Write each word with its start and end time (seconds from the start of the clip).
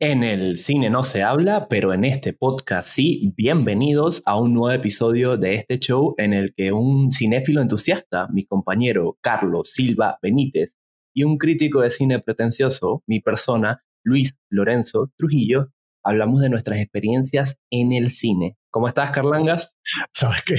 En 0.00 0.22
el 0.22 0.58
cine 0.58 0.90
no 0.90 1.02
se 1.02 1.24
habla, 1.24 1.66
pero 1.68 1.92
en 1.92 2.04
este 2.04 2.32
podcast 2.32 2.88
sí. 2.88 3.34
Bienvenidos 3.36 4.22
a 4.26 4.40
un 4.40 4.54
nuevo 4.54 4.70
episodio 4.70 5.36
de 5.36 5.56
este 5.56 5.80
show 5.80 6.14
en 6.18 6.32
el 6.32 6.54
que 6.54 6.70
un 6.70 7.10
cinéfilo 7.10 7.60
entusiasta, 7.60 8.28
mi 8.28 8.44
compañero 8.44 9.18
Carlos 9.20 9.72
Silva 9.72 10.20
Benítez, 10.22 10.76
y 11.12 11.24
un 11.24 11.36
crítico 11.36 11.80
de 11.80 11.90
cine 11.90 12.20
pretencioso, 12.20 13.02
mi 13.08 13.18
persona, 13.18 13.82
Luis 14.04 14.38
Lorenzo 14.48 15.10
Trujillo, 15.16 15.72
hablamos 16.04 16.42
de 16.42 16.50
nuestras 16.50 16.78
experiencias 16.78 17.58
en 17.68 17.92
el 17.92 18.10
cine. 18.10 18.56
¿Cómo 18.70 18.86
estás, 18.86 19.10
Carlangas? 19.10 19.74
Sabes 20.14 20.42
qué? 20.46 20.54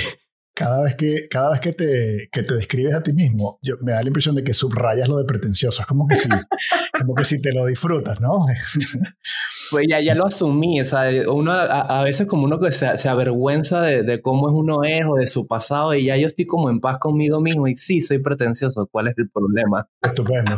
Cada 0.60 0.84
vez 0.84 0.96
que, 0.96 1.24
cada 1.30 1.52
vez 1.52 1.62
que, 1.62 1.72
te, 1.72 2.28
que 2.30 2.44
te 2.44 2.54
describes 2.54 2.94
a 2.94 3.02
ti 3.02 3.14
mismo, 3.14 3.60
yo, 3.62 3.76
me 3.82 3.94
da 3.94 4.02
la 4.02 4.08
impresión 4.10 4.36
de 4.36 4.44
que 4.44 4.54
subrayas 4.54 5.08
lo 5.08 5.18
de 5.18 5.24
pretencioso. 5.24 5.82
Es 5.82 5.88
como 5.88 6.06
que 6.06 6.18
si, 6.18 6.28
como 7.00 7.16
que 7.16 7.24
si 7.24 7.42
te 7.42 7.54
lo 7.54 7.66
disfrutas, 7.66 8.20
¿no? 8.20 8.46
pues 9.72 9.86
ya, 9.90 10.02
ya 10.02 10.16
lo 10.16 10.26
asumí. 10.26 10.82
O 10.82 10.86
sea, 10.86 11.10
uno, 11.32 11.54
a, 11.54 12.04
veces 12.04 12.28
como 12.28 12.44
uno 12.44 12.60
que 12.60 12.74
se, 12.74 12.98
se 12.98 13.08
avergüenza 13.08 13.82
de, 13.82 14.04
de, 14.04 14.22
cómo 14.22 14.50
es 14.50 14.54
uno 14.54 14.84
es 14.84 15.06
o 15.06 15.16
de 15.16 15.28
su 15.28 15.48
pasado 15.48 15.96
y 15.96 16.04
ya 16.04 16.18
yo 16.18 16.28
estoy 16.28 16.46
como 16.46 16.70
en 16.70 16.82
paz 16.82 16.98
conmigo 16.98 17.40
mismo 17.40 17.66
y 17.66 17.78
sí, 17.78 18.02
soy 18.02 18.20
pretencioso. 18.20 18.86
¿Cuál 18.92 19.08
es 19.08 19.14
el 19.18 19.30
problema? 19.30 19.88
Estupendo. 20.02 20.58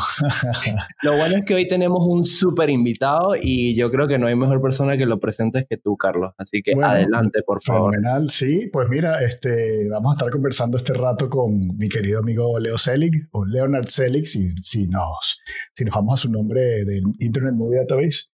lo 1.03 1.15
bueno 1.15 1.35
es 1.35 1.45
que 1.45 1.53
hoy 1.53 1.67
tenemos 1.67 2.03
un 2.07 2.23
súper 2.23 2.71
invitado 2.71 3.35
y 3.39 3.75
yo 3.75 3.91
creo 3.91 4.07
que 4.07 4.17
no 4.17 4.25
hay 4.25 4.35
mejor 4.35 4.63
persona 4.63 4.97
que 4.97 5.05
lo 5.05 5.19
presentes 5.19 5.67
que 5.69 5.77
tú, 5.77 5.95
Carlos. 5.95 6.31
Así 6.39 6.63
que 6.63 6.73
adelante, 6.81 7.43
por 7.45 7.61
favor. 7.61 7.93
Fenomenal, 7.93 8.31
sí. 8.31 8.67
Pues 8.73 8.89
mira, 8.89 9.23
este 9.23 9.90
vamos 9.91 10.11
a 10.11 10.17
estar 10.17 10.31
conversando 10.31 10.77
este 10.77 10.93
rato 10.93 11.29
con 11.29 11.77
mi 11.77 11.89
querido 11.89 12.19
amigo 12.19 12.57
Leo 12.59 12.77
Selig, 12.77 13.27
o 13.31 13.45
Leonard 13.45 13.85
Selig, 13.85 14.25
si, 14.27 14.53
si, 14.63 14.87
nos, 14.87 15.39
si 15.73 15.83
nos 15.85 15.93
vamos 15.93 16.19
a 16.19 16.23
su 16.23 16.31
nombre 16.31 16.85
del 16.85 17.03
Internet 17.19 17.53
Movie 17.53 17.79
Database. 17.79 18.29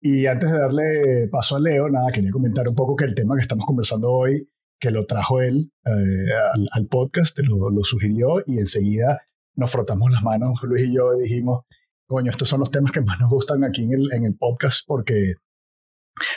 Y 0.00 0.26
antes 0.26 0.50
de 0.50 0.58
darle 0.58 1.28
paso 1.30 1.56
a 1.56 1.60
Leo, 1.60 1.88
nada, 1.88 2.10
quería 2.12 2.30
comentar 2.30 2.68
un 2.68 2.74
poco 2.74 2.96
que 2.96 3.04
el 3.04 3.14
tema 3.14 3.34
que 3.34 3.42
estamos 3.42 3.66
conversando 3.66 4.10
hoy, 4.10 4.48
que 4.78 4.90
lo 4.90 5.06
trajo 5.06 5.40
él 5.40 5.72
eh, 5.84 6.70
al, 6.72 6.86
podcast, 6.86 7.38
lo, 7.40 7.70
lo 7.70 7.82
sugirió 7.82 8.42
y 8.46 8.58
enseguida 8.58 9.20
nos 9.54 9.70
frotamos 9.70 10.10
las 10.10 10.22
manos, 10.22 10.58
Luis 10.62 10.82
y 10.82 10.94
yo, 10.94 11.14
y 11.14 11.22
dijimos, 11.22 11.64
coño, 12.06 12.30
estos 12.30 12.48
son 12.48 12.60
los 12.60 12.70
temas 12.70 12.92
que 12.92 13.00
más 13.00 13.20
nos 13.20 13.30
gustan 13.30 13.64
aquí 13.64 13.84
en 13.84 13.92
el, 13.92 14.12
en 14.12 14.24
el 14.24 14.36
podcast 14.36 14.84
porque 14.86 15.34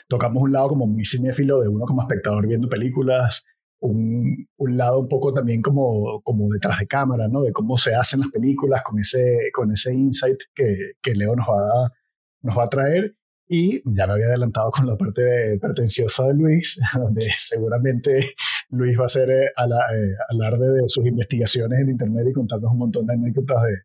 tocamos 0.08 0.44
un 0.44 0.52
lado 0.52 0.70
como 0.70 0.88
muy 0.88 1.06
cinéfilo 1.06 1.62
de 1.62 1.68
uno 1.68 1.86
como 1.86 2.02
espectador 2.02 2.48
viendo 2.48 2.70
películas, 2.70 3.46
un, 3.80 4.48
lado 4.58 5.00
un 5.00 5.08
poco 5.08 5.34
también 5.34 5.62
como, 5.62 6.22
como 6.24 6.50
detrás 6.50 6.80
de 6.80 6.88
cámara, 6.88 7.28
¿no? 7.28 7.42
De 7.42 7.52
cómo 7.52 7.78
se 7.78 7.96
hacen 7.96 8.22
las 8.22 8.30
películas 8.30 8.82
con 8.84 9.00
ese, 9.00 9.50
con 9.54 9.72
ese 9.72 9.94
insight 9.94 10.38
que, 10.54 10.94
que 11.02 11.14
Leo 11.14 11.36
nos 11.36 11.48
va, 11.48 11.86
a, 11.86 11.94
nos 12.42 12.58
va 12.58 12.64
a 12.64 12.70
traer. 12.70 13.16
Y 13.48 13.82
ya 13.86 14.08
me 14.08 14.14
había 14.14 14.26
adelantado 14.26 14.72
con 14.72 14.88
la 14.88 14.98
parte 14.98 15.60
pretenciosa 15.62 16.26
de 16.28 16.34
Luis, 16.34 16.80
donde 16.96 17.26
seguramente 17.38 18.26
Luis 18.70 18.98
va 18.98 19.04
a 19.04 19.06
hacer 19.06 19.30
eh, 19.30 19.46
eh, 19.46 20.16
alarde 20.30 20.72
de 20.72 20.90
sus 20.90 21.06
investigaciones 21.06 21.80
en 21.80 21.90
Internet 21.90 22.26
y 22.30 22.34
contarnos 22.34 22.72
un 22.72 22.80
montón 22.80 23.06
de 23.06 23.14
anécdotas 23.14 23.62
de, 23.64 23.76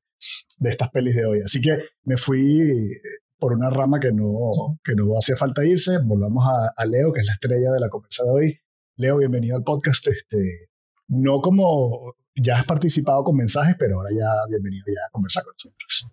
de 0.60 0.70
estas 0.70 0.90
pelis 0.90 1.14
de 1.14 1.26
hoy. 1.26 1.40
Así 1.44 1.60
que 1.60 1.78
me 2.04 2.16
fui 2.16 3.00
por 3.38 3.52
una 3.52 3.70
rama 3.70 4.00
que 4.00 4.12
no, 4.12 4.50
que 4.82 4.94
no 4.94 5.14
hacía 5.18 5.36
falta 5.36 5.64
irse. 5.64 5.98
Volvamos 5.98 6.46
a, 6.46 6.72
a 6.76 6.84
Leo, 6.86 7.12
que 7.12 7.20
es 7.20 7.26
la 7.26 7.34
estrella 7.34 7.72
de 7.72 7.80
la 7.80 7.88
conversa 7.88 8.24
de 8.24 8.30
hoy. 8.30 8.60
Leo, 9.00 9.16
bienvenido 9.16 9.56
al 9.56 9.64
podcast. 9.64 10.06
Este, 10.08 10.68
no 11.08 11.40
como 11.40 12.16
ya 12.34 12.58
has 12.58 12.66
participado 12.66 13.24
con 13.24 13.34
mensajes, 13.34 13.74
pero 13.78 13.96
ahora 13.96 14.10
ya 14.12 14.26
bienvenido 14.50 14.84
ya 14.88 15.06
a 15.06 15.10
conversar 15.10 15.42
con 15.42 15.54
nosotros. 15.54 16.06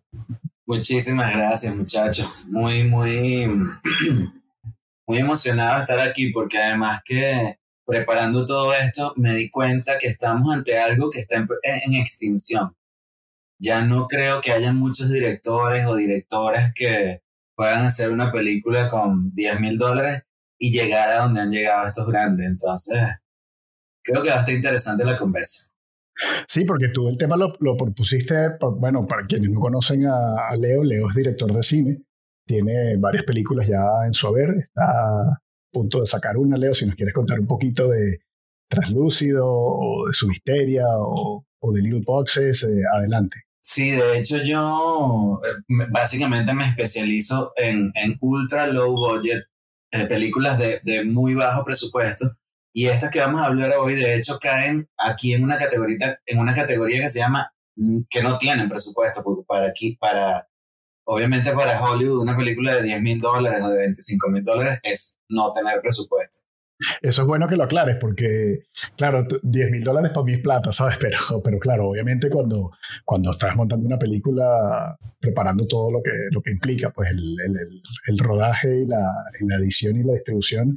Muchísimas 0.65 1.35
gracias, 1.35 1.75
muchachos. 1.75 2.45
Muy, 2.47 2.85
muy, 2.85 3.45
muy 5.05 5.17
emocionado 5.17 5.75
de 5.75 5.81
estar 5.81 5.99
aquí 5.99 6.31
porque 6.31 6.59
además 6.59 7.01
que 7.03 7.57
preparando 7.85 8.45
todo 8.45 8.73
esto 8.73 9.11
me 9.17 9.35
di 9.35 9.49
cuenta 9.49 9.99
que 9.99 10.07
estamos 10.07 10.55
ante 10.55 10.79
algo 10.79 11.09
que 11.09 11.19
está 11.19 11.35
en, 11.35 11.47
en 11.63 11.93
extinción. 11.95 12.73
Ya 13.59 13.81
no 13.81 14.07
creo 14.07 14.39
que 14.39 14.53
haya 14.53 14.71
muchos 14.71 15.09
directores 15.09 15.85
o 15.87 15.95
directoras 15.97 16.71
que 16.73 17.21
puedan 17.53 17.85
hacer 17.85 18.11
una 18.11 18.31
película 18.31 18.87
con 18.87 19.35
10 19.35 19.59
mil 19.59 19.77
dólares 19.77 20.23
y 20.57 20.71
llegar 20.71 21.09
a 21.09 21.23
donde 21.23 21.41
han 21.41 21.51
llegado 21.51 21.87
estos 21.87 22.07
grandes. 22.07 22.47
Entonces, 22.47 22.99
creo 24.03 24.23
que 24.23 24.29
va 24.29 24.37
a 24.37 24.39
estar 24.39 24.55
interesante 24.55 25.05
la 25.05 25.17
conversa. 25.17 25.71
Sí, 26.47 26.65
porque 26.65 26.87
tú 26.89 27.09
el 27.09 27.17
tema 27.17 27.35
lo, 27.35 27.55
lo 27.59 27.77
propusiste, 27.77 28.35
bueno, 28.77 29.05
para 29.05 29.25
quienes 29.25 29.51
no 29.51 29.59
conocen 29.59 30.07
a, 30.07 30.55
Leo, 30.57 30.83
Leo 30.83 31.09
es 31.09 31.15
director 31.15 31.53
de 31.53 31.61
cine, 31.61 32.01
tiene 32.45 32.97
varias 32.97 33.23
películas 33.23 33.67
ya 33.67 34.05
en 34.05 34.13
su 34.13 34.27
haber, 34.27 34.49
está 34.57 34.83
a 34.83 35.41
punto 35.71 35.99
de 35.99 36.07
sacar 36.07 36.37
una, 36.37 36.57
Leo, 36.57 36.73
si 36.73 36.85
nos 36.87 36.95
quieres 36.95 37.13
contar 37.13 37.39
un 37.39 37.47
poquito 37.47 37.89
de 37.89 38.19
Translúcido 38.69 39.45
o 39.47 40.07
de 40.07 40.13
Subisteria 40.13 40.85
o, 40.97 41.45
o 41.59 41.71
de 41.71 41.81
Little 41.81 42.01
Boxes, 42.05 42.63
eh, 42.63 42.81
adelante. 42.93 43.43
Sí, 43.61 43.91
de 43.91 44.19
hecho 44.19 44.37
yo 44.37 45.41
eh, 45.43 45.85
básicamente 45.89 46.53
me 46.53 46.69
especializo 46.69 47.53
en, 47.55 47.91
en 47.95 48.17
ultra 48.21 48.65
low 48.67 48.93
budget 48.93 49.43
eh, 50.01 50.05
películas 50.07 50.57
de, 50.57 50.79
de, 50.83 51.03
muy 51.05 51.33
bajo 51.35 51.63
presupuesto. 51.63 52.31
Y 52.73 52.87
estas 52.87 53.09
que 53.09 53.19
vamos 53.19 53.41
a 53.41 53.45
hablar 53.45 53.73
hoy, 53.77 53.95
de 53.95 54.15
hecho, 54.15 54.37
caen 54.39 54.87
aquí 54.97 55.33
en 55.33 55.43
una 55.43 55.57
categoría, 55.57 56.19
en 56.25 56.39
una 56.39 56.53
categoría 56.53 57.01
que 57.01 57.09
se 57.09 57.19
llama 57.19 57.51
mm, 57.75 58.01
que 58.09 58.21
no 58.21 58.37
tienen 58.37 58.69
presupuesto, 58.69 59.23
porque 59.23 59.43
para 59.47 59.67
aquí, 59.67 59.97
para, 59.99 60.47
obviamente 61.05 61.51
para 61.53 61.81
Hollywood, 61.81 62.21
una 62.21 62.37
película 62.37 62.75
de 62.75 62.83
10 62.83 63.01
mil 63.01 63.19
dólares 63.19 63.61
o 63.63 63.69
de 63.69 63.79
25 63.79 64.29
mil 64.29 64.43
dólares 64.43 64.79
es 64.83 65.19
no 65.29 65.51
tener 65.53 65.81
presupuesto. 65.81 66.46
Eso 67.01 67.23
es 67.23 67.27
bueno 67.27 67.47
que 67.47 67.55
lo 67.55 67.63
aclares 67.63 67.97
porque, 67.99 68.59
claro, 68.95 69.25
10 69.41 69.71
mil 69.71 69.83
dólares 69.83 70.11
para 70.13 70.23
mí 70.23 70.33
es 70.33 70.39
plata, 70.39 70.71
¿sabes? 70.71 70.97
Pero, 70.99 71.17
pero 71.43 71.59
claro, 71.59 71.89
obviamente 71.89 72.29
cuando, 72.29 72.71
cuando 73.05 73.31
estás 73.31 73.55
montando 73.55 73.85
una 73.85 73.97
película, 73.97 74.97
preparando 75.19 75.65
todo 75.65 75.91
lo 75.91 76.01
que, 76.01 76.11
lo 76.31 76.41
que 76.41 76.51
implica, 76.51 76.91
pues 76.91 77.09
el, 77.09 77.17
el, 77.17 77.53
el 78.07 78.19
rodaje 78.19 78.81
y 78.81 78.85
la, 78.85 79.09
y 79.39 79.47
la, 79.47 79.55
edición 79.55 79.97
y 79.97 80.03
la 80.03 80.13
distribución, 80.13 80.75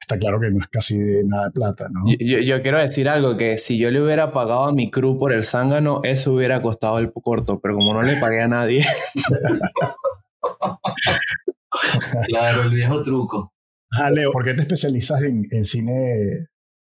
está 0.00 0.18
claro 0.18 0.40
que 0.40 0.50
no 0.50 0.60
es 0.60 0.68
casi 0.68 0.98
nada 1.24 1.46
de 1.46 1.50
plata, 1.52 1.88
¿no? 1.90 2.04
Yo, 2.18 2.38
yo, 2.38 2.62
quiero 2.62 2.78
decir 2.78 3.08
algo, 3.08 3.36
que 3.36 3.58
si 3.58 3.78
yo 3.78 3.90
le 3.90 4.02
hubiera 4.02 4.32
pagado 4.32 4.64
a 4.64 4.72
mi 4.72 4.90
crew 4.90 5.18
por 5.18 5.32
el 5.32 5.44
zángano, 5.44 6.00
eso 6.02 6.32
hubiera 6.32 6.62
costado 6.62 6.98
el 6.98 7.12
corto, 7.12 7.60
pero 7.60 7.74
como 7.74 7.94
no 7.94 8.02
le 8.02 8.16
pagué 8.16 8.40
a 8.40 8.48
nadie... 8.48 8.84
claro, 12.28 12.62
el 12.62 12.70
viejo 12.70 13.02
truco. 13.02 13.52
Ah, 13.90 14.10
Leo, 14.10 14.30
¿por 14.30 14.44
qué 14.44 14.54
te 14.54 14.62
especializas 14.62 15.22
en, 15.22 15.48
en 15.50 15.64
cine 15.64 16.12
eh, 16.12 16.46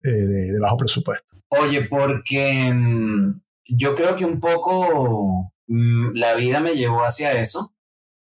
de, 0.02 0.52
de, 0.52 0.60
bajo 0.60 0.78
presupuesto? 0.78 1.28
Oye, 1.50 1.86
porque 1.86 2.72
mmm, 2.74 3.40
yo 3.66 3.96
creo 3.96 4.16
que 4.16 4.26
un 4.26 4.40
poco 4.40 5.52
mmm, 5.68 6.12
la 6.14 6.36
vida 6.36 6.60
me 6.60 6.76
llevó 6.76 7.04
hacia 7.04 7.40
eso. 7.40 7.74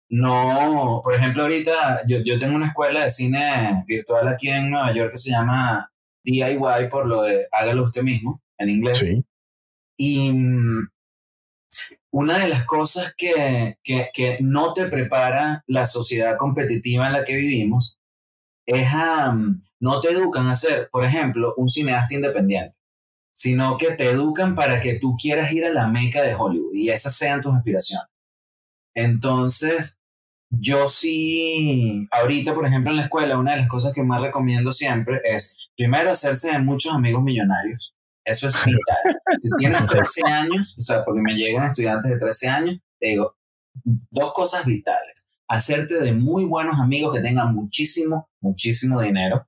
No, 0.09 0.99
por 1.03 1.15
ejemplo, 1.15 1.43
ahorita 1.43 2.05
yo, 2.05 2.17
yo 2.25 2.37
tengo 2.37 2.55
una 2.55 2.67
escuela 2.67 3.05
de 3.05 3.11
cine 3.11 3.85
virtual 3.87 4.27
aquí 4.27 4.49
en 4.49 4.69
Nueva 4.69 4.93
York 4.93 5.11
que 5.11 5.17
se 5.17 5.31
llama 5.31 5.89
DIY, 6.25 6.89
por 6.89 7.07
lo 7.07 7.23
de 7.23 7.47
hágalo 7.51 7.85
usted 7.85 8.03
mismo, 8.03 8.41
en 8.57 8.69
inglés. 8.69 8.97
Sí. 8.97 9.25
Y 9.97 10.33
mmm, 10.33 10.89
una 12.11 12.39
de 12.39 12.49
las 12.49 12.65
cosas 12.65 13.13
que, 13.15 13.77
que, 13.81 14.09
que 14.13 14.39
no 14.41 14.73
te 14.73 14.87
prepara 14.87 15.63
la 15.67 15.85
sociedad 15.85 16.35
competitiva 16.35 17.07
en 17.07 17.13
la 17.13 17.23
que 17.23 17.37
vivimos 17.37 17.97
es 18.65 18.87
um, 18.93 19.59
no 19.79 20.01
te 20.01 20.11
educan 20.11 20.47
a 20.47 20.55
ser, 20.55 20.89
por 20.91 21.05
ejemplo, 21.05 21.53
un 21.57 21.69
cineasta 21.69 22.13
independiente, 22.13 22.77
sino 23.33 23.77
que 23.77 23.91
te 23.93 24.09
educan 24.09 24.55
para 24.55 24.79
que 24.79 24.99
tú 24.99 25.15
quieras 25.21 25.51
ir 25.51 25.65
a 25.65 25.73
la 25.73 25.87
meca 25.87 26.21
de 26.21 26.35
Hollywood 26.35 26.73
y 26.73 26.89
esas 26.89 27.15
sean 27.15 27.41
tus 27.41 27.55
aspiraciones. 27.55 28.07
Entonces, 28.93 29.97
yo 30.49 30.87
sí, 30.87 32.07
ahorita, 32.11 32.53
por 32.53 32.65
ejemplo, 32.67 32.91
en 32.91 32.97
la 32.97 33.03
escuela, 33.03 33.37
una 33.37 33.51
de 33.51 33.57
las 33.59 33.67
cosas 33.67 33.93
que 33.93 34.03
más 34.03 34.21
recomiendo 34.21 34.71
siempre 34.73 35.21
es, 35.23 35.69
primero, 35.77 36.11
hacerse 36.11 36.51
de 36.51 36.59
muchos 36.59 36.93
amigos 36.93 37.23
millonarios. 37.23 37.95
Eso 38.25 38.47
es 38.47 38.55
vital. 38.65 39.21
si 39.39 39.49
tienes 39.57 39.85
13 39.85 40.27
años, 40.27 40.77
o 40.77 40.81
sea, 40.81 41.03
porque 41.05 41.21
me 41.21 41.33
llegan 41.33 41.67
estudiantes 41.67 42.11
de 42.11 42.19
13 42.19 42.49
años, 42.49 42.79
digo, 42.99 43.35
dos 44.11 44.33
cosas 44.33 44.65
vitales 44.65 45.10
hacerte 45.51 45.99
de 45.99 46.13
muy 46.13 46.45
buenos 46.45 46.79
amigos 46.79 47.13
que 47.13 47.21
tengan 47.21 47.53
muchísimo, 47.53 48.29
muchísimo 48.39 49.01
dinero, 49.01 49.47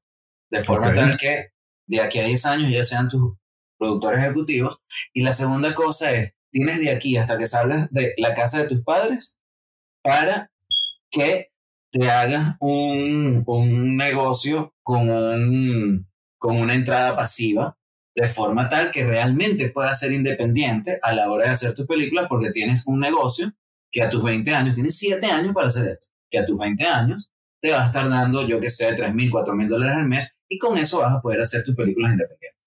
de 0.52 0.62
forma 0.62 0.88
okay. 0.88 1.00
tal 1.00 1.18
que 1.18 1.52
de 1.88 2.02
aquí 2.02 2.20
a 2.20 2.26
10 2.26 2.46
años 2.46 2.72
ya 2.72 2.84
sean 2.84 3.08
tus 3.08 3.38
productores 3.78 4.22
ejecutivos. 4.22 4.82
Y 5.14 5.22
la 5.22 5.32
segunda 5.32 5.74
cosa 5.74 6.12
es, 6.12 6.34
tienes 6.52 6.80
de 6.80 6.92
aquí 6.92 7.16
hasta 7.16 7.38
que 7.38 7.48
salgas 7.48 7.90
de 7.92 8.14
la 8.18 8.34
casa 8.34 8.62
de 8.62 8.68
tus 8.68 8.84
padres 8.84 9.38
para 10.04 10.52
que 11.10 11.52
te 11.90 12.10
hagas 12.10 12.58
un, 12.60 13.44
un 13.46 13.96
negocio 13.96 14.76
con, 14.84 15.10
un, 15.10 16.06
con 16.38 16.58
una 16.58 16.74
entrada 16.74 17.16
pasiva, 17.16 17.78
de 18.14 18.28
forma 18.28 18.68
tal 18.68 18.92
que 18.92 19.06
realmente 19.06 19.70
puedas 19.70 20.02
ser 20.02 20.12
independiente 20.12 21.00
a 21.02 21.14
la 21.14 21.32
hora 21.32 21.46
de 21.46 21.52
hacer 21.52 21.74
tus 21.74 21.88
películas 21.88 22.26
porque 22.28 22.52
tienes 22.52 22.86
un 22.88 23.00
negocio 23.00 23.54
que 23.94 24.02
a 24.02 24.10
tus 24.10 24.24
20 24.24 24.54
años, 24.54 24.74
tienes 24.74 24.98
7 24.98 25.26
años 25.28 25.54
para 25.54 25.68
hacer 25.68 25.88
esto, 25.88 26.08
que 26.30 26.40
a 26.40 26.46
tus 26.46 26.58
20 26.58 26.84
años 26.86 27.30
te 27.62 27.72
va 27.72 27.84
a 27.84 27.86
estar 27.86 28.10
dando, 28.10 28.46
yo 28.46 28.60
que 28.60 28.70
sé, 28.70 28.92
3 28.94 29.14
mil, 29.14 29.30
4 29.30 29.56
mil 29.56 29.70
dólares 29.70 29.96
al 29.98 30.08
mes 30.08 30.36
y 30.50 30.58
con 30.58 30.78
eso 30.78 31.00
vas 31.00 31.14
a 31.14 31.22
poder 31.22 31.42
hacer 31.42 31.64
tus 31.64 31.76
películas 31.76 32.12
independientes. 32.12 32.60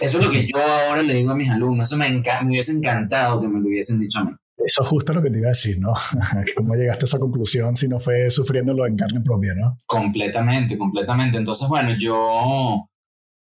Eso 0.00 0.18
es 0.18 0.24
lo 0.24 0.30
que 0.30 0.46
yo 0.46 0.58
ahora 0.58 1.02
le 1.02 1.14
digo 1.14 1.30
a 1.30 1.34
mis 1.34 1.50
alumnos. 1.50 1.88
Eso 1.88 1.98
me, 1.98 2.08
me 2.08 2.46
hubiese 2.46 2.72
encantado 2.72 3.40
que 3.40 3.48
me 3.48 3.60
lo 3.60 3.66
hubiesen 3.66 3.98
dicho 3.98 4.20
a 4.20 4.24
mí. 4.24 4.30
Eso 4.56 4.82
es 4.82 4.88
justo 4.88 5.12
lo 5.12 5.22
que 5.22 5.30
te 5.30 5.38
iba 5.38 5.48
a 5.48 5.50
decir, 5.50 5.78
¿no? 5.78 5.92
¿Cómo 6.56 6.74
llegaste 6.74 7.04
a 7.04 7.06
esa 7.06 7.18
conclusión 7.18 7.74
si 7.74 7.88
no 7.88 7.98
fue 7.98 8.30
sufriéndolo 8.30 8.86
en 8.86 8.96
carne 8.96 9.20
propia, 9.20 9.54
¿no? 9.54 9.76
Completamente, 9.86 10.76
completamente. 10.78 11.38
Entonces, 11.38 11.68
bueno, 11.68 11.94
yo 11.98 12.86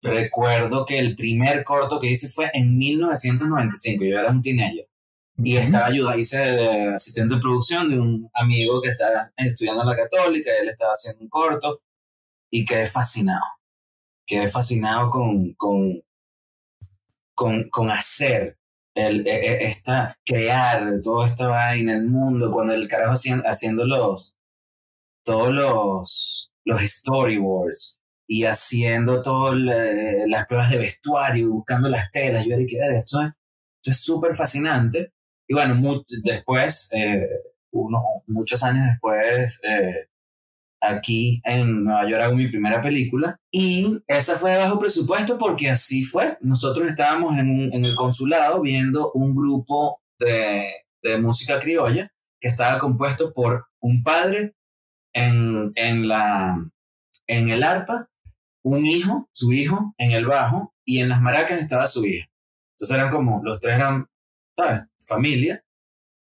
recuerdo 0.03 0.85
que 0.87 0.99
el 0.99 1.17
primer 1.17 1.65
corto 1.65 1.99
que 2.01 2.11
hice 2.11 2.29
fue 2.29 2.51
en 2.55 2.79
1995. 2.79 4.05
Yo 4.05 4.19
era 4.19 4.31
un 4.31 4.43
teenager. 4.43 4.87
Y 5.41 5.57
estaba 5.57 5.87
ayudando, 5.87 6.19
hice 6.19 6.89
asistente 6.89 7.37
de 7.37 7.41
producción 7.41 7.89
de 7.91 7.99
un 7.99 8.29
amigo 8.35 8.83
que 8.83 8.91
estaba 8.91 9.31
estudiando 9.37 9.83
en 9.83 9.89
la 9.89 9.97
católica, 9.97 10.51
él 10.61 10.69
estaba 10.69 10.93
haciendo 10.93 11.23
un 11.23 11.29
corto 11.29 11.81
y 12.51 12.65
quedé 12.65 12.89
fascinado. 12.89 13.45
Quedé 14.27 14.49
fascinado 14.49 15.11
con, 15.11 15.55
con, 15.55 16.03
con, 17.35 17.69
con 17.71 17.91
hacer, 17.91 18.59
el, 18.95 19.27
e, 19.27 19.31
e, 19.31 19.65
esta, 19.69 20.19
crear 20.27 21.01
toda 21.03 21.27
esta 21.27 21.47
vaina, 21.47 21.95
el 21.95 22.09
mundo, 22.09 22.51
cuando 22.51 22.75
el 22.75 22.89
carajo 22.89 23.13
haciendo, 23.13 23.45
haciendo 23.49 23.87
los, 23.87 24.37
todos 25.25 25.53
los, 25.53 26.53
los 26.65 26.83
storyboards 26.83 28.01
y 28.27 28.45
haciendo 28.45 29.23
todas 29.23 29.57
las 29.57 30.47
pruebas 30.47 30.71
de 30.71 30.79
vestuario, 30.79 31.53
buscando 31.53 31.89
las 31.89 32.11
telas, 32.11 32.45
yo 32.45 32.55
era 32.55 32.67
que 32.67 32.97
esto, 32.97 33.21
esto 33.21 33.91
es 33.91 34.01
súper 34.01 34.35
fascinante. 34.35 35.13
Y 35.49 35.55
bueno, 35.55 36.05
después, 36.23 36.91
eh, 36.93 37.27
uno, 37.73 38.03
muchos 38.27 38.63
años 38.63 38.87
después, 38.87 39.59
eh, 39.65 40.09
aquí 40.81 41.41
en 41.45 41.85
Nueva 41.85 42.09
York 42.09 42.23
hago 42.23 42.37
mi 42.37 42.49
primera 42.49 42.81
película 42.81 43.37
y 43.51 43.99
esa 44.07 44.37
fue 44.37 44.53
de 44.53 44.59
bajo 44.59 44.79
presupuesto 44.79 45.39
porque 45.39 45.71
así 45.71 46.03
fue. 46.03 46.37
Nosotros 46.41 46.89
estábamos 46.89 47.39
en, 47.39 47.73
en 47.73 47.85
el 47.85 47.95
consulado 47.95 48.61
viendo 48.63 49.11
un 49.13 49.35
grupo 49.35 50.01
de, 50.19 50.71
de, 51.03 51.19
música 51.19 51.59
criolla 51.59 52.13
que 52.41 52.49
estaba 52.49 52.79
compuesto 52.79 53.33
por 53.33 53.67
un 53.81 54.03
padre 54.03 54.55
en, 55.13 55.73
en, 55.75 56.09
la, 56.09 56.63
en 57.27 57.49
el 57.49 57.63
arpa, 57.63 58.09
un 58.63 58.87
hijo, 58.87 59.29
su 59.33 59.53
hijo, 59.53 59.95
en 59.99 60.13
el 60.13 60.27
bajo 60.27 60.75
y 60.85 61.01
en 61.01 61.09
las 61.09 61.21
maracas 61.21 61.59
estaba 61.61 61.87
su 61.87 62.05
hija. 62.05 62.27
Entonces 62.75 62.97
eran 62.97 63.11
como, 63.11 63.43
los 63.43 63.59
tres 63.61 63.77
eran, 63.77 64.07
¿sabes? 64.59 64.83
Familia. 65.07 65.65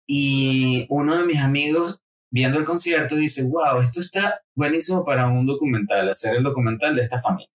Y 0.08 0.86
uno 0.90 1.18
de 1.18 1.26
mis 1.26 1.40
amigos 1.40 2.00
viendo 2.32 2.58
el 2.58 2.66
concierto 2.66 3.16
dice, 3.16 3.48
wow, 3.50 3.82
esto 3.82 4.02
está 4.02 4.42
buenísimo 4.56 5.04
para 5.04 5.28
un 5.28 5.46
documental, 5.46 6.10
hacer 6.10 6.38
el 6.38 6.44
documental 6.44 6.96
de 6.96 7.04
esta 7.04 7.22
familia. 7.22 7.50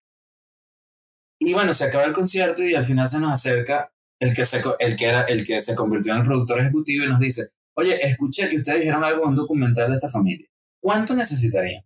Y 1.40 1.54
bueno, 1.54 1.74
se 1.74 1.86
acaba 1.86 2.04
el 2.04 2.14
concierto 2.14 2.64
y 2.64 2.76
al 2.76 2.86
final 2.86 3.08
se 3.08 3.20
nos 3.20 3.32
acerca 3.32 3.92
el 4.20 4.36
que 4.36 4.46
se, 4.46 4.62
el 4.80 4.96
que 4.96 5.06
era, 5.06 5.24
el 5.24 5.46
que 5.46 5.60
se 5.62 5.76
convirtió 5.76 6.14
en 6.14 6.20
el 6.20 6.26
productor 6.26 6.62
ejecutivo 6.62 7.06
y 7.06 7.10
nos 7.10 7.20
dice, 7.20 7.50
oye, 7.76 7.98
escuché 8.06 8.50
que 8.50 8.58
ustedes 8.58 8.80
dijeron 8.80 9.04
algo 9.04 9.24
en 9.24 9.30
un 9.30 9.36
documental 9.36 9.90
de 9.90 9.98
esta 9.98 10.10
familia. 10.10 10.48
¿Cuánto 10.80 11.16
necesitarían? 11.16 11.84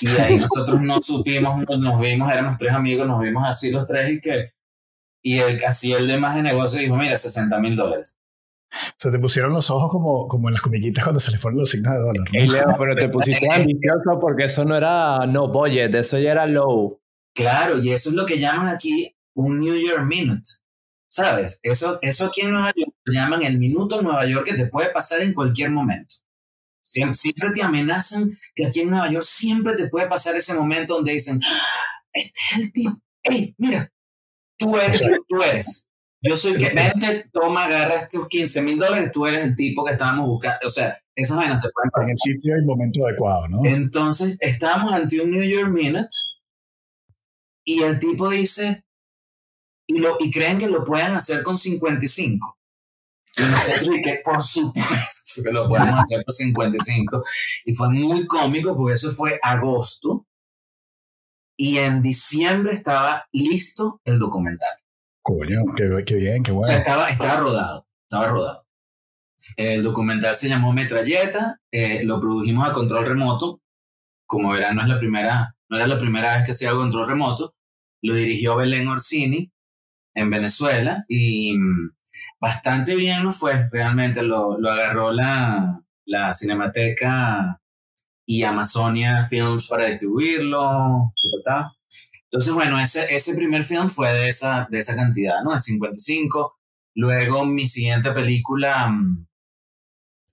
Y 0.00 0.08
ahí 0.08 0.36
nosotros 0.38 0.80
no 0.80 1.00
supimos, 1.00 1.64
nos 1.68 2.00
vimos, 2.00 2.32
éramos 2.32 2.56
tres 2.58 2.72
amigos, 2.72 3.06
nos 3.06 3.20
vimos 3.20 3.44
así 3.46 3.70
los 3.70 3.86
tres 3.86 4.12
y 4.12 4.20
que, 4.20 4.52
y 5.22 5.38
el, 5.38 5.64
así 5.64 5.92
el 5.92 6.06
de 6.06 6.18
más 6.18 6.34
de 6.36 6.42
negocio 6.42 6.80
dijo, 6.80 6.96
mira, 6.96 7.16
60 7.16 7.58
mil 7.58 7.76
dólares. 7.76 8.16
Se 8.98 9.10
te 9.10 9.18
pusieron 9.18 9.52
los 9.52 9.70
ojos 9.70 9.90
como, 9.90 10.28
como 10.28 10.48
en 10.48 10.54
las 10.54 10.62
comiquitas 10.62 11.02
cuando 11.02 11.18
se 11.18 11.32
les 11.32 11.40
fueron 11.40 11.58
los 11.58 11.70
signos 11.70 11.92
de 11.92 11.98
dólar. 11.98 12.76
pero 12.78 12.94
te 12.94 13.08
pusiste 13.10 13.52
ambicioso 13.52 14.18
porque 14.20 14.44
eso 14.44 14.64
no 14.64 14.76
era 14.76 15.26
no 15.26 15.48
budget, 15.48 15.94
eso 15.94 16.18
ya 16.18 16.32
era 16.32 16.46
low. 16.46 17.00
Claro, 17.34 17.78
y 17.78 17.90
eso 17.92 18.10
es 18.10 18.16
lo 18.16 18.26
que 18.26 18.38
llaman 18.38 18.68
aquí 18.68 19.16
un 19.34 19.60
New 19.60 19.74
Year 19.74 20.04
Minute. 20.04 20.48
¿Sabes? 21.08 21.58
Eso, 21.64 21.98
eso 22.02 22.26
aquí 22.26 22.42
en 22.42 22.52
Nueva 22.52 22.72
York 22.76 22.92
lo 23.04 23.12
llaman 23.12 23.42
el 23.42 23.58
minuto 23.58 24.00
Nueva 24.00 24.24
York 24.26 24.46
que 24.46 24.54
te 24.54 24.66
puede 24.66 24.90
pasar 24.90 25.20
en 25.22 25.34
cualquier 25.34 25.70
momento. 25.70 26.16
Siempre, 26.82 27.14
siempre, 27.14 27.50
te 27.50 27.62
amenazan 27.62 28.38
que 28.54 28.66
aquí 28.66 28.80
en 28.80 28.90
Nueva 28.90 29.10
York 29.10 29.24
siempre 29.24 29.74
te 29.74 29.88
puede 29.88 30.06
pasar 30.06 30.36
ese 30.36 30.54
momento 30.54 30.94
donde 30.94 31.12
dicen, 31.12 31.40
ah, 31.44 32.02
este 32.12 32.40
es 32.52 32.58
el 32.58 32.72
tipo, 32.72 32.96
hey, 33.24 33.54
mira, 33.58 33.92
tú 34.60 34.76
eres, 34.76 35.10
tú 35.26 35.42
eres. 35.42 35.88
Yo 36.22 36.36
soy 36.36 36.52
el 36.52 36.58
que 36.58 36.74
vente, 36.74 37.30
toma, 37.32 37.64
agarra 37.64 37.94
estos 37.94 38.28
15 38.28 38.62
mil 38.62 38.78
dólares, 38.78 39.10
tú 39.10 39.26
eres 39.26 39.42
el 39.42 39.56
tipo 39.56 39.84
que 39.84 39.92
estábamos 39.92 40.26
buscando. 40.26 40.58
O 40.66 40.70
sea, 40.70 40.96
esas 41.14 41.36
vainas 41.36 41.62
te 41.62 41.70
pueden 41.70 41.90
pasar. 41.90 42.10
En 42.10 42.12
el 42.12 42.18
sitio 42.18 42.54
y 42.54 42.58
el 42.58 42.66
momento 42.66 43.06
adecuado, 43.06 43.48
¿no? 43.48 43.64
Entonces, 43.64 44.36
estábamos 44.38 44.92
ante 44.92 45.20
un 45.20 45.30
New 45.30 45.42
York 45.42 45.72
Minute 45.72 46.14
y 47.64 47.82
el 47.82 47.98
tipo 47.98 48.28
dice, 48.28 48.84
y, 49.86 49.98
lo, 49.98 50.16
y 50.20 50.30
creen 50.30 50.58
que 50.58 50.68
lo 50.68 50.84
pueden 50.84 51.12
hacer 51.12 51.42
con 51.42 51.56
55. 51.56 52.58
Y 53.38 53.42
nosotros 53.42 53.96
que 54.04 54.20
por 54.22 54.42
supuesto 54.42 55.42
que 55.42 55.52
lo 55.52 55.68
podemos 55.68 56.00
hacer 56.00 56.22
con 56.24 56.34
55. 56.34 57.24
Y 57.64 57.74
fue 57.74 57.88
muy 57.88 58.26
cómico 58.26 58.76
porque 58.76 58.94
eso 58.94 59.12
fue 59.12 59.38
agosto. 59.42 60.26
Y 61.62 61.76
en 61.76 62.00
diciembre 62.00 62.72
estaba 62.72 63.26
listo 63.32 64.00
el 64.06 64.18
documental. 64.18 64.78
Coño, 65.20 65.60
qué, 65.76 66.14
bien, 66.14 66.42
qué 66.42 66.52
bueno. 66.52 66.64
O 66.64 66.66
sea, 66.66 66.78
estaba, 66.78 67.10
estaba 67.10 67.38
rodado, 67.38 67.86
estaba 68.08 68.28
rodado. 68.28 68.66
El 69.58 69.82
documental 69.82 70.34
se 70.36 70.48
llamó 70.48 70.72
Metralleta, 70.72 71.58
eh, 71.70 72.02
lo 72.02 72.18
produjimos 72.18 72.66
a 72.66 72.72
control 72.72 73.04
remoto. 73.04 73.60
Como 74.24 74.52
verán, 74.52 74.76
no, 74.76 74.82
es 74.84 74.88
la 74.88 74.98
primera, 74.98 75.54
no 75.68 75.76
era 75.76 75.86
la 75.86 75.98
primera 75.98 76.34
vez 76.34 76.46
que 76.46 76.52
hacía 76.52 76.70
algo 76.70 76.80
control 76.80 77.08
remoto. 77.08 77.52
Lo 78.00 78.14
dirigió 78.14 78.56
Belén 78.56 78.88
Orsini 78.88 79.52
en 80.14 80.30
Venezuela 80.30 81.04
y 81.08 81.58
mm, 81.58 81.90
bastante 82.40 82.94
bien 82.94 83.22
no 83.22 83.34
fue, 83.34 83.68
realmente. 83.70 84.22
Lo, 84.22 84.58
lo 84.58 84.70
agarró 84.70 85.12
la, 85.12 85.78
la 86.06 86.32
Cinemateca 86.32 87.60
y 88.30 88.44
Amazonia 88.44 89.26
Films 89.26 89.66
para 89.66 89.86
distribuirlo. 89.86 91.12
Entonces, 92.24 92.54
bueno, 92.54 92.78
ese, 92.78 93.12
ese 93.12 93.34
primer 93.34 93.64
film 93.64 93.90
fue 93.90 94.12
de 94.12 94.28
esa, 94.28 94.68
de 94.70 94.78
esa 94.78 94.94
cantidad, 94.94 95.42
¿no? 95.42 95.50
De 95.50 95.58
55. 95.58 96.56
Luego 96.94 97.44
mi 97.44 97.66
siguiente 97.66 98.12
película 98.12 98.86
mm, 98.88 99.26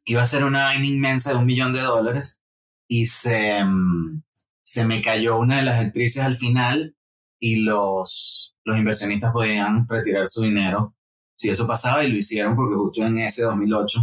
iba 0.05 0.21
a 0.21 0.27
ser 0.27 0.45
una 0.45 0.65
vaina 0.65 0.85
inmensa 0.85 1.31
de 1.31 1.37
un 1.37 1.47
millón 1.47 1.73
de 1.73 1.81
dólares 1.81 2.39
y 2.87 3.07
se, 3.07 3.63
mm, 3.63 4.21
se 4.63 4.85
me 4.85 5.01
cayó 5.01 5.39
una 5.39 5.57
de 5.57 5.63
las 5.63 5.83
actrices 5.83 6.21
al 6.21 6.37
final 6.37 6.95
y 7.39 7.63
los, 7.63 8.55
los 8.63 8.77
inversionistas 8.77 9.33
podían 9.33 9.87
retirar 9.89 10.27
su 10.27 10.43
dinero 10.43 10.93
si 11.35 11.49
eso 11.49 11.65
pasaba 11.65 12.03
y 12.03 12.11
lo 12.11 12.17
hicieron 12.17 12.55
porque 12.55 12.75
justo 12.75 13.03
en 13.03 13.17
ese 13.17 13.41
2008 13.41 13.99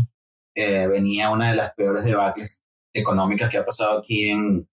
eh, 0.56 0.88
venía 0.88 1.30
una 1.30 1.50
de 1.50 1.56
las 1.56 1.74
peores 1.74 2.04
debacles 2.04 2.60
económicas 2.94 3.50
que 3.50 3.58
ha 3.58 3.64
pasado 3.64 3.98
aquí 3.98 4.30
en, 4.30 4.68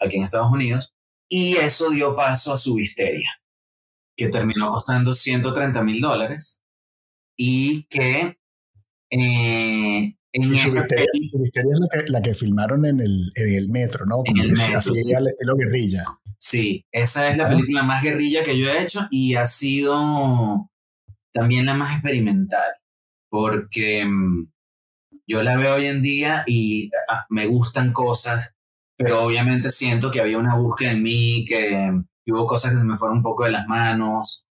aquí 0.00 0.16
en 0.16 0.22
Estados 0.22 0.50
Unidos 0.50 0.94
y 1.28 1.56
eso 1.56 1.90
dio 1.90 2.14
paso 2.14 2.52
a 2.52 2.56
su 2.56 2.78
histeria, 2.78 3.28
que 4.16 4.28
terminó 4.28 4.70
costando 4.70 5.12
130 5.12 5.82
mil 5.82 6.00
dólares 6.00 6.62
y 7.36 7.84
que 7.84 8.38
eh, 9.10 10.16
en 10.32 10.54
esa 10.54 10.80
histeria, 10.80 11.06
es 11.14 11.80
la 11.80 11.88
que, 11.90 12.12
la 12.12 12.22
que, 12.22 12.34
filmaron 12.34 12.86
en 12.86 13.00
el, 13.00 13.32
en 13.34 13.54
el 13.54 13.68
metro, 13.68 14.06
¿no? 14.06 14.22
en 14.24 14.38
el 14.38 14.52
metro, 14.52 14.78
así 14.78 14.94
sí. 14.94 15.12
estilo 15.12 15.56
guerrilla. 15.56 16.04
Sí, 16.38 16.84
esa 16.92 17.28
es 17.28 17.36
la 17.36 17.48
película 17.48 17.82
más 17.82 18.02
guerrilla 18.02 18.44
que 18.44 18.58
yo 18.58 18.68
he 18.68 18.82
hecho 18.82 19.08
y 19.10 19.34
ha 19.34 19.46
sido 19.46 20.70
también 21.32 21.66
la 21.66 21.74
más 21.74 21.94
experimental, 21.94 22.70
porque 23.28 24.04
mm, 24.04 24.52
yo 25.26 25.42
la 25.42 25.56
veo 25.56 25.74
hoy 25.74 25.86
en 25.86 26.02
día 26.02 26.44
y 26.46 26.90
ah, 27.08 27.26
me 27.28 27.46
gustan 27.46 27.92
cosas 27.92 28.56
pero 28.96 29.22
obviamente 29.22 29.70
siento 29.70 30.10
que 30.10 30.20
había 30.20 30.38
una 30.38 30.56
búsqueda 30.56 30.92
en 30.92 31.02
mí, 31.02 31.44
que, 31.46 31.92
hubo 32.28 32.46
cosas 32.46 32.72
que 32.72 32.78
se 32.78 32.84
me 32.84 32.96
fueron 32.96 33.18
un 33.18 33.22
poco 33.22 33.44
de 33.44 33.50
las 33.50 33.66
manos, 33.68 34.46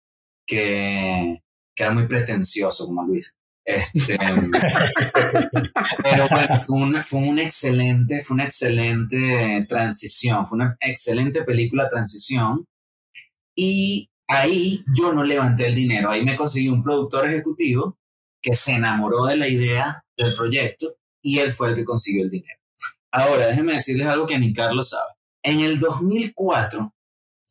que, 0.45 1.43
que 1.75 1.83
era 1.83 1.93
muy 1.93 2.07
pretencioso 2.07 2.87
como 2.87 3.03
Luis. 3.03 3.35
Este, 3.63 4.17
pero 6.03 6.27
bueno, 6.29 6.57
fue 6.57 6.81
una, 6.81 7.03
fue 7.03 7.19
una 7.19 7.43
excelente, 7.43 8.21
fue 8.21 8.33
una 8.33 8.45
excelente 8.45 9.65
transición, 9.69 10.47
fue 10.47 10.55
una 10.57 10.75
excelente 10.81 11.43
película 11.43 11.87
transición. 11.87 12.65
Y 13.55 14.09
ahí 14.27 14.83
yo 14.97 15.13
no 15.13 15.23
levanté 15.23 15.67
el 15.67 15.75
dinero, 15.75 16.09
ahí 16.09 16.25
me 16.25 16.35
conseguí 16.35 16.69
un 16.69 16.81
productor 16.83 17.27
ejecutivo 17.27 17.99
que 18.41 18.55
se 18.55 18.73
enamoró 18.73 19.25
de 19.25 19.37
la 19.37 19.47
idea 19.47 20.03
del 20.17 20.33
proyecto 20.33 20.95
y 21.21 21.39
él 21.39 21.51
fue 21.51 21.69
el 21.69 21.75
que 21.75 21.85
consiguió 21.85 22.23
el 22.23 22.29
dinero. 22.29 22.59
Ahora, 23.11 23.47
déjenme 23.47 23.75
decirles 23.75 24.07
algo 24.07 24.25
que 24.25 24.39
ni 24.39 24.53
Carlos 24.53 24.89
sabe. 24.89 25.11
En 25.43 25.59
el 25.59 25.79
2004, 25.79 26.93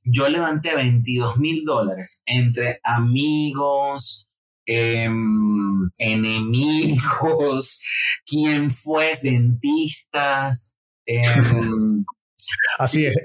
yo 0.05 0.29
levanté 0.29 0.75
22 0.75 1.37
mil 1.37 1.65
dólares 1.65 2.23
entre 2.27 2.81
amigos, 2.83 4.29
em, 4.67 5.91
enemigos, 5.99 7.85
quien 8.27 8.71
fue, 8.71 9.13
dentistas, 9.23 10.77
Em, 11.11 12.05
así 12.79 13.07
es, 13.07 13.17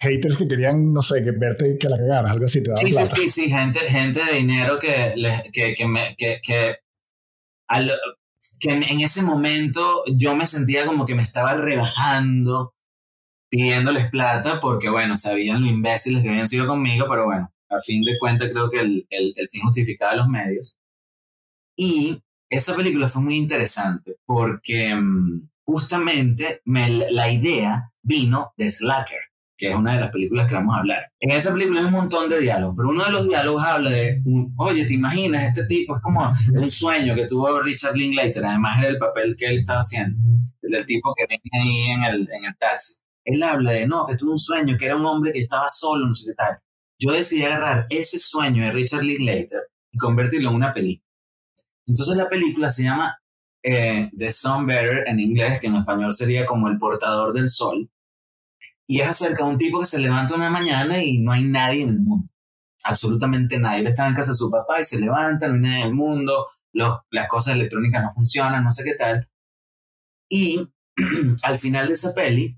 haters 0.00 0.36
que 0.36 0.46
querían, 0.46 0.92
no 0.92 1.00
sé, 1.00 1.22
que 1.24 1.30
verte 1.30 1.78
que 1.78 1.88
la 1.88 1.96
cagaras, 1.96 2.32
algo 2.32 2.44
así. 2.44 2.62
Te 2.62 2.76
sí, 2.76 2.90
sí, 2.90 3.04
sí, 3.14 3.28
sí, 3.28 3.50
gente, 3.50 3.80
gente 3.80 4.20
de 4.24 4.38
dinero 4.38 4.78
que, 4.78 5.14
que, 5.52 5.74
que, 5.74 5.86
me, 5.86 6.14
que, 6.16 6.40
que, 6.42 6.76
al, 7.68 7.90
que 8.58 8.70
en 8.72 9.00
ese 9.00 9.22
momento 9.22 10.04
yo 10.06 10.34
me 10.34 10.46
sentía 10.46 10.86
como 10.86 11.04
que 11.04 11.14
me 11.14 11.22
estaba 11.22 11.54
rebajando, 11.54 12.74
pidiéndoles 13.50 14.10
plata, 14.10 14.60
porque 14.60 14.90
bueno, 14.90 15.16
sabían 15.16 15.62
lo 15.62 15.68
imbéciles 15.68 16.22
que 16.22 16.28
habían 16.28 16.46
sido 16.46 16.66
conmigo, 16.66 17.06
pero 17.08 17.26
bueno, 17.26 17.52
a 17.68 17.80
fin 17.80 18.02
de 18.02 18.18
cuentas 18.18 18.50
creo 18.52 18.70
que 18.70 18.80
el, 18.80 19.06
el, 19.10 19.48
fin 19.48 19.62
justificaba 19.62 20.16
los 20.16 20.28
medios. 20.28 20.76
Y 21.76 22.22
esa 22.50 22.74
película 22.74 23.08
fue 23.08 23.22
muy 23.22 23.36
interesante 23.36 24.16
porque 24.26 24.94
mm, 24.94 25.48
justamente 25.64 26.60
me, 26.64 26.88
la 27.10 27.30
idea 27.30 27.92
vino 28.02 28.52
de 28.56 28.70
Slacker, 28.70 29.20
que 29.56 29.70
es 29.70 29.74
una 29.74 29.94
de 29.94 30.00
las 30.00 30.10
películas 30.10 30.48
que 30.48 30.54
vamos 30.54 30.74
a 30.74 30.80
hablar. 30.80 31.12
En 31.20 31.30
esa 31.30 31.52
película 31.52 31.80
hay 31.80 31.86
un 31.86 31.92
montón 31.92 32.28
de 32.28 32.40
diálogos, 32.40 32.74
pero 32.76 32.88
uno 32.88 33.04
de 33.04 33.10
los 33.10 33.28
diálogos 33.28 33.62
habla 33.64 33.90
de, 33.90 34.22
oye, 34.56 34.84
¿te 34.86 34.94
imaginas? 34.94 35.44
Este 35.44 35.66
tipo 35.66 35.96
es 35.96 36.02
como 36.02 36.32
un 36.52 36.70
sueño 36.70 37.14
que 37.14 37.26
tuvo 37.26 37.60
Richard 37.60 37.96
Linklater, 37.96 38.44
además 38.44 38.78
era 38.78 38.88
el 38.88 38.98
papel 38.98 39.36
que 39.36 39.46
él 39.46 39.58
estaba 39.58 39.80
haciendo, 39.80 40.18
del 40.60 40.84
tipo 40.86 41.14
que 41.14 41.26
venía 41.26 41.62
ahí 41.62 41.90
en 41.90 42.04
el, 42.04 42.20
en 42.22 42.44
el 42.46 42.56
taxi. 42.58 42.94
Él 43.24 43.42
habla 43.42 43.72
de, 43.72 43.86
no, 43.86 44.06
que 44.06 44.16
tuvo 44.16 44.32
un 44.32 44.38
sueño, 44.38 44.76
que 44.76 44.86
era 44.86 44.96
un 44.96 45.06
hombre 45.06 45.32
que 45.32 45.40
estaba 45.40 45.68
solo, 45.68 46.06
no 46.06 46.14
sé 46.14 46.32
qué. 46.36 46.44
Yo 46.98 47.12
decidí 47.12 47.44
agarrar 47.44 47.86
ese 47.90 48.18
sueño 48.18 48.64
de 48.64 48.72
Richard 48.72 49.02
Linklater 49.02 49.70
y 49.92 49.98
convertirlo 49.98 50.50
en 50.50 50.56
una 50.56 50.72
película. 50.72 51.04
Entonces 51.86 52.16
la 52.16 52.28
película 52.28 52.70
se 52.70 52.84
llama 52.84 53.18
eh, 53.62 54.10
The 54.16 54.30
Sun 54.30 54.66
Bearer 54.66 55.08
en 55.08 55.20
inglés, 55.20 55.60
que 55.60 55.68
en 55.68 55.76
español 55.76 56.12
sería 56.12 56.44
como 56.46 56.68
El 56.68 56.78
portador 56.78 57.32
del 57.32 57.48
sol. 57.48 57.90
Y 58.86 59.00
es 59.00 59.08
acerca 59.08 59.44
de 59.44 59.50
un 59.50 59.58
tipo 59.58 59.80
que 59.80 59.86
se 59.86 59.98
levanta 59.98 60.34
una 60.34 60.50
mañana 60.50 61.02
y 61.02 61.18
no 61.20 61.32
hay 61.32 61.44
nadie 61.44 61.84
en 61.84 61.88
el 61.90 62.00
mundo. 62.00 62.28
Absolutamente 62.82 63.58
nadie. 63.58 63.80
Él 63.80 63.86
está 63.86 64.06
en 64.06 64.14
casa 64.14 64.34
su 64.34 64.50
papá 64.50 64.80
y 64.80 64.84
se 64.84 65.00
levanta, 65.00 65.48
no 65.48 65.54
hay 65.54 65.60
nadie 65.60 65.80
en 65.80 65.86
el 65.88 65.94
mundo, 65.94 66.48
los, 66.72 66.98
las 67.10 67.28
cosas 67.28 67.54
electrónicas 67.54 68.02
no 68.02 68.12
funcionan, 68.12 68.62
no 68.62 68.72
sé 68.72 68.84
qué 68.84 68.94
tal. 68.94 69.28
Y 70.28 70.68
al 71.42 71.58
final 71.58 71.88
de 71.88 71.94
esa 71.94 72.14
peli, 72.14 72.56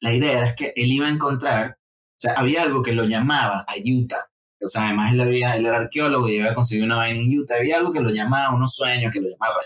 la 0.00 0.12
idea 0.12 0.44
es 0.44 0.54
que 0.54 0.72
él 0.76 0.92
iba 0.92 1.06
a 1.06 1.10
encontrar, 1.10 1.78
o 1.78 2.18
sea, 2.18 2.34
había 2.34 2.62
algo 2.62 2.82
que 2.82 2.92
lo 2.92 3.04
llamaba 3.04 3.60
a 3.60 3.74
Utah, 3.84 4.28
o 4.64 4.68
sea, 4.68 4.86
además 4.86 5.12
él, 5.12 5.20
había, 5.20 5.56
él 5.56 5.66
era 5.66 5.78
arqueólogo 5.78 6.28
y 6.28 6.38
había 6.38 6.54
conseguido 6.54 6.86
una 6.86 6.96
vaina 6.96 7.20
en 7.20 7.38
Utah. 7.38 7.56
Había 7.56 7.76
algo 7.76 7.92
que 7.92 8.00
lo 8.00 8.10
llamaba, 8.10 8.54
unos 8.54 8.74
sueños 8.74 9.12
que 9.12 9.20
lo 9.20 9.28
llamaba 9.28 9.56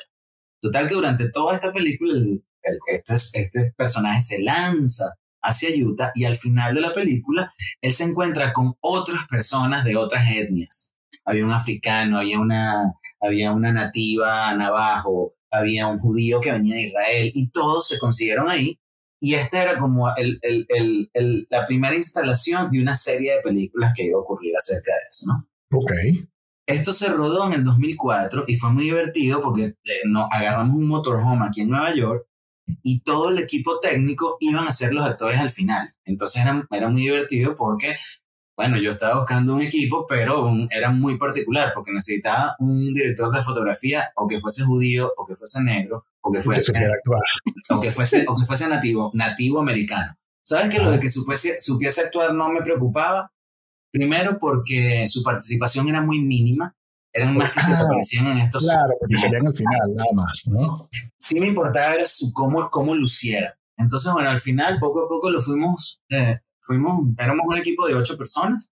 Total 0.60 0.88
que 0.88 0.94
durante 0.94 1.30
toda 1.30 1.54
esta 1.54 1.72
película, 1.72 2.14
el, 2.14 2.42
este, 2.88 3.14
este 3.14 3.72
personaje 3.76 4.20
se 4.20 4.42
lanza 4.42 5.14
hacia 5.42 5.70
Utah 5.84 6.12
y 6.14 6.24
al 6.24 6.36
final 6.36 6.74
de 6.74 6.80
la 6.80 6.92
película, 6.92 7.52
él 7.80 7.92
se 7.92 8.04
encuentra 8.04 8.52
con 8.52 8.74
otras 8.80 9.26
personas 9.26 9.84
de 9.84 9.96
otras 9.96 10.30
etnias. 10.30 10.92
Había 11.24 11.44
un 11.44 11.52
africano, 11.52 12.18
había 12.18 12.40
una, 12.40 12.94
había 13.20 13.52
una 13.52 13.72
nativa 13.72 14.54
navajo, 14.54 15.34
había 15.50 15.86
un 15.86 15.98
judío 15.98 16.40
que 16.40 16.52
venía 16.52 16.76
de 16.76 16.82
Israel 16.82 17.30
y 17.34 17.50
todos 17.50 17.88
se 17.88 17.98
consiguieron 17.98 18.48
ahí 18.48 18.78
y 19.20 19.34
esta 19.34 19.62
era 19.62 19.78
como 19.78 20.14
el, 20.16 20.38
el, 20.42 20.66
el, 21.12 21.46
la 21.50 21.66
primera 21.66 21.96
instalación 21.96 22.70
de 22.70 22.80
una 22.80 22.94
serie 22.94 23.34
de 23.34 23.42
películas 23.42 23.92
que 23.94 24.04
iba 24.04 24.16
a 24.16 24.20
ocurrir 24.20 24.54
acerca 24.56 24.92
de 24.92 25.00
eso, 25.10 25.26
¿no? 25.26 25.48
Ok. 25.76 25.90
Esto 26.66 26.92
se 26.92 27.08
rodó 27.08 27.46
en 27.46 27.54
el 27.54 27.64
2004 27.64 28.44
y 28.46 28.56
fue 28.56 28.70
muy 28.70 28.84
divertido 28.84 29.40
porque 29.40 29.64
eh, 29.64 30.00
nos 30.06 30.28
agarramos 30.30 30.76
un 30.76 30.86
motorhome 30.86 31.46
aquí 31.46 31.62
en 31.62 31.70
Nueva 31.70 31.94
York 31.94 32.26
y 32.82 33.00
todo 33.00 33.30
el 33.30 33.38
equipo 33.38 33.80
técnico 33.80 34.36
iban 34.40 34.66
a 34.66 34.72
ser 34.72 34.92
los 34.92 35.04
actores 35.04 35.40
al 35.40 35.50
final. 35.50 35.94
Entonces 36.04 36.42
era, 36.42 36.66
era 36.70 36.88
muy 36.88 37.02
divertido 37.02 37.54
porque 37.56 37.96
bueno, 38.58 38.76
yo 38.76 38.90
estaba 38.90 39.20
buscando 39.20 39.54
un 39.54 39.62
equipo, 39.62 40.04
pero 40.08 40.50
era 40.70 40.90
muy 40.90 41.16
particular 41.16 41.70
porque 41.72 41.92
necesitaba 41.92 42.56
un 42.58 42.92
director 42.92 43.32
de 43.32 43.40
fotografía 43.40 44.10
o 44.16 44.26
que 44.26 44.40
fuese 44.40 44.64
judío 44.64 45.12
o 45.16 45.24
que 45.24 45.36
fuese 45.36 45.62
negro 45.62 46.06
o 46.20 46.32
que 46.32 46.40
fuese, 46.40 46.72
o 47.70 47.80
que 47.80 47.92
fuese, 47.92 48.24
o 48.26 48.36
que 48.36 48.46
fuese 48.46 48.68
nativo, 48.68 49.12
nativo 49.14 49.60
americano. 49.60 50.12
¿Sabes 50.44 50.70
que 50.70 50.78
lo 50.78 50.90
de 50.90 50.98
que 50.98 51.08
supiese, 51.08 51.60
supiese 51.60 52.00
actuar 52.00 52.34
no 52.34 52.48
me 52.48 52.62
preocupaba? 52.62 53.30
Primero 53.92 54.38
porque 54.40 55.06
su 55.06 55.22
participación 55.22 55.88
era 55.88 56.00
muy 56.00 56.20
mínima, 56.20 56.74
eran 57.18 57.36
más 57.36 57.52
que 57.52 57.60
se 57.60 57.72
ah, 57.72 57.80
aparecían 57.80 58.26
en 58.28 58.38
estos... 58.38 58.64
Claro, 58.64 58.94
porque 58.98 59.16
serían 59.18 59.46
al 59.46 59.56
final, 59.56 59.94
nada 59.94 60.10
más, 60.14 60.44
¿no? 60.46 60.88
Sí 61.18 61.38
me 61.40 61.46
importaba 61.46 61.94
era 61.94 62.06
su 62.06 62.32
cómo, 62.32 62.70
cómo 62.70 62.94
luciera. 62.94 63.58
Entonces, 63.76 64.12
bueno, 64.12 64.30
al 64.30 64.40
final, 64.40 64.78
poco 64.78 65.04
a 65.04 65.08
poco 65.08 65.30
lo 65.30 65.40
fuimos 65.40 66.00
eh, 66.10 66.40
fuimos, 66.68 67.08
éramos 67.18 67.46
un 67.46 67.56
equipo 67.56 67.86
de 67.86 67.94
ocho 67.94 68.16
personas. 68.16 68.70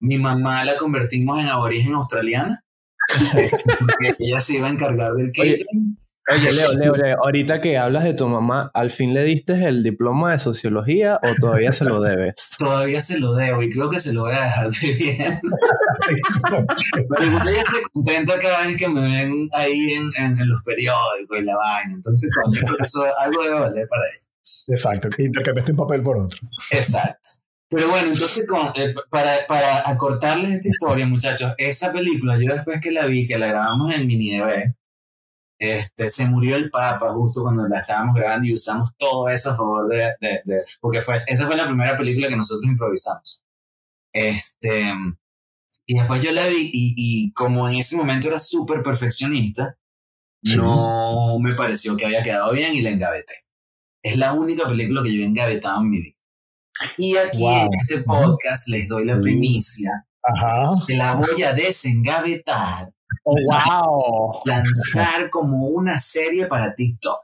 Mi 0.00 0.18
mamá 0.18 0.64
la 0.64 0.76
convertimos 0.76 1.38
en 1.38 1.48
aborigen 1.48 1.94
australiana. 1.94 2.64
porque 3.80 4.14
ella 4.18 4.40
se 4.40 4.56
iba 4.56 4.66
a 4.66 4.70
encargar 4.70 5.12
del 5.14 5.32
catering. 5.32 5.66
Oye, 5.68 5.96
Leo, 6.26 6.72
Leo, 6.74 6.92
Leo, 6.92 7.18
ahorita 7.24 7.60
que 7.60 7.78
hablas 7.78 8.04
de 8.04 8.14
tu 8.14 8.28
mamá, 8.28 8.70
¿al 8.74 8.90
fin 8.90 9.14
le 9.14 9.24
diste 9.24 9.52
el 9.66 9.82
diploma 9.82 10.32
de 10.32 10.38
sociología 10.38 11.18
o 11.22 11.34
todavía 11.40 11.72
se 11.72 11.84
lo 11.84 12.00
debes? 12.00 12.50
todavía 12.58 13.00
se 13.00 13.18
lo 13.18 13.34
debo 13.34 13.62
y 13.62 13.70
creo 13.70 13.90
que 13.90 14.00
se 14.00 14.12
lo 14.12 14.22
voy 14.22 14.32
a 14.32 14.44
dejar 14.44 14.70
de 14.70 14.92
bien. 14.92 15.40
Pero 17.08 17.24
igual 17.24 17.48
ella 17.48 17.64
se 17.66 17.82
contenta 17.92 18.38
cada 18.38 18.66
vez 18.66 18.76
que 18.76 18.88
me 18.88 19.00
ven 19.00 19.48
ahí 19.52 19.92
en, 19.92 20.10
en, 20.16 20.48
los 20.48 20.62
periódicos 20.62 21.38
y 21.38 21.42
la 21.42 21.56
vaina. 21.56 21.94
Entonces, 21.94 22.30
creo 22.32 22.76
que 22.76 22.82
eso 22.82 23.04
algo 23.18 23.42
debe 23.42 23.60
valer 23.60 23.88
para 23.88 24.02
ella. 24.02 24.26
Exacto, 24.68 25.08
intercambiaste 25.18 25.72
un 25.72 25.78
papel 25.78 26.02
por 26.02 26.18
otro. 26.18 26.38
Exacto. 26.70 27.40
Pero 27.68 27.88
bueno, 27.88 28.08
entonces 28.08 28.44
eh, 28.74 28.94
para, 29.10 29.46
para 29.46 29.88
acortarles 29.88 30.50
esta 30.50 30.68
historia, 30.68 31.06
muchachos, 31.06 31.54
esa 31.56 31.92
película, 31.92 32.36
yo 32.36 32.52
después 32.52 32.80
que 32.80 32.90
la 32.90 33.06
vi, 33.06 33.28
que 33.28 33.38
la 33.38 33.46
grabamos 33.46 33.94
en 33.94 34.08
Mini 34.08 34.36
DV, 34.38 34.74
este, 35.60 36.08
se 36.08 36.24
murió 36.24 36.56
el 36.56 36.70
Papa 36.70 37.12
justo 37.12 37.42
cuando 37.42 37.68
la 37.68 37.80
estábamos 37.80 38.14
grabando 38.14 38.46
y 38.46 38.54
usamos 38.54 38.96
todo 38.96 39.28
eso 39.28 39.50
a 39.50 39.56
favor 39.56 39.88
de, 39.88 40.14
de, 40.18 40.58
porque 40.80 41.02
fue, 41.02 41.14
esa 41.14 41.46
fue 41.46 41.54
la 41.54 41.66
primera 41.66 41.96
película 41.98 42.28
que 42.28 42.36
nosotros 42.36 42.64
improvisamos. 42.64 43.44
Este, 44.12 44.92
y 45.86 45.94
después 45.94 46.22
yo 46.22 46.32
la 46.32 46.46
vi 46.46 46.70
y, 46.72 46.94
y 46.96 47.32
como 47.32 47.68
en 47.68 47.76
ese 47.76 47.96
momento 47.96 48.28
era 48.28 48.38
súper 48.38 48.82
perfeccionista, 48.82 49.76
no 50.56 51.38
me 51.38 51.54
pareció 51.54 51.94
que 51.94 52.06
había 52.06 52.22
quedado 52.22 52.52
bien 52.52 52.74
y 52.74 52.80
la 52.80 52.90
engaveté. 52.90 53.34
Es 54.02 54.16
la 54.16 54.32
única 54.32 54.66
película 54.66 55.02
que 55.02 55.14
yo 55.14 55.22
he 55.22 55.26
engavetado 55.26 55.82
en 55.82 55.90
mi 55.90 56.00
vida. 56.00 56.16
Y 56.96 57.18
aquí 57.18 57.44
en 57.46 57.68
este 57.74 58.00
podcast 58.00 58.68
les 58.68 58.88
doy 58.88 59.04
la 59.04 59.20
primicia. 59.20 60.06
Ajá. 60.22 60.82
Que 60.86 60.96
la 60.96 61.16
voy 61.16 61.42
a 61.42 61.52
desengavetar. 61.52 62.90
Oh, 63.24 63.34
wow. 63.46 64.42
Lanzar 64.44 65.30
como 65.30 65.66
una 65.66 65.98
serie 65.98 66.46
para 66.46 66.74
TikTok. 66.74 67.20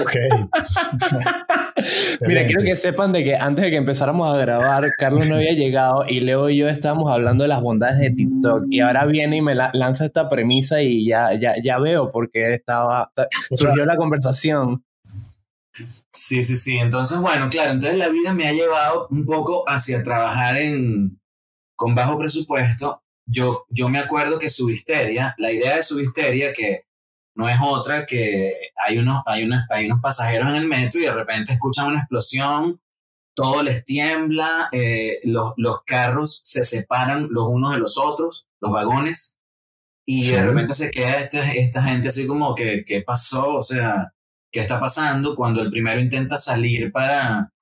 Ok. 0.00 0.12
Mira, 2.26 2.46
quiero 2.46 2.62
que 2.62 2.76
sepan 2.76 3.12
de 3.12 3.24
que 3.24 3.36
antes 3.36 3.64
de 3.64 3.70
que 3.70 3.76
empezáramos 3.76 4.32
a 4.32 4.36
grabar, 4.36 4.84
Carlos 4.98 5.28
no 5.28 5.36
había 5.36 5.52
llegado 5.52 6.04
y 6.06 6.20
Leo 6.20 6.50
y 6.50 6.58
yo 6.58 6.68
estábamos 6.68 7.10
hablando 7.10 7.44
de 7.44 7.48
las 7.48 7.62
bondades 7.62 7.98
de 7.98 8.10
TikTok 8.10 8.64
y 8.70 8.80
ahora 8.80 9.06
viene 9.06 9.36
y 9.36 9.40
me 9.40 9.54
lanza 9.54 10.04
esta 10.04 10.28
premisa 10.28 10.82
y 10.82 11.06
ya, 11.06 11.34
ya, 11.34 11.54
ya 11.62 11.78
veo 11.78 12.10
por 12.10 12.30
qué 12.30 12.54
estaba, 12.54 13.12
surgió 13.54 13.86
la 13.86 13.96
conversación. 13.96 14.84
Sí, 16.12 16.42
sí, 16.42 16.56
sí. 16.56 16.78
Entonces, 16.78 17.18
bueno, 17.18 17.48
claro, 17.48 17.72
entonces 17.72 17.98
la 17.98 18.08
vida 18.08 18.34
me 18.34 18.48
ha 18.48 18.52
llevado 18.52 19.06
un 19.10 19.24
poco 19.24 19.64
hacia 19.68 20.02
trabajar 20.02 20.56
en, 20.56 21.20
con 21.76 21.94
bajo 21.94 22.18
presupuesto. 22.18 23.02
Yo, 23.30 23.66
yo 23.68 23.88
me 23.88 23.98
acuerdo 23.98 24.38
que 24.38 24.48
Subisteria, 24.48 25.34
la 25.38 25.52
idea 25.52 25.76
de 25.76 25.82
Subisteria, 25.82 26.52
que 26.52 26.86
no 27.34 27.48
es 27.48 27.58
otra 27.62 28.06
que 28.06 28.50
hay 28.84 28.98
unos, 28.98 29.22
hay, 29.26 29.44
unos, 29.44 29.64
hay 29.70 29.86
unos 29.86 30.00
pasajeros 30.00 30.48
en 30.48 30.56
el 30.56 30.66
metro 30.66 30.98
y 31.00 31.04
de 31.04 31.12
repente 31.12 31.52
escuchan 31.52 31.88
una 31.88 32.00
explosión, 32.00 32.80
todo 33.34 33.62
les 33.62 33.84
tiembla, 33.84 34.68
eh, 34.72 35.18
los, 35.24 35.52
los 35.56 35.82
carros 35.84 36.40
se 36.42 36.64
separan 36.64 37.28
los 37.30 37.46
unos 37.46 37.72
de 37.72 37.78
los 37.78 37.98
otros, 37.98 38.48
los 38.60 38.72
vagones, 38.72 39.38
y 40.04 40.30
de 40.30 40.42
repente 40.42 40.72
se 40.72 40.90
queda 40.90 41.18
esta, 41.18 41.52
esta 41.52 41.82
gente 41.82 42.08
así 42.08 42.26
como 42.26 42.54
que, 42.54 42.82
¿qué 42.84 43.02
pasó? 43.02 43.56
O 43.56 43.62
sea, 43.62 44.14
qué 44.50 44.60
está 44.60 44.80
pasando 44.80 45.36
cuando 45.36 45.60
el 45.60 45.70
primero 45.70 46.00
intenta 46.00 46.38
salir 46.38 46.90
para 46.90 47.52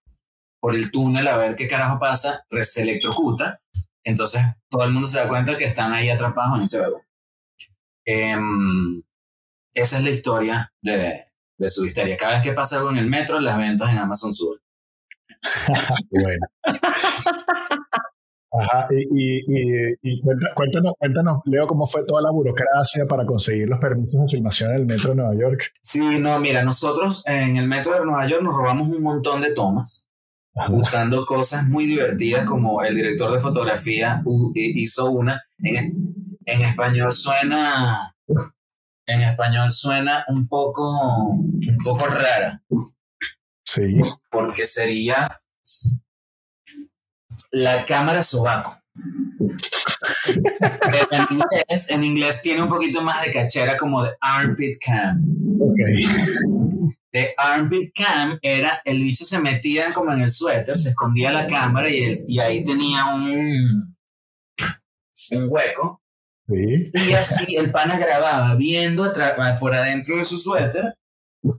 por 0.61 0.75
el 0.75 0.91
túnel 0.91 1.29
a 1.29 1.37
ver 1.37 1.55
qué 1.55 1.69
carajo 1.69 1.99
pasa, 1.99 2.45
se 2.63 2.83
electrocuta, 2.83 3.61
entonces 4.07 4.43
todo 4.71 4.85
el 4.85 4.93
mundo 4.93 5.09
se 5.09 5.19
da 5.19 5.29
cuenta 5.29 5.59
que 5.59 5.65
están 5.65 5.93
ahí 5.93 6.09
atrapados 6.09 6.57
en 6.57 6.63
ese 6.63 6.81
vagón. 6.81 7.03
Em, 8.05 9.03
esa 9.75 9.99
es 9.99 10.05
la 10.05 10.11
historia 10.11 10.73
de, 10.81 11.25
de 11.59 11.69
su 11.69 11.85
histeria. 11.85 12.17
Cada 12.17 12.35
vez 12.35 12.43
que 12.43 12.53
pasa 12.53 12.77
algo 12.77 12.91
en 12.91 12.99
el 12.99 13.09
metro, 13.09 13.41
las 13.41 13.59
ventas 13.59 13.91
en 13.91 13.99
Amazon 13.99 14.33
suben. 14.33 14.61
bueno. 16.11 16.47
Ajá, 18.53 18.89
y, 18.91 19.43
y, 20.03 20.23
cuéntanos, 20.55 20.95
cuéntanos, 20.97 21.41
Leo, 21.47 21.67
cómo 21.67 21.85
fue 21.85 22.05
toda 22.05 22.23
la 22.23 22.31
burocracia 22.31 23.05
para 23.07 23.27
conseguir 23.27 23.69
los 23.69 23.81
permisos 23.81 24.21
de 24.23 24.29
filmación 24.29 24.71
en 24.71 24.77
el 24.77 24.87
metro 24.87 25.11
de 25.11 25.17
Nueva 25.17 25.35
York. 25.35 25.73
Sí, 25.83 26.01
no, 26.21 26.39
mira, 26.39 26.63
nosotros 26.63 27.23
en 27.27 27.57
el 27.57 27.67
metro 27.67 27.93
de 27.95 28.07
Nueva 28.07 28.27
York 28.27 28.43
nos 28.43 28.57
robamos 28.57 28.89
un 28.89 29.03
montón 29.03 29.43
de 29.43 29.53
tomas, 29.53 30.09
usando 30.71 31.27
cosas 31.27 31.67
muy 31.67 31.87
divertidas 31.87 32.47
como 32.47 32.83
el 32.83 32.95
director 32.95 33.33
de 33.33 33.41
fotografía 33.41 34.23
hizo 34.55 35.11
una. 35.11 35.43
En, 35.59 36.15
en 36.45 36.63
español 36.63 37.13
suena, 37.13 38.15
en 39.07 39.23
español 39.23 39.71
suena 39.71 40.25
un 40.29 40.47
poco, 40.49 41.31
un 41.31 41.77
poco 41.85 42.07
rara. 42.07 42.63
Sí. 43.65 43.99
Porque 44.31 44.65
sería 44.65 45.41
la 47.51 47.85
cámara 47.85 48.23
sobaco. 48.23 48.79
en, 51.91 52.05
inglés, 52.05 52.43
tiene 52.43 52.63
un 52.63 52.69
poquito 52.69 53.03
más 53.03 53.25
de 53.25 53.33
cachera 53.33 53.77
como 53.77 54.05
de 54.05 54.11
armpit 54.21 54.79
cam. 54.85 55.21
De 57.17 57.35
armpit 57.37 57.93
cam 57.95 58.39
era 58.43 58.81
el 58.85 58.99
bicho 58.99 59.25
se 59.25 59.41
metía 59.41 59.93
como 59.93 60.13
en 60.13 60.23
el 60.23 60.31
suéter, 60.31 60.77
se 60.77 60.91
escondía 60.91 61.33
la 61.33 61.47
cámara 61.47 61.89
y, 61.89 62.13
y 62.29 62.39
ahí 62.39 62.65
tenía 62.65 63.07
un, 63.15 63.97
un 65.33 65.47
hueco. 65.49 66.03
Y 66.49 67.13
así 67.13 67.57
el 67.57 67.73
pana 67.73 67.99
grababa 67.99 68.55
viendo 68.55 69.13
por 69.59 69.75
adentro 69.75 70.17
de 70.17 70.25
su 70.25 70.39
suéter 70.39 70.95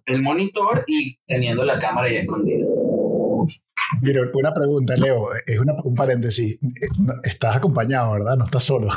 el 0.06 0.22
monitor 0.22 0.84
y 0.88 1.18
teniendo 1.26 1.64
la 1.66 1.80
cámara 1.80 2.12
ya 2.12 2.20
escondida. 2.20 2.66
Mira, 4.02 4.22
una 4.34 4.54
pregunta, 4.54 4.96
Leo, 4.98 5.30
es 5.46 5.60
un 5.60 5.96
paréntesis. 5.96 6.58
Estás 7.24 7.56
acompañado, 7.56 8.14
¿verdad? 8.14 8.38
No 8.38 8.46
estás 8.46 8.64
solo. 8.64 8.90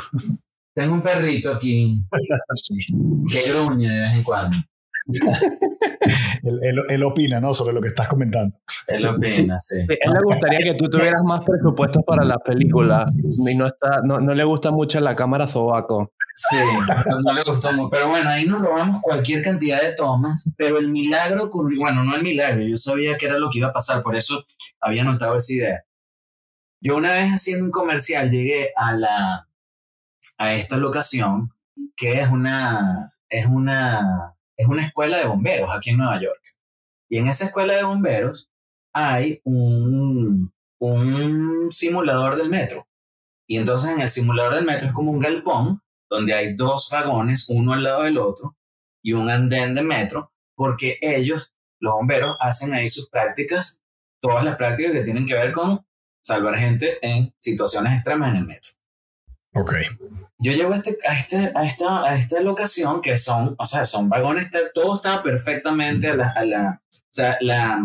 Tengo 0.73 0.93
un 0.93 1.01
perrito 1.01 1.53
aquí 1.53 2.01
que 3.31 3.51
gruñe 3.51 3.89
de 3.89 3.99
vez 3.99 4.13
en 4.13 4.23
cuando. 4.23 4.57
él, 6.89 7.03
opina, 7.03 7.39
¿no? 7.39 7.53
Sobre 7.53 7.73
lo 7.73 7.81
que 7.81 7.89
estás 7.89 8.07
comentando. 8.07 8.57
Él 8.87 9.07
opina, 9.07 9.59
sí. 9.59 9.81
él 9.87 10.13
le 10.13 10.19
gustaría 10.23 10.59
que 10.59 10.73
tú 10.75 10.89
tuvieras 10.89 11.23
más 11.23 11.41
presupuestos 11.41 12.03
para 12.05 12.23
las 12.23 12.37
películas 12.39 13.15
y 13.17 13.55
no, 13.55 13.67
está, 13.67 14.01
no, 14.03 14.19
no 14.19 14.33
le 14.33 14.43
gusta 14.43 14.71
mucho 14.71 14.99
la 14.99 15.15
cámara 15.15 15.47
sobaco. 15.47 16.13
Sí, 16.35 16.57
no 17.23 17.33
le 17.33 17.43
gustó 17.43 17.73
mucho. 17.73 17.89
Pero 17.89 18.09
bueno, 18.09 18.29
ahí 18.29 18.45
nos 18.45 18.61
robamos 18.61 18.99
cualquier 19.01 19.43
cantidad 19.43 19.81
de 19.81 19.93
tomas, 19.93 20.49
pero 20.57 20.77
el 20.77 20.89
milagro 20.89 21.45
ocurrió, 21.45 21.79
bueno, 21.79 22.03
no 22.03 22.15
el 22.15 22.23
milagro, 22.23 22.61
yo 22.61 22.77
sabía 22.77 23.17
que 23.17 23.25
era 23.25 23.37
lo 23.37 23.49
que 23.49 23.59
iba 23.59 23.69
a 23.69 23.73
pasar, 23.73 24.01
por 24.01 24.15
eso 24.15 24.45
había 24.79 25.03
notado 25.03 25.35
esa 25.37 25.53
idea. 25.53 25.83
Yo 26.79 26.97
una 26.97 27.11
vez 27.11 27.31
haciendo 27.31 27.65
un 27.65 27.71
comercial 27.71 28.29
llegué 28.31 28.71
a 28.75 28.93
la 28.93 29.47
a 30.37 30.55
esta 30.55 30.77
locación 30.77 31.53
que 31.95 32.13
es 32.13 32.27
una 32.29 33.13
es 33.29 33.45
una 33.45 34.35
es 34.57 34.67
una 34.67 34.85
escuela 34.85 35.17
de 35.17 35.25
bomberos 35.25 35.69
aquí 35.73 35.91
en 35.91 35.97
Nueva 35.97 36.21
York. 36.21 36.41
Y 37.09 37.17
en 37.17 37.27
esa 37.27 37.45
escuela 37.45 37.75
de 37.75 37.83
bomberos 37.83 38.49
hay 38.93 39.41
un, 39.43 40.53
un 40.79 41.71
simulador 41.71 42.37
del 42.37 42.49
metro. 42.49 42.87
Y 43.47 43.57
entonces 43.57 43.91
en 43.91 44.01
el 44.01 44.09
simulador 44.09 44.55
del 44.55 44.65
metro 44.65 44.87
es 44.87 44.93
como 44.93 45.11
un 45.11 45.19
galpón 45.19 45.81
donde 46.09 46.33
hay 46.33 46.53
dos 46.53 46.89
vagones, 46.91 47.47
uno 47.49 47.73
al 47.73 47.83
lado 47.83 48.03
del 48.03 48.17
otro, 48.17 48.57
y 49.01 49.13
un 49.13 49.29
andén 49.29 49.73
de 49.73 49.81
metro, 49.81 50.33
porque 50.55 50.97
ellos, 51.01 51.53
los 51.79 51.93
bomberos, 51.93 52.35
hacen 52.39 52.73
ahí 52.73 52.89
sus 52.89 53.09
prácticas, 53.09 53.81
todas 54.19 54.43
las 54.43 54.57
prácticas 54.57 54.91
que 54.91 55.03
tienen 55.03 55.25
que 55.25 55.33
ver 55.33 55.51
con 55.51 55.85
salvar 56.21 56.57
gente 56.57 56.97
en 57.01 57.33
situaciones 57.39 57.93
extremas 57.93 58.29
en 58.29 58.35
el 58.35 58.45
metro. 58.45 58.71
Ok. 59.53 59.73
Yo 60.41 60.51
llego 60.53 60.73
a, 60.73 60.77
este, 60.77 60.97
a, 61.07 61.13
este, 61.13 61.51
a, 61.53 61.63
esta, 61.63 62.03
a 62.03 62.15
esta 62.15 62.41
locación 62.41 62.99
que 62.99 63.15
son, 63.15 63.55
o 63.59 63.65
sea, 63.65 63.85
son 63.85 64.09
vagones, 64.09 64.49
todo 64.73 64.95
estaba 64.95 65.21
perfectamente 65.21 66.07
a 66.07 66.15
la, 66.15 66.33
a 66.35 66.45
la, 66.45 66.81
o 66.91 66.97
sea, 67.09 67.37
la, 67.41 67.79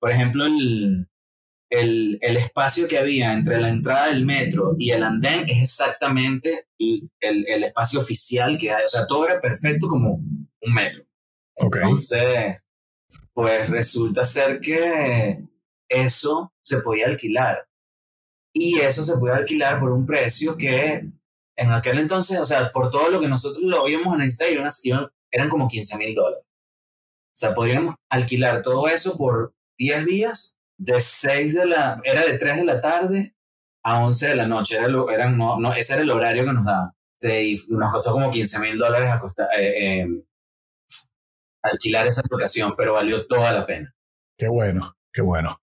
por 0.00 0.10
ejemplo, 0.10 0.46
el, 0.46 1.08
el, 1.70 2.18
el, 2.20 2.36
espacio 2.36 2.88
que 2.88 2.98
había 2.98 3.32
entre 3.32 3.60
la 3.60 3.68
entrada 3.68 4.08
del 4.08 4.26
metro 4.26 4.74
y 4.76 4.90
el 4.90 5.04
andén 5.04 5.48
es 5.48 5.62
exactamente 5.62 6.66
el, 6.76 7.08
el, 7.20 7.64
espacio 7.64 8.00
oficial 8.00 8.58
que 8.58 8.72
hay, 8.72 8.84
o 8.84 8.88
sea, 8.88 9.06
todo 9.06 9.28
era 9.28 9.40
perfecto 9.40 9.86
como 9.86 10.14
un 10.14 10.74
metro. 10.74 11.04
Okay. 11.54 11.82
Entonces, 11.82 12.64
pues 13.32 13.70
resulta 13.70 14.24
ser 14.24 14.58
que 14.58 15.40
eso 15.88 16.52
se 16.62 16.78
podía 16.78 17.06
alquilar 17.06 17.68
y 18.52 18.80
eso 18.80 19.04
se 19.04 19.16
puede 19.18 19.36
alquilar 19.36 19.78
por 19.78 19.92
un 19.92 20.04
precio 20.04 20.56
que 20.56 21.08
en 21.56 21.72
aquel 21.72 21.98
entonces, 21.98 22.38
o 22.38 22.44
sea, 22.44 22.70
por 22.70 22.90
todo 22.90 23.10
lo 23.10 23.20
que 23.20 23.28
nosotros 23.28 23.62
lo 23.62 23.88
íbamos 23.88 24.14
a 24.14 24.18
necesitar, 24.18 25.10
eran 25.30 25.48
como 25.48 25.66
15 25.66 25.98
mil 25.98 26.14
dólares. 26.14 26.44
O 26.44 27.38
sea, 27.38 27.54
podríamos 27.54 27.96
alquilar 28.10 28.62
todo 28.62 28.88
eso 28.88 29.16
por 29.16 29.54
10 29.78 30.06
días, 30.06 30.56
de 30.78 31.00
6 31.00 31.54
de 31.54 31.66
la, 31.66 32.00
era 32.04 32.24
de 32.24 32.38
3 32.38 32.56
de 32.56 32.64
la 32.64 32.80
tarde 32.80 33.34
a 33.82 34.04
11 34.04 34.28
de 34.28 34.36
la 34.36 34.46
noche, 34.46 34.76
era 34.76 34.88
lo, 34.88 35.10
eran, 35.10 35.36
no, 35.36 35.58
no, 35.58 35.72
ese 35.72 35.94
era 35.94 36.02
el 36.02 36.10
horario 36.10 36.44
que 36.44 36.52
nos 36.52 36.64
daban. 36.64 36.92
Y 37.22 37.64
nos 37.68 37.92
costó 37.92 38.12
como 38.12 38.30
15 38.30 38.60
mil 38.60 38.78
dólares 38.78 39.10
eh, 39.56 40.00
eh, 40.00 40.22
alquilar 41.62 42.06
esa 42.06 42.22
locación, 42.28 42.74
pero 42.76 42.94
valió 42.94 43.26
toda 43.26 43.52
la 43.52 43.64
pena. 43.64 43.94
Qué 44.38 44.48
bueno, 44.48 44.96
qué 45.12 45.22
bueno. 45.22 45.60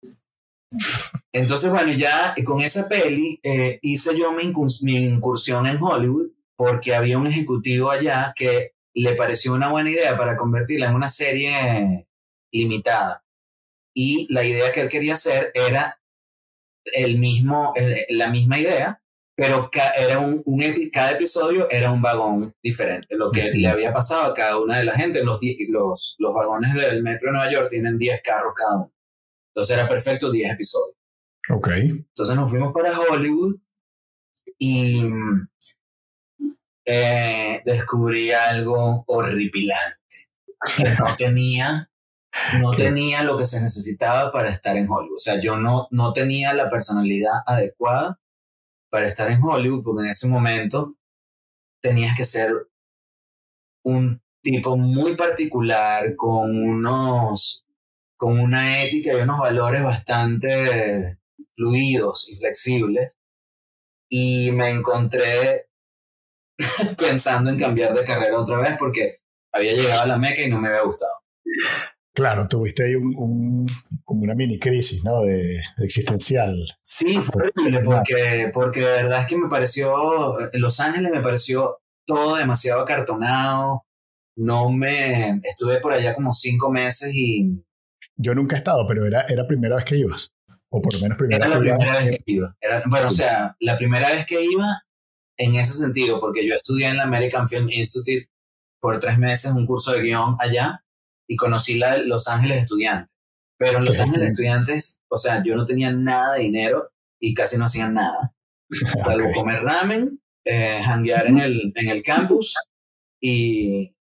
Entonces, 1.32 1.72
bueno, 1.72 1.92
ya 1.94 2.36
con 2.46 2.62
esa 2.62 2.88
peli 2.88 3.40
eh, 3.44 3.80
hice 3.82 4.18
yo 4.18 4.32
mi, 4.32 4.44
incursión 4.44 5.68
en 5.68 5.82
Hollywood 5.82 6.28
porque 6.56 6.96
había 6.96 7.18
un 7.18 7.28
ejecutivo 7.28 7.90
allá 7.90 8.34
que 8.36 8.74
le 8.94 9.16
pareció 9.16 9.54
una 9.54 9.72
buena 9.72 9.90
idea 9.90 10.16
para 10.16 10.38
convertirla 10.38 10.88
en 10.88 10.96
una 10.96 11.10
serie 11.10 12.08
limitada. 12.52 13.24
Y 13.96 14.32
la 14.32 14.44
idea 14.44 14.72
que 14.72 14.82
él 14.82 14.90
quería 14.90 15.14
hacer 15.14 15.52
era 15.54 16.00
el 16.86 17.18
mismo, 17.18 17.74
la 18.10 18.30
misma 18.30 18.60
idea, 18.60 19.02
pero 19.36 19.70
era 19.98 20.20
un, 20.20 20.44
cada 20.92 21.12
episodio 21.12 21.68
era 21.70 21.92
un 21.92 22.02
vagón 22.02 22.56
diferente. 22.62 23.16
Lo 23.18 23.32
que 23.32 23.52
le 23.52 23.68
había 23.68 23.92
pasado 23.92 24.24
a 24.24 24.34
cada 24.34 24.60
una 24.60 24.78
de 24.78 24.86
la 24.86 24.94
gente, 24.94 25.24
los, 25.24 25.40
los, 25.70 26.16
los 26.20 26.34
vagones 26.34 26.74
del 26.76 27.02
metro 27.02 27.32
de 27.32 27.38
Nueva 27.38 27.52
York 27.52 27.70
tienen 27.72 27.98
10 27.98 28.22
carros 28.24 28.54
cada 28.56 28.76
uno. 28.78 28.94
Entonces 29.54 29.78
era 29.78 29.88
perfecto 29.88 30.32
10 30.32 30.54
episodios. 30.54 30.98
Ok. 31.50 31.68
Entonces 31.70 32.36
nos 32.36 32.50
fuimos 32.50 32.74
para 32.74 33.00
Hollywood 33.00 33.60
y 34.58 35.04
eh, 36.86 37.62
descubrí 37.66 38.32
algo 38.32 39.04
horripilante. 39.08 40.30
No 41.00 41.16
tenía, 41.18 41.92
no 42.60 42.72
tenía 42.72 43.24
lo 43.24 43.38
que 43.38 43.46
se 43.46 43.62
necesitaba 43.62 44.32
para 44.32 44.50
estar 44.50 44.76
en 44.76 44.89
Hollywood. 44.89 45.18
O 45.18 45.20
sea, 45.20 45.39
yo 45.39 45.58
no, 45.58 45.88
no 45.92 46.13
tenía 46.13 46.54
la 46.54 46.70
personalidad 46.70 47.42
adecuada 47.46 48.20
para 48.89 49.08
estar 49.08 49.30
en 49.30 49.44
Hollywood, 49.44 49.84
porque 49.84 50.04
en 50.04 50.10
ese 50.10 50.28
momento 50.28 50.96
tenías 51.82 52.16
que 52.16 52.26
ser 52.26 52.54
un 53.84 54.22
tipo 54.42 54.78
muy 54.78 55.16
particular, 55.16 56.16
con 56.16 56.56
unos 56.58 57.62
con 58.24 58.40
una 58.40 58.82
ética 58.82 59.12
y 59.12 59.22
unos 59.22 59.38
valores 59.38 59.84
bastante 59.84 61.20
fluidos 61.58 62.30
y 62.32 62.38
flexibles. 62.38 63.18
Y 64.10 64.50
me 64.54 64.72
encontré 64.72 65.68
pensando 66.98 67.50
en 67.50 67.60
cambiar 67.60 67.94
de 67.94 68.06
carrera 68.06 68.40
otra 68.40 68.62
vez 68.62 68.78
porque 68.80 69.20
había 69.52 69.74
llegado 69.74 70.04
a 70.04 70.08
la 70.08 70.18
meca 70.18 70.42
y 70.42 70.50
no 70.50 70.58
me 70.58 70.70
había 70.70 70.84
gustado. 70.84 71.12
Claro, 72.16 72.48
tuviste 72.48 72.86
ahí 72.86 72.96
un, 72.96 73.68
como 74.06 74.22
una 74.22 74.36
mini 74.36 74.58
crisis, 74.58 75.04
¿no? 75.04 75.24
De, 75.24 75.62
existencial. 75.80 76.56
Sí, 76.82 77.20
fue 77.20 77.44
horrible 77.44 77.82
porque, 77.82 78.52
porque 78.54 78.80
de 78.80 79.04
verdad 79.04 79.20
es 79.20 79.28
que 79.28 79.36
me 79.36 79.50
pareció, 79.50 80.40
en 80.40 80.62
Los 80.62 80.80
Ángeles 80.80 81.12
me 81.12 81.22
pareció 81.22 81.80
todo 82.08 82.38
demasiado 82.38 82.84
acartonado. 82.84 83.84
No 84.38 84.72
me, 84.72 85.42
estuve 85.44 85.82
por 85.82 85.92
allá 85.92 86.16
como 86.16 86.32
cinco 86.32 86.72
meses 86.72 87.14
y 87.14 87.62
yo 88.15 88.34
nunca 88.36 88.56
he 88.56 88.60
estado, 88.60 88.86
pero 88.88 89.06
era, 89.06 89.21
era 89.28 89.47
primera 89.47 89.76
vez 89.76 89.86
que 89.86 89.97
ibas. 89.97 90.34
O 90.69 90.82
por 90.82 90.93
lo 90.95 91.02
menos 91.02 91.17
primera, 91.17 91.45
era 91.45 91.56
la 91.56 91.60
primera 91.60 91.99
vez 91.99 92.17
que 92.17 92.34
iba. 92.34 92.56
bueno, 92.88 93.08
o 93.08 93.12
sea, 93.12 93.56
la 93.60 93.78
primera 93.78 94.10
vez 94.10 94.26
que 94.26 94.43
iba 94.43 94.84
en 95.38 95.56
ese 95.56 95.73
sentido, 95.73 96.19
porque 96.19 96.47
yo 96.47 96.56
estudié 96.56 96.88
en 96.88 96.97
la 96.97 97.04
American 97.04 97.47
Film 97.47 97.69
Institute 97.69 98.30
por 98.80 98.99
tres 98.99 99.17
meses 99.17 99.52
un 99.52 99.65
curso 99.65 99.93
de 99.93 100.02
guion 100.02 100.36
allá 100.39 100.84
y 101.28 101.36
conocí 101.36 101.78
la 101.78 101.97
Los 101.97 102.28
Ángeles 102.28 102.63
Estudiantes. 102.63 103.10
Pero 103.58 103.78
en 103.78 103.86
Los 103.86 103.99
Ángeles 103.99 104.32
Estudiantes, 104.32 105.02
o 105.10 105.17
sea, 105.17 105.43
yo 105.43 105.56
no 105.56 105.65
tenía 105.65 105.91
nada 105.91 106.34
de 106.34 106.41
dinero 106.41 106.89
y 107.19 107.34
casi 107.34 107.58
no 107.58 107.65
hacían 107.65 107.93
nada. 107.93 108.34
Salvo 109.04 109.32
comer 109.32 109.62
ramen, 109.62 110.19
eh, 110.45 110.82
en 110.84 111.38
el, 111.38 111.71
en 111.76 111.88
el 111.88 112.04
campus 112.04 112.56
y, 113.21 113.95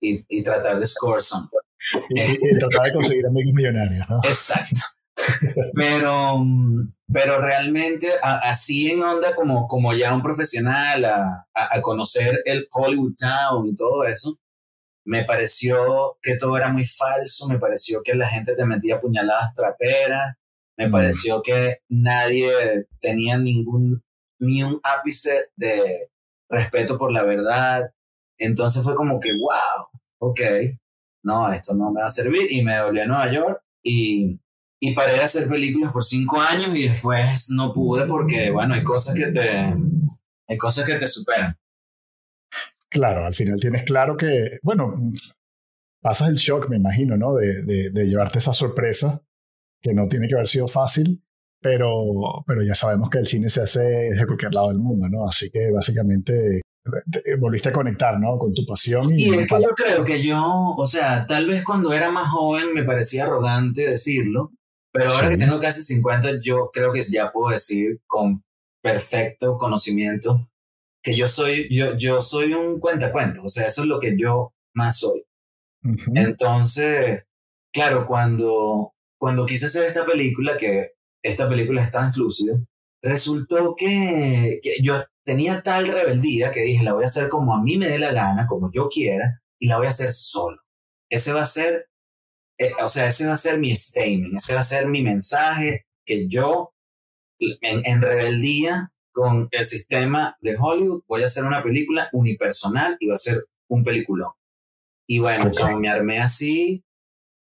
y, 0.00 0.24
y 0.28 0.42
tratar 0.42 0.80
de 0.80 0.86
score 0.86 1.20
something. 1.20 1.59
Y, 2.10 2.58
tratar 2.58 2.86
de 2.86 2.92
conseguir 2.92 3.26
amigos 3.26 3.52
millonarios, 3.54 4.08
¿no? 4.08 4.18
Exacto. 4.24 4.80
pero, 5.74 6.42
pero 7.12 7.40
realmente 7.40 8.08
así 8.22 8.90
en 8.90 9.02
onda 9.02 9.34
como, 9.34 9.66
como 9.66 9.92
ya 9.92 10.14
un 10.14 10.22
profesional 10.22 11.04
a, 11.04 11.46
a, 11.54 11.80
conocer 11.82 12.40
el 12.46 12.66
Hollywood 12.70 13.14
Town 13.16 13.68
y 13.68 13.74
todo 13.74 14.04
eso, 14.04 14.38
me 15.04 15.24
pareció 15.24 16.18
que 16.22 16.36
todo 16.36 16.56
era 16.56 16.72
muy 16.72 16.84
falso, 16.84 17.48
me 17.48 17.58
pareció 17.58 18.02
que 18.02 18.14
la 18.14 18.28
gente 18.28 18.54
te 18.54 18.64
metía 18.64 19.00
puñaladas 19.00 19.54
traperas, 19.54 20.36
me 20.76 20.88
mm. 20.88 20.90
pareció 20.90 21.42
que 21.42 21.78
nadie 21.88 22.86
tenía 23.00 23.36
ningún, 23.36 24.02
ni 24.38 24.62
un 24.62 24.80
ápice 24.82 25.50
de 25.56 26.08
respeto 26.48 26.98
por 26.98 27.12
la 27.12 27.24
verdad. 27.24 27.92
Entonces 28.38 28.82
fue 28.82 28.94
como 28.94 29.20
que, 29.20 29.32
wow, 29.32 29.88
ok, 30.18 30.40
no, 31.22 31.52
esto 31.52 31.74
no 31.74 31.90
me 31.90 32.00
va 32.00 32.06
a 32.06 32.10
servir. 32.10 32.50
Y 32.50 32.62
me 32.62 32.82
volví 32.82 33.00
a 33.00 33.06
Nueva 33.06 33.32
York 33.32 33.62
y, 33.82 34.40
y 34.80 34.94
paré 34.94 35.14
de 35.14 35.22
hacer 35.22 35.48
películas 35.48 35.92
por 35.92 36.04
cinco 36.04 36.40
años 36.40 36.74
y 36.76 36.88
después 36.88 37.50
no 37.50 37.72
pude 37.72 38.06
porque, 38.06 38.50
bueno, 38.50 38.74
hay 38.74 38.82
cosas 38.82 39.14
que 39.14 39.26
te, 39.26 39.74
hay 40.48 40.56
cosas 40.58 40.86
que 40.86 40.96
te 40.96 41.06
superan. 41.06 41.56
Claro, 42.88 43.24
al 43.24 43.34
final 43.34 43.60
tienes 43.60 43.84
claro 43.84 44.16
que, 44.16 44.58
bueno, 44.62 45.00
pasas 46.00 46.28
el 46.28 46.36
shock, 46.36 46.68
me 46.68 46.76
imagino, 46.76 47.16
¿no? 47.16 47.34
De, 47.34 47.62
de, 47.62 47.90
de 47.90 48.04
llevarte 48.08 48.38
esa 48.38 48.52
sorpresa, 48.52 49.22
que 49.80 49.94
no 49.94 50.08
tiene 50.08 50.26
que 50.26 50.34
haber 50.34 50.48
sido 50.48 50.66
fácil, 50.66 51.22
pero, 51.60 51.88
pero 52.46 52.62
ya 52.62 52.74
sabemos 52.74 53.08
que 53.10 53.18
el 53.18 53.26
cine 53.26 53.48
se 53.48 53.62
hace 53.62 53.80
de 53.80 54.26
cualquier 54.26 54.54
lado 54.54 54.68
del 54.68 54.78
mundo, 54.78 55.08
¿no? 55.08 55.28
Así 55.28 55.50
que 55.50 55.70
básicamente 55.70 56.62
volviste 57.38 57.68
a 57.68 57.72
conectar, 57.72 58.18
¿no? 58.18 58.38
Con 58.38 58.54
tu 58.54 58.64
pasión. 58.66 59.02
Sí, 59.02 59.14
y 59.16 59.34
es 59.34 59.46
que 59.46 59.62
yo 59.62 59.68
creo 59.76 60.04
que 60.04 60.22
yo, 60.22 60.74
o 60.76 60.86
sea, 60.86 61.26
tal 61.26 61.46
vez 61.46 61.64
cuando 61.64 61.92
era 61.92 62.10
más 62.10 62.30
joven 62.30 62.72
me 62.74 62.84
parecía 62.84 63.24
arrogante 63.24 63.88
decirlo, 63.88 64.52
pero 64.92 65.10
ahora 65.10 65.28
que 65.28 65.36
tengo 65.36 65.60
casi 65.60 65.82
50, 65.82 66.40
yo 66.42 66.70
creo 66.72 66.92
que 66.92 67.02
ya 67.02 67.30
puedo 67.30 67.52
decir 67.52 68.00
con 68.06 68.42
perfecto 68.82 69.56
conocimiento 69.58 70.48
que 71.02 71.16
yo 71.16 71.28
soy, 71.28 71.68
yo, 71.70 71.96
yo 71.96 72.20
soy 72.20 72.54
un 72.54 72.78
cuentacuento, 72.78 73.42
o 73.44 73.48
sea, 73.48 73.66
eso 73.66 73.82
es 73.82 73.88
lo 73.88 74.00
que 74.00 74.16
yo 74.18 74.52
más 74.74 74.98
soy. 74.98 75.24
Entonces, 76.14 77.24
claro, 77.72 78.06
cuando, 78.06 78.92
cuando 79.18 79.46
quise 79.46 79.66
hacer 79.66 79.86
esta 79.86 80.04
película, 80.04 80.56
que 80.58 80.92
esta 81.22 81.48
película 81.48 81.82
es 81.82 81.90
translúcida, 81.90 82.58
resultó 83.02 83.74
que, 83.76 84.60
que 84.62 84.76
yo 84.82 85.02
tenía 85.24 85.62
tal 85.62 85.88
rebeldía 85.88 86.50
que 86.50 86.60
dije, 86.62 86.84
la 86.84 86.94
voy 86.94 87.04
a 87.04 87.06
hacer 87.06 87.28
como 87.28 87.54
a 87.54 87.62
mí 87.62 87.76
me 87.76 87.88
dé 87.88 87.98
la 87.98 88.12
gana, 88.12 88.46
como 88.46 88.70
yo 88.72 88.88
quiera, 88.88 89.40
y 89.58 89.68
la 89.68 89.76
voy 89.78 89.86
a 89.86 89.90
hacer 89.90 90.12
solo. 90.12 90.58
Ese 91.08 91.32
va 91.32 91.42
a 91.42 91.46
ser, 91.46 91.86
eh, 92.58 92.72
o 92.82 92.88
sea, 92.88 93.06
ese 93.06 93.26
va 93.26 93.34
a 93.34 93.36
ser 93.36 93.58
mi 93.58 93.74
statement, 93.74 94.36
ese 94.36 94.54
va 94.54 94.60
a 94.60 94.64
ser 94.64 94.86
mi 94.86 95.02
mensaje, 95.02 95.86
que 96.04 96.26
yo, 96.28 96.72
en, 97.38 97.82
en 97.84 98.02
rebeldía 98.02 98.90
con 99.12 99.48
el 99.50 99.64
sistema 99.64 100.36
de 100.40 100.56
Hollywood, 100.58 101.02
voy 101.06 101.22
a 101.22 101.26
hacer 101.26 101.44
una 101.44 101.62
película 101.62 102.08
unipersonal 102.12 102.96
y 103.00 103.08
va 103.08 103.14
a 103.14 103.18
ser 103.18 103.44
un 103.68 103.84
peliculón. 103.84 104.32
Y 105.06 105.18
bueno, 105.18 105.48
okay. 105.48 105.74
me 105.76 105.88
armé 105.88 106.20
así 106.20 106.84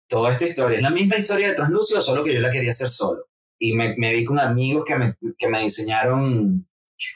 toda 0.07 0.31
esta 0.31 0.45
historia. 0.45 0.77
Es 0.77 0.83
la 0.83 0.89
misma 0.89 1.17
historia 1.17 1.49
de 1.49 1.55
Translúcido, 1.55 2.01
solo 2.01 2.23
que 2.23 2.33
yo 2.33 2.39
la 2.39 2.51
quería 2.51 2.69
hacer 2.69 2.89
solo. 2.89 3.25
Y 3.59 3.73
me, 3.73 3.95
me 3.97 4.13
vi 4.13 4.23
con 4.23 4.39
amigos 4.39 4.85
que 4.85 4.95
me, 4.95 5.15
que 5.37 5.47
me 5.47 5.63
enseñaron 5.63 6.67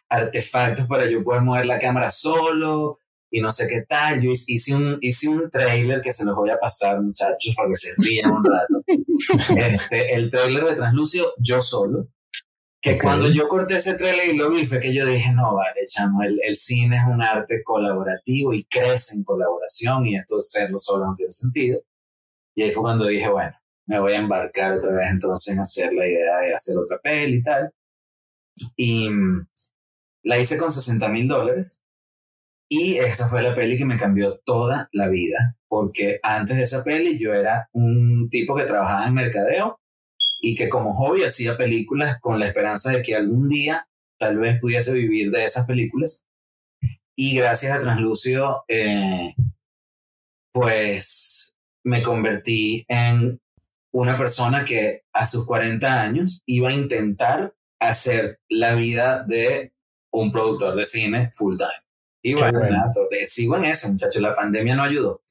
artefactos 0.10 0.88
para 0.88 1.10
yo 1.10 1.24
poder 1.24 1.42
mover 1.42 1.66
la 1.66 1.80
cámara 1.80 2.10
solo 2.10 3.00
y 3.32 3.42
no 3.42 3.52
sé 3.52 3.68
qué 3.68 3.84
tal. 3.88 4.22
Yo 4.22 4.32
hice 4.32 4.76
un, 4.76 4.98
hice 5.02 5.30
un 5.30 5.50
trailer 5.50 6.02
que 6.02 6.12
se 6.12 6.26
los 6.26 6.36
voy 6.36 6.50
a 6.50 6.60
pasar, 6.60 7.02
muchachos, 7.02 7.56
para 7.56 7.70
que 7.70 7.76
se 7.76 7.94
rían 7.98 8.32
un 8.32 8.44
rato. 8.44 8.82
Este, 9.56 10.16
el 10.16 10.30
trailer 10.30 10.64
de 10.66 10.76
Translucio, 10.76 11.34
yo 11.38 11.62
solo. 11.62 12.08
Que 12.82 12.98
cuando 12.98 13.30
yo 13.30 13.48
corté 13.48 13.76
ese 13.76 13.94
trailer 13.94 14.34
y 14.34 14.36
lo 14.36 14.50
vi, 14.50 14.66
fue 14.66 14.80
que 14.80 14.92
yo 14.92 15.06
dije, 15.06 15.32
no, 15.32 15.54
vale, 15.54 15.86
chamo, 15.86 16.24
el, 16.24 16.40
el 16.44 16.56
cine 16.56 16.98
es 16.98 17.04
un 17.08 17.22
arte 17.22 17.62
colaborativo 17.64 18.56
y 18.56 18.64
crece 18.64 19.16
en 19.16 19.24
colaboración 19.24 20.08
y 20.08 20.18
esto 20.18 20.38
de 20.38 20.42
serlo 20.42 20.80
solo 20.80 21.06
no 21.06 21.14
tiene 21.14 21.32
sentido. 21.32 21.80
Y 22.56 22.64
ahí 22.64 22.72
fue 22.72 22.82
cuando 22.82 23.06
dije, 23.06 23.30
bueno, 23.30 23.54
me 23.88 24.00
voy 24.00 24.14
a 24.14 24.18
embarcar 24.18 24.74
otra 24.74 24.92
vez 24.92 25.08
entonces 25.12 25.54
en 25.54 25.62
hacer 25.62 25.94
la 25.94 26.08
idea 26.08 26.38
de 26.40 26.54
hacer 26.54 26.76
otra 26.78 27.00
peli 27.00 27.38
y 27.38 27.44
tal. 27.44 27.72
Y, 28.78 29.10
la 30.24 30.40
hice 30.40 30.58
con 30.58 30.72
60 30.72 31.08
mil 31.10 31.28
dólares 31.28 31.82
y 32.70 32.98
esa 32.98 33.28
fue 33.28 33.42
la 33.42 33.54
peli 33.54 33.78
que 33.78 33.86
me 33.86 33.98
cambió 33.98 34.40
toda 34.46 34.88
la 34.94 35.10
vida, 35.10 35.58
porque 35.68 36.20
antes 36.24 36.56
de 36.56 36.64
esa 36.64 36.84
peli 36.84 37.20
yo 37.20 37.34
era 37.34 37.68
un 37.74 38.30
tipo 38.30 38.56
que 38.56 38.64
trabajaba 38.64 39.08
en 39.08 39.14
mercadeo 39.14 39.80
y 40.40 40.56
que 40.56 40.70
como 40.70 40.96
hobby 40.96 41.24
hacía 41.24 41.58
películas 41.58 42.18
con 42.22 42.40
la 42.40 42.48
esperanza 42.48 42.92
de 42.94 43.02
que 43.02 43.16
algún 43.16 43.50
día 43.50 43.88
tal 44.18 44.38
vez 44.38 44.60
pudiese 44.60 44.94
vivir 44.94 45.32
de 45.32 45.44
esas 45.44 45.66
películas. 45.66 46.24
Y 47.14 47.36
gracias 47.36 47.76
a 47.76 47.80
Translúcido, 47.80 48.64
eh, 48.70 49.34
pues 50.54 51.58
me 51.84 52.02
convertí 52.04 52.86
en 52.88 53.41
una 53.94 54.18
persona 54.18 54.64
que 54.64 55.04
a 55.14 55.26
sus 55.26 55.46
40 55.46 56.02
años 56.02 56.44
iba 56.46 56.70
a 56.70 56.74
intentar 56.74 57.54
hacer 57.80 58.40
la 58.50 58.76
vida 58.76 59.24
de 59.28 59.74
un 60.12 60.32
productor 60.32 60.76
de 60.76 60.86
cine 60.86 61.30
full 61.34 61.58
time. 61.58 61.70
Y 62.24 62.36
bueno, 62.36 62.60
sigo 63.26 63.58
en 63.58 63.66
eso, 63.66 63.90
muchachos, 63.90 64.22
la 64.22 64.36
pandemia 64.36 64.76
no 64.76 64.84
ayudó. 64.84 65.24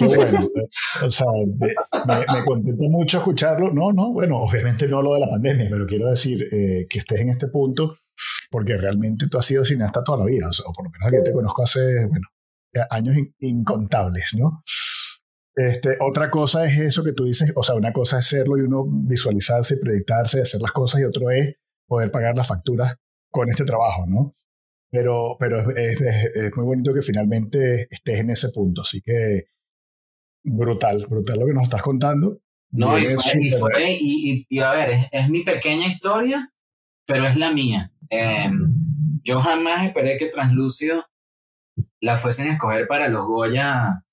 bueno, 0.00 0.48
o 1.04 1.10
sea, 1.10 1.26
me, 1.58 1.68
me, 1.68 2.44
contenta 2.44 2.84
mucho 2.88 3.18
escucharlo. 3.18 3.70
No, 3.72 3.92
no, 3.92 4.12
bueno, 4.12 4.38
obviamente 4.38 4.88
no 4.88 5.02
lo 5.02 5.14
de 5.14 5.20
la 5.20 5.28
pandemia, 5.28 5.68
pero 5.70 5.86
quiero 5.86 6.08
decir 6.08 6.42
eh, 6.50 6.86
que 6.88 6.98
estés 6.98 7.20
en 7.20 7.30
este 7.30 7.48
punto 7.48 7.96
porque 8.50 8.76
realmente 8.76 9.26
tú 9.28 9.38
has 9.38 9.46
sido 9.46 9.64
cineasta 9.64 10.04
toda 10.04 10.18
la 10.18 10.24
vida, 10.26 10.48
o, 10.48 10.72
por 10.72 10.84
lo 10.84 10.90
menos 10.90 11.12
yo 11.12 11.24
te 11.24 11.32
conozco 11.32 11.64
hace, 11.64 12.06
bueno, 12.06 12.28
años 12.88 13.16
incontables, 13.40 14.36
¿no? 14.38 14.62
Este, 15.56 15.96
otra 16.00 16.30
cosa 16.30 16.66
es 16.66 16.80
eso 16.80 17.04
que 17.04 17.12
tú 17.12 17.24
dices, 17.24 17.52
o 17.54 17.62
sea, 17.62 17.76
una 17.76 17.92
cosa 17.92 18.18
es 18.18 18.26
hacerlo 18.26 18.58
y 18.58 18.62
uno 18.62 18.84
visualizarse, 18.88 19.76
proyectarse, 19.76 20.40
hacer 20.40 20.60
las 20.60 20.72
cosas, 20.72 21.00
y 21.00 21.04
otro 21.04 21.30
es 21.30 21.54
poder 21.86 22.10
pagar 22.10 22.36
las 22.36 22.48
facturas 22.48 22.96
con 23.30 23.48
este 23.48 23.64
trabajo, 23.64 24.04
¿no? 24.08 24.32
Pero, 24.90 25.36
pero 25.38 25.70
es, 25.76 26.00
es, 26.00 26.56
muy 26.56 26.66
bonito 26.66 26.92
que 26.92 27.02
finalmente 27.02 27.86
estés 27.90 28.20
en 28.20 28.30
ese 28.30 28.50
punto, 28.50 28.82
así 28.82 29.00
que 29.00 29.46
brutal, 30.42 31.06
brutal 31.08 31.40
lo 31.40 31.46
que 31.46 31.52
nos 31.52 31.64
estás 31.64 31.82
contando. 31.82 32.38
No, 32.70 32.98
y, 32.98 33.06
fue, 33.06 33.24
y, 33.40 33.50
fue, 33.50 33.96
y, 34.00 34.46
y, 34.48 34.58
a 34.58 34.72
ver, 34.72 34.90
es, 34.90 35.08
es, 35.12 35.28
mi 35.28 35.42
pequeña 35.42 35.86
historia, 35.86 36.52
pero 37.06 37.26
es 37.26 37.36
la 37.36 37.52
mía. 37.52 37.92
Eh, 38.10 38.50
yo 39.22 39.40
jamás 39.40 39.86
esperé 39.86 40.16
que 40.16 40.26
Translucio 40.26 41.04
la 42.00 42.16
fuesen 42.16 42.50
a 42.50 42.52
escoger 42.54 42.86
para 42.86 43.08
los 43.08 43.24
Goya, 43.24 44.04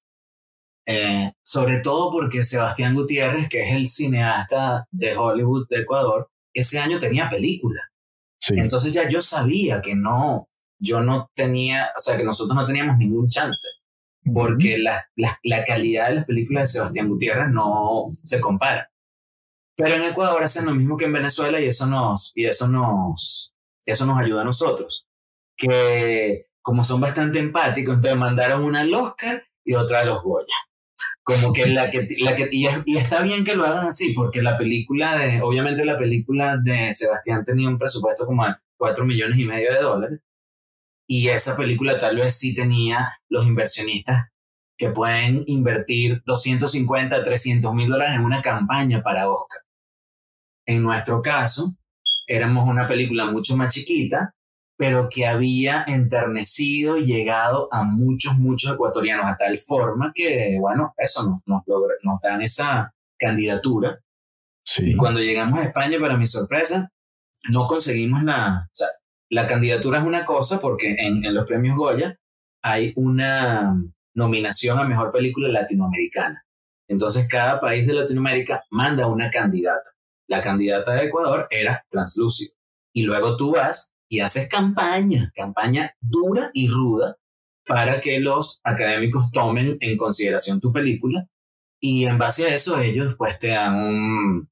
eh, 0.92 1.34
sobre 1.42 1.80
todo 1.80 2.12
porque 2.12 2.44
Sebastián 2.44 2.94
Gutiérrez, 2.94 3.48
que 3.48 3.62
es 3.62 3.74
el 3.74 3.88
cineasta 3.88 4.86
de 4.92 5.16
Hollywood 5.16 5.68
de 5.70 5.80
Ecuador, 5.80 6.30
ese 6.54 6.80
año 6.80 7.00
tenía 7.00 7.30
película. 7.30 7.82
Entonces 8.50 8.92
ya 8.92 9.08
yo 9.08 9.22
sabía 9.22 9.82
que 9.82 9.96
no, 9.96 10.50
yo 10.80 11.02
no 11.02 11.30
tenía, 11.34 11.92
o 11.98 12.02
sea, 12.02 12.18
que 12.18 12.26
nosotros 12.26 12.56
no 12.56 12.66
teníamos 12.66 12.98
ningún 12.98 13.30
chance, 13.30 13.68
porque 14.34 14.80
la, 14.80 15.06
la, 15.16 15.40
la, 15.44 15.64
calidad 15.64 16.10
de 16.10 16.16
las 16.16 16.26
películas 16.26 16.64
de 16.64 16.80
Sebastián 16.80 17.08
Gutiérrez 17.08 17.50
no 17.50 18.14
se 18.24 18.42
compara. 18.42 18.92
Pero 19.78 19.96
en 19.96 20.04
Ecuador 20.04 20.44
hacen 20.44 20.66
lo 20.66 20.76
mismo 20.76 20.98
que 20.98 21.06
en 21.06 21.14
Venezuela 21.14 21.62
y 21.62 21.68
eso 21.68 21.86
nos, 21.86 22.34
y 22.36 22.46
eso 22.46 22.68
nos, 22.68 23.54
eso 23.86 24.06
nos 24.06 24.18
ayuda 24.18 24.42
a 24.42 24.46
nosotros. 24.46 25.08
Que 25.56 26.48
como 26.62 26.84
son 26.84 27.00
bastante 27.00 27.40
empáticos, 27.40 27.96
entonces 27.96 28.20
mandaron 28.20 28.64
una 28.64 28.82
al 28.82 28.94
Oscar 28.94 29.44
y 29.64 29.76
otra 29.76 30.02
a 30.02 30.06
los 30.06 30.22
Goya 30.22 30.56
como 31.36 31.54
que 31.54 31.67
la 31.67 31.89
que, 31.89 32.08
la 32.20 32.36
que 32.36 32.50
y, 32.52 32.67
y, 32.86 32.98
está 32.98 33.22
bien 33.22 33.44
que 33.44 33.56
lo 33.56 33.65
hagan 33.65 33.88
así, 33.88 34.13
porque 34.13 34.41
la 34.41 34.58
película 34.58 35.17
de, 35.17 35.41
obviamente 35.41 35.86
la 35.86 35.98
película 35.98 36.58
de 36.58 36.94
Sebastián 36.94 37.44
tenía 37.46 37.70
un 37.70 37.78
presupuesto 37.78 38.26
como 38.26 38.46
de 38.46 38.56
4 38.78 39.06
millones 39.06 39.39
y 39.39 39.46
medio 39.46 39.74
de 39.74 39.80
dólares, 39.80 40.20
y 41.08 41.28
esa 41.28 41.58
película 41.58 42.00
tal 42.00 42.17
vez 42.17 42.38
sí 42.38 42.56
tenía 42.56 43.17
los 43.30 43.46
inversionistas 43.46 44.30
que 44.78 44.89
pueden 44.89 45.44
invertir 45.48 46.24
250, 46.26 47.24
300 47.24 47.74
mil 47.76 47.89
dólares 47.89 48.15
en 48.15 48.26
una 48.26 48.41
campaña 48.41 49.04
para 49.04 49.30
Oscar. 49.30 49.62
En 50.65 50.82
nuestro 50.82 51.22
caso, 51.22 51.76
éramos 52.26 52.67
una 52.67 52.88
película 52.88 53.26
mucho 53.26 53.56
más 53.58 53.74
chiquita, 53.74 54.34
pero 54.82 55.10
que 55.10 55.28
había 55.28 55.86
enternecido 55.88 56.98
y 56.98 57.06
llegado 57.06 57.70
a 57.72 57.84
muchos, 57.84 58.39
muchos 58.39 58.74
ecuatorianos 58.74 59.28
a 59.28 59.38
tal 59.38 59.56
forma 59.60 60.12
que, 60.12 60.58
bueno, 60.60 60.96
eso 60.98 61.22
nos, 61.24 61.41
nos, 61.46 61.62
nos 62.02 62.20
dan 62.20 62.41
esa 62.41 62.91
candidatura. 63.20 64.00
Sí. 64.65 64.94
Y 64.94 64.98
cuando 64.98 65.20
llegamos 65.20 65.60
a 65.60 65.65
España, 65.65 66.00
para 66.00 66.17
mi 66.17 66.26
sorpresa, 66.26 66.91
no 67.52 67.67
conseguimos 67.67 68.24
la... 68.24 68.65
O 68.65 68.74
sea, 68.74 68.88
la 69.30 69.46
candidatura 69.46 70.00
es 70.00 70.04
una 70.04 70.26
cosa 70.26 70.60
porque 70.60 70.96
en, 70.98 71.24
en 71.24 71.36
los 71.36 71.46
premios 71.46 71.78
Goya 71.78 72.17
hay 72.63 72.91
una 72.96 73.80
nominación 74.15 74.80
a 74.80 74.84
Mejor 74.84 75.12
Película 75.12 75.48
Latinoamericana. 75.48 76.44
Entonces 76.88 77.28
cada 77.30 77.60
país 77.60 77.86
de 77.86 77.94
Latinoamérica 77.94 78.63
manda 78.72 79.06
una 79.06 79.30
candidata. 79.30 79.91
la 80.26 80.41
candidata 80.41 80.94
de 80.94 81.04
Ecuador 81.06 81.48
era 81.52 81.86
translúcido. 81.88 82.56
Y 82.96 83.04
luego 83.04 83.38
tú 83.38 83.54
vas 83.54 83.91
y 84.12 84.19
haces 84.19 84.50
campaña, 84.50 85.32
campaña 85.34 85.95
dura 86.02 86.52
y 86.54 86.67
ruda 86.67 87.15
para 87.65 88.02
que 88.02 88.19
los 88.19 88.60
académicos 88.62 89.32
tomen 89.32 89.78
en 89.80 89.95
consideración 89.95 90.60
tu 90.60 90.74
película 90.74 91.26
y 91.80 92.04
en 92.04 92.17
base 92.17 92.45
a 92.45 92.54
eso 92.54 92.82
ellos 92.82 93.15
pues 93.17 93.39
te 93.39 93.47
dan 93.47 93.76
un, 93.76 94.50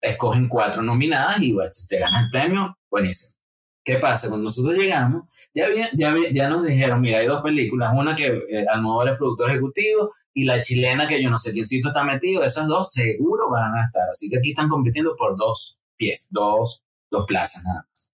escogen 0.00 0.48
cuatro 0.48 0.82
nominadas 0.82 1.40
y 1.40 1.52
pues, 1.52 1.86
te 1.88 2.00
ganan 2.00 2.24
el 2.24 2.30
premio, 2.30 2.76
buenísimo. 2.90 3.36
¿Qué 3.84 3.98
pasa? 3.98 4.26
Cuando 4.26 4.42
nosotros 4.46 4.76
llegamos, 4.76 5.28
ya, 5.54 5.68
ya, 5.94 6.12
ya 6.32 6.48
nos 6.48 6.66
dijeron, 6.66 7.00
mira, 7.00 7.20
hay 7.20 7.28
dos 7.28 7.42
películas, 7.44 7.92
una 7.94 8.16
que 8.16 8.26
eh, 8.26 8.66
Almodóvar 8.68 9.10
es 9.12 9.18
productor 9.18 9.50
ejecutivo 9.50 10.12
y 10.34 10.42
la 10.46 10.60
chilena 10.60 11.06
que 11.06 11.22
yo 11.22 11.30
no 11.30 11.38
sé 11.38 11.52
quiéncito 11.52 11.88
está 11.88 12.02
metido, 12.02 12.42
esas 12.42 12.66
dos 12.66 12.92
seguro 12.92 13.48
van 13.50 13.72
a 13.72 13.84
estar. 13.84 14.08
Así 14.10 14.28
que 14.28 14.38
aquí 14.38 14.50
están 14.50 14.68
compitiendo 14.68 15.14
por 15.16 15.36
dos 15.36 15.78
pies, 15.96 16.26
dos, 16.30 16.82
dos 17.08 17.24
plazas 17.24 17.62
nada 17.64 17.86
más. 17.88 18.05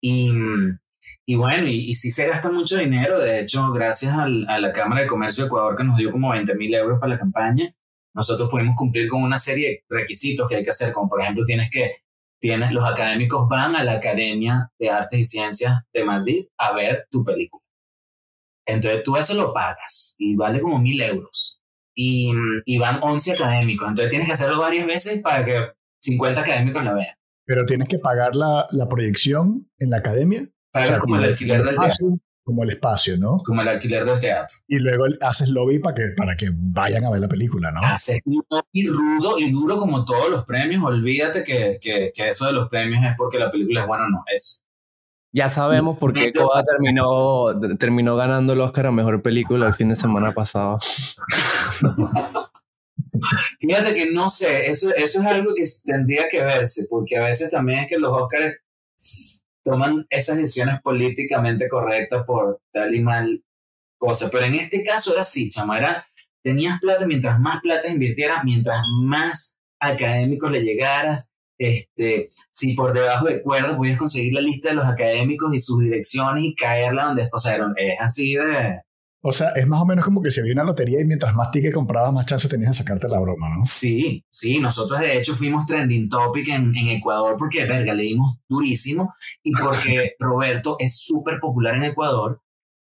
Y, 0.00 0.32
y 1.26 1.34
bueno, 1.34 1.66
y, 1.66 1.90
y, 1.90 1.94
sí 1.94 2.10
se 2.10 2.26
gasta 2.26 2.50
mucho 2.50 2.76
dinero. 2.78 3.18
De 3.20 3.40
hecho, 3.40 3.70
gracias 3.72 4.14
al, 4.14 4.48
a 4.48 4.58
la 4.60 4.72
Cámara 4.72 5.02
de 5.02 5.08
Comercio 5.08 5.44
de 5.44 5.48
Ecuador 5.48 5.76
que 5.76 5.84
nos 5.84 5.96
dio 5.96 6.10
como 6.10 6.30
20 6.30 6.54
mil 6.54 6.74
euros 6.74 6.98
para 6.98 7.14
la 7.14 7.18
campaña, 7.18 7.74
nosotros 8.14 8.48
pudimos 8.50 8.76
cumplir 8.76 9.08
con 9.08 9.22
una 9.22 9.38
serie 9.38 9.84
de 9.88 9.96
requisitos 9.96 10.48
que 10.48 10.56
hay 10.56 10.64
que 10.64 10.70
hacer, 10.70 10.92
como 10.92 11.08
por 11.08 11.22
ejemplo 11.22 11.44
tienes 11.44 11.70
que 11.70 12.02
tienes, 12.40 12.72
los 12.72 12.84
académicos 12.84 13.48
van 13.48 13.76
a 13.76 13.84
la 13.84 13.94
Academia 13.94 14.72
de 14.78 14.90
Artes 14.90 15.20
y 15.20 15.24
Ciencias 15.24 15.82
de 15.92 16.04
Madrid 16.04 16.46
a 16.56 16.72
ver 16.72 17.06
tu 17.10 17.22
película. 17.22 17.62
Entonces 18.66 19.02
tú 19.02 19.16
eso 19.16 19.34
lo 19.34 19.52
pagas 19.52 20.14
y 20.18 20.34
vale 20.36 20.60
como 20.60 20.78
mil 20.78 21.00
euros. 21.02 21.60
Y, 21.94 22.32
y 22.64 22.78
van 22.78 23.00
11 23.02 23.32
académicos. 23.32 23.88
Entonces 23.88 24.10
tienes 24.10 24.28
que 24.28 24.32
hacerlo 24.32 24.58
varias 24.58 24.86
veces 24.86 25.20
para 25.20 25.44
que 25.44 25.72
50 26.00 26.40
académicos 26.40 26.82
la 26.82 26.94
vean. 26.94 27.14
Pero 27.50 27.66
tienes 27.66 27.88
que 27.88 27.98
pagar 27.98 28.36
la, 28.36 28.64
la 28.70 28.88
proyección 28.88 29.68
en 29.80 29.90
la 29.90 29.96
academia. 29.96 30.48
Pagas 30.70 31.00
como, 31.00 31.16
el 31.16 31.24
alquiler 31.24 31.64
del 31.64 31.76
teatro. 31.76 32.16
Como 32.44 32.62
el 32.62 32.70
espacio, 32.70 33.16
¿no? 33.18 33.38
Como 33.38 33.60
el 33.60 33.66
alquiler 33.66 34.04
del 34.04 34.20
teatro. 34.20 34.56
Y 34.68 34.78
luego 34.78 35.06
haces 35.20 35.48
lobby 35.48 35.80
para 35.80 35.96
que, 35.96 36.02
para 36.16 36.36
que 36.36 36.50
vayan 36.54 37.06
a 37.06 37.10
ver 37.10 37.20
la 37.20 37.26
película, 37.26 37.72
¿no? 37.72 37.80
Haces 37.84 38.20
y 38.70 38.86
rudo 38.86 39.36
y 39.40 39.50
duro 39.50 39.78
como 39.78 40.04
todos 40.04 40.30
los 40.30 40.44
premios. 40.44 40.84
Olvídate 40.84 41.42
que, 41.42 41.78
que, 41.80 42.12
que, 42.14 42.28
eso 42.28 42.46
de 42.46 42.52
los 42.52 42.68
premios 42.68 43.04
es 43.04 43.16
porque 43.16 43.40
la 43.40 43.50
película 43.50 43.80
es 43.80 43.86
buena 43.88 44.04
o 44.04 44.10
no. 44.10 44.22
Es. 44.32 44.62
Ya 45.32 45.48
sabemos 45.48 45.98
por 45.98 46.12
qué 46.12 46.32
Coda 46.32 46.62
terminó, 46.62 47.46
terminó 47.80 48.14
ganando 48.14 48.52
el 48.52 48.60
Oscar 48.60 48.86
a 48.86 48.92
Mejor 48.92 49.22
Película 49.22 49.66
el 49.66 49.74
fin 49.74 49.88
de 49.88 49.96
semana 49.96 50.32
pasado. 50.34 50.78
Fíjate 53.60 53.94
que 53.94 54.10
no 54.10 54.28
sé, 54.28 54.70
eso, 54.70 54.94
eso 54.94 55.20
es 55.20 55.26
algo 55.26 55.54
que 55.54 55.64
tendría 55.84 56.28
que 56.28 56.40
verse, 56.40 56.86
porque 56.88 57.16
a 57.16 57.24
veces 57.24 57.50
también 57.50 57.80
es 57.80 57.88
que 57.88 57.98
los 57.98 58.12
Oscars 58.12 58.56
toman 59.62 60.06
esas 60.10 60.36
decisiones 60.36 60.80
políticamente 60.82 61.68
correctas 61.68 62.24
por 62.26 62.60
tal 62.72 62.94
y 62.94 63.02
mal 63.02 63.44
cosa. 63.98 64.30
Pero 64.30 64.46
en 64.46 64.54
este 64.54 64.82
caso 64.82 65.12
era 65.12 65.22
así, 65.22 65.50
chama, 65.50 65.78
era, 65.78 66.06
tenías 66.42 66.80
plata, 66.80 67.06
mientras 67.06 67.38
más 67.38 67.60
plata 67.60 67.88
invirtieras, 67.88 68.44
mientras 68.44 68.80
más 69.02 69.56
académicos 69.78 70.50
le 70.50 70.62
llegaras, 70.62 71.30
este, 71.58 72.30
si 72.50 72.72
por 72.72 72.94
debajo 72.94 73.26
de 73.26 73.42
cuerdas 73.42 73.76
podías 73.76 73.98
conseguir 73.98 74.32
la 74.32 74.40
lista 74.40 74.70
de 74.70 74.76
los 74.76 74.88
académicos 74.88 75.54
y 75.54 75.58
sus 75.58 75.80
direcciones 75.80 76.44
y 76.44 76.54
caerla 76.54 77.04
donde, 77.04 77.28
o 77.30 77.76
es 77.76 78.00
así 78.00 78.34
de, 78.34 78.80
o 79.22 79.32
sea, 79.32 79.50
es 79.50 79.66
más 79.66 79.82
o 79.82 79.86
menos 79.86 80.04
como 80.04 80.22
que 80.22 80.30
se 80.30 80.40
había 80.40 80.54
una 80.54 80.64
lotería 80.64 81.00
y 81.00 81.04
mientras 81.04 81.34
más 81.34 81.50
tickets 81.50 81.74
comprabas, 81.74 82.12
más 82.12 82.26
chance 82.26 82.48
tenías 82.48 82.70
de 82.70 82.78
sacarte 82.78 83.06
la 83.06 83.20
broma, 83.20 83.48
¿no? 83.50 83.64
Sí, 83.64 84.24
sí. 84.30 84.58
Nosotros 84.58 84.98
de 85.00 85.18
hecho 85.18 85.34
fuimos 85.34 85.66
trending 85.66 86.08
topic 86.08 86.48
en, 86.48 86.74
en 86.74 86.88
Ecuador 86.88 87.36
porque, 87.38 87.66
verga, 87.66 87.92
le 87.92 88.04
dimos 88.04 88.38
durísimo 88.48 89.14
y 89.42 89.52
porque 89.52 90.14
Roberto 90.18 90.76
es 90.78 90.98
súper 90.98 91.38
popular 91.38 91.74
en 91.76 91.84
Ecuador 91.84 92.40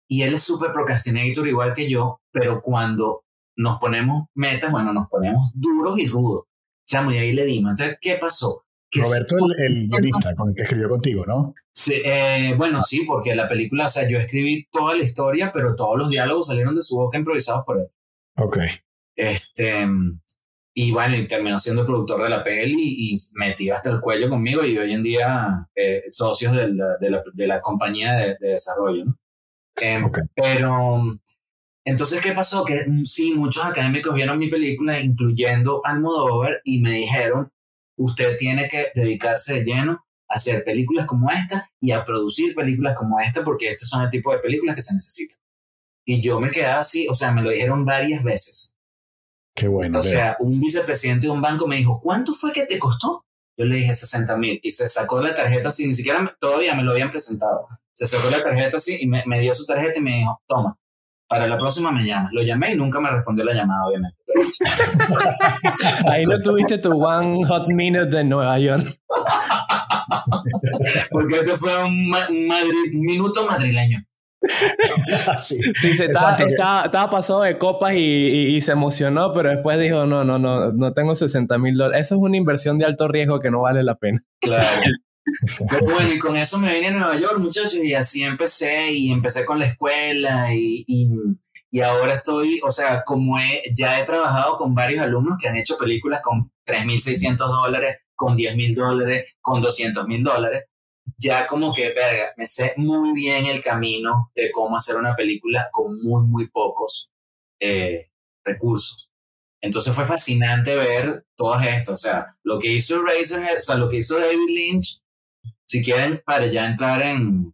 y 0.09 0.23
él 0.23 0.33
es 0.33 0.43
súper 0.43 0.73
procrastinator 0.73 1.47
igual 1.47 1.73
que 1.73 1.89
yo, 1.89 2.19
pero 2.31 2.61
cuando 2.61 3.23
nos 3.55 3.79
ponemos 3.79 4.27
metas, 4.35 4.71
bueno, 4.71 4.93
nos 4.93 5.07
ponemos 5.07 5.51
duros 5.55 5.97
y 5.97 6.07
rudos. 6.07 6.43
Chamo, 6.85 7.11
y 7.11 7.17
ahí 7.17 7.31
le 7.31 7.45
dimos. 7.45 7.71
Entonces, 7.71 7.97
¿qué 8.01 8.15
pasó? 8.15 8.64
Roberto, 9.01 9.38
el, 9.58 9.65
el 9.65 9.88
guionista 9.88 10.36
con 10.36 10.49
el 10.49 10.55
que 10.55 10.62
escribió 10.63 10.89
contigo, 10.89 11.25
¿no? 11.25 11.53
Sí, 11.73 12.01
eh, 12.05 12.53
bueno, 12.58 12.79
sí, 12.79 13.03
porque 13.05 13.36
la 13.36 13.47
película, 13.47 13.88
o 13.88 13.89
sea, 13.89 14.08
yo 14.08 14.17
escribí 14.17 14.67
toda 14.71 14.95
la 14.95 15.03
historia, 15.03 15.51
pero 15.53 15.75
todos 15.75 15.97
los 15.97 16.10
diálogos 16.10 16.47
salieron 16.47 16.75
de 16.75 16.81
su 16.81 16.95
boca 16.95 17.17
improvisados 17.17 17.65
por 17.65 17.79
él. 17.79 17.88
Ok. 18.38 18.58
Este, 19.15 19.88
y 20.73 20.91
bueno, 20.91 21.15
y 21.15 21.27
terminó 21.27 21.58
siendo 21.58 21.86
productor 21.86 22.23
de 22.23 22.29
la 22.29 22.43
peli 22.43 22.75
y 22.77 23.17
metido 23.36 23.75
hasta 23.75 23.89
el 23.89 24.01
cuello 24.01 24.29
conmigo 24.29 24.65
y 24.65 24.77
hoy 24.77 24.93
en 24.93 25.03
día 25.03 25.67
eh, 25.73 26.03
socios 26.12 26.55
de 26.55 26.69
la, 26.69 26.97
de 26.97 27.10
la, 27.10 27.23
de 27.34 27.47
la 27.47 27.62
compañía 27.62 28.13
de, 28.13 28.38
de 28.39 28.49
desarrollo, 28.49 29.05
¿no? 29.05 29.17
Eh, 29.81 30.01
okay. 30.03 30.23
Pero, 30.36 31.01
entonces, 31.86 32.21
¿qué 32.21 32.31
pasó? 32.31 32.65
Que 32.65 32.86
sí, 33.03 33.34
muchos 33.34 33.63
académicos 33.65 34.13
vieron 34.13 34.39
mi 34.39 34.49
película, 34.49 34.99
incluyendo 34.99 35.81
Almodóvar, 35.86 36.62
y 36.63 36.81
me 36.81 36.91
dijeron, 36.91 37.51
usted 37.97 38.38
tiene 38.38 38.67
que 38.67 38.88
dedicarse 38.95 39.55
de 39.55 39.63
lleno 39.63 40.05
a 40.27 40.36
hacer 40.36 40.63
películas 40.63 41.05
como 41.05 41.29
esta 41.31 41.71
y 41.79 41.91
a 41.91 42.03
producir 42.03 42.55
películas 42.55 42.95
como 42.97 43.19
esta 43.19 43.43
porque 43.43 43.69
estos 43.69 43.89
son 43.89 44.03
el 44.03 44.10
tipo 44.10 44.31
de 44.31 44.39
películas 44.39 44.75
que 44.75 44.81
se 44.81 44.93
necesitan. 44.93 45.38
Y 46.05 46.21
yo 46.21 46.39
me 46.39 46.51
quedaba 46.51 46.79
así, 46.79 47.08
o 47.10 47.15
sea, 47.15 47.31
me 47.31 47.41
lo 47.41 47.49
dijeron 47.49 47.84
varias 47.84 48.23
veces. 48.23 48.75
Qué 49.55 49.67
bueno. 49.67 49.99
O 49.99 50.03
sea, 50.03 50.36
un 50.39 50.60
vicepresidente 50.60 51.27
de 51.27 51.34
un 51.34 51.41
banco 51.41 51.67
me 51.67 51.77
dijo, 51.77 51.99
¿cuánto 51.99 52.34
fue 52.34 52.51
que 52.51 52.65
te 52.65 52.77
costó? 52.77 53.25
Yo 53.58 53.65
le 53.65 53.77
dije 53.77 53.93
60 53.93 54.36
mil 54.38 54.60
y 54.62 54.71
se 54.71 54.88
sacó 54.89 55.21
la 55.21 55.34
tarjeta 55.34 55.69
así, 55.69 55.88
ni 55.88 55.95
siquiera 55.95 56.36
todavía 56.39 56.75
me 56.75 56.84
lo 56.84 56.91
habían 56.91 57.10
presentado. 57.10 57.67
Se 57.93 58.05
sacó 58.05 58.29
la 58.29 58.43
tarjeta 58.43 58.77
así 58.77 58.97
y 58.99 59.08
me, 59.08 59.23
me 59.25 59.39
dio 59.39 59.53
su 59.53 59.65
tarjeta 59.65 59.97
y 59.97 60.01
me 60.01 60.17
dijo, 60.17 60.41
toma, 60.45 60.77
para 61.27 61.47
la 61.47 61.57
próxima 61.57 61.91
me 61.91 62.05
llamas. 62.05 62.31
Lo 62.33 62.43
llamé 62.43 62.73
y 62.73 62.75
nunca 62.75 62.99
me 62.99 63.09
respondió 63.09 63.45
la 63.45 63.53
llamada, 63.53 63.85
obviamente. 63.85 64.17
Ahí 66.09 66.23
no 66.25 66.41
tuviste 66.41 66.77
tu 66.77 67.03
one 67.03 67.43
hot 67.45 67.67
minute 67.67 68.07
de 68.07 68.23
Nueva 68.23 68.59
York. 68.59 68.99
Porque 71.11 71.35
este 71.35 71.57
fue 71.57 71.83
un, 71.83 72.13
minuto 72.93 73.45
madrileño. 73.45 74.03
sí, 75.39 75.57
sí 75.73 75.93
se 75.95 76.05
estaba, 76.05 76.38
estaba, 76.38 77.09
pasado 77.09 77.41
de 77.41 77.57
copas 77.57 77.93
y, 77.93 77.97
y, 77.97 78.55
y, 78.55 78.61
se 78.61 78.73
emocionó, 78.73 79.33
pero 79.33 79.49
después 79.49 79.79
dijo, 79.79 80.05
no, 80.05 80.23
no, 80.23 80.38
no, 80.38 80.71
no 80.71 80.93
tengo 80.93 81.15
60 81.15 81.57
mil 81.57 81.75
dólares. 81.75 82.05
Eso 82.05 82.15
es 82.15 82.21
una 82.21 82.38
inversión 82.38 82.77
de 82.77 82.85
alto 82.85 83.07
riesgo 83.07 83.39
que 83.39 83.49
no 83.49 83.61
vale 83.61 83.81
la 83.81 83.95
pena. 83.95 84.23
Claro. 84.39 84.63
Pero 85.69 85.85
bueno, 85.85 86.13
y 86.13 86.19
con 86.19 86.35
eso 86.35 86.59
me 86.59 86.73
vine 86.73 86.88
a 86.88 86.91
Nueva 86.91 87.17
York, 87.17 87.39
muchachos, 87.39 87.75
y 87.75 87.93
así 87.93 88.23
empecé, 88.23 88.91
y 88.91 89.11
empecé 89.11 89.45
con 89.45 89.59
la 89.59 89.67
escuela, 89.67 90.53
y, 90.53 90.83
y, 90.88 91.09
y 91.71 91.81
ahora 91.81 92.13
estoy, 92.13 92.59
o 92.63 92.71
sea, 92.71 93.03
como 93.03 93.39
he, 93.39 93.61
ya 93.75 93.99
he 93.99 94.05
trabajado 94.05 94.57
con 94.57 94.75
varios 94.75 95.01
alumnos 95.01 95.38
que 95.41 95.47
han 95.47 95.57
hecho 95.57 95.77
películas 95.77 96.21
con 96.23 96.51
3.600 96.65 97.38
dólares, 97.38 97.97
con 98.15 98.38
10.000 98.38 98.75
dólares, 98.75 99.35
con 99.41 99.61
200.000 99.61 100.23
dólares, 100.23 100.65
ya 101.17 101.45
como 101.47 101.73
que, 101.73 101.93
verga, 101.93 102.33
me 102.38 102.47
sé 102.47 102.73
muy 102.77 103.13
bien 103.13 103.45
el 103.45 103.61
camino 103.61 104.31
de 104.35 104.51
cómo 104.51 104.77
hacer 104.77 104.95
una 104.95 105.15
película 105.15 105.69
con 105.71 106.01
muy, 106.01 106.23
muy 106.23 106.49
pocos 106.49 107.11
eh, 107.59 108.09
recursos. 108.43 109.09
Entonces 109.61 109.93
fue 109.93 110.05
fascinante 110.05 110.75
ver 110.75 111.25
todo 111.35 111.59
esto, 111.59 111.93
o 111.93 111.97
sea, 111.97 112.35
lo 112.43 112.59
que 112.59 112.71
hizo 112.71 113.01
Razorhead, 113.01 113.57
o 113.57 113.61
sea, 113.61 113.75
lo 113.75 113.89
que 113.89 113.97
hizo 113.97 114.19
David 114.19 114.49
Lynch, 114.49 115.01
si 115.67 115.84
quieren, 115.84 116.21
para 116.25 116.47
ya 116.47 116.65
entrar 116.65 117.01
en, 117.01 117.54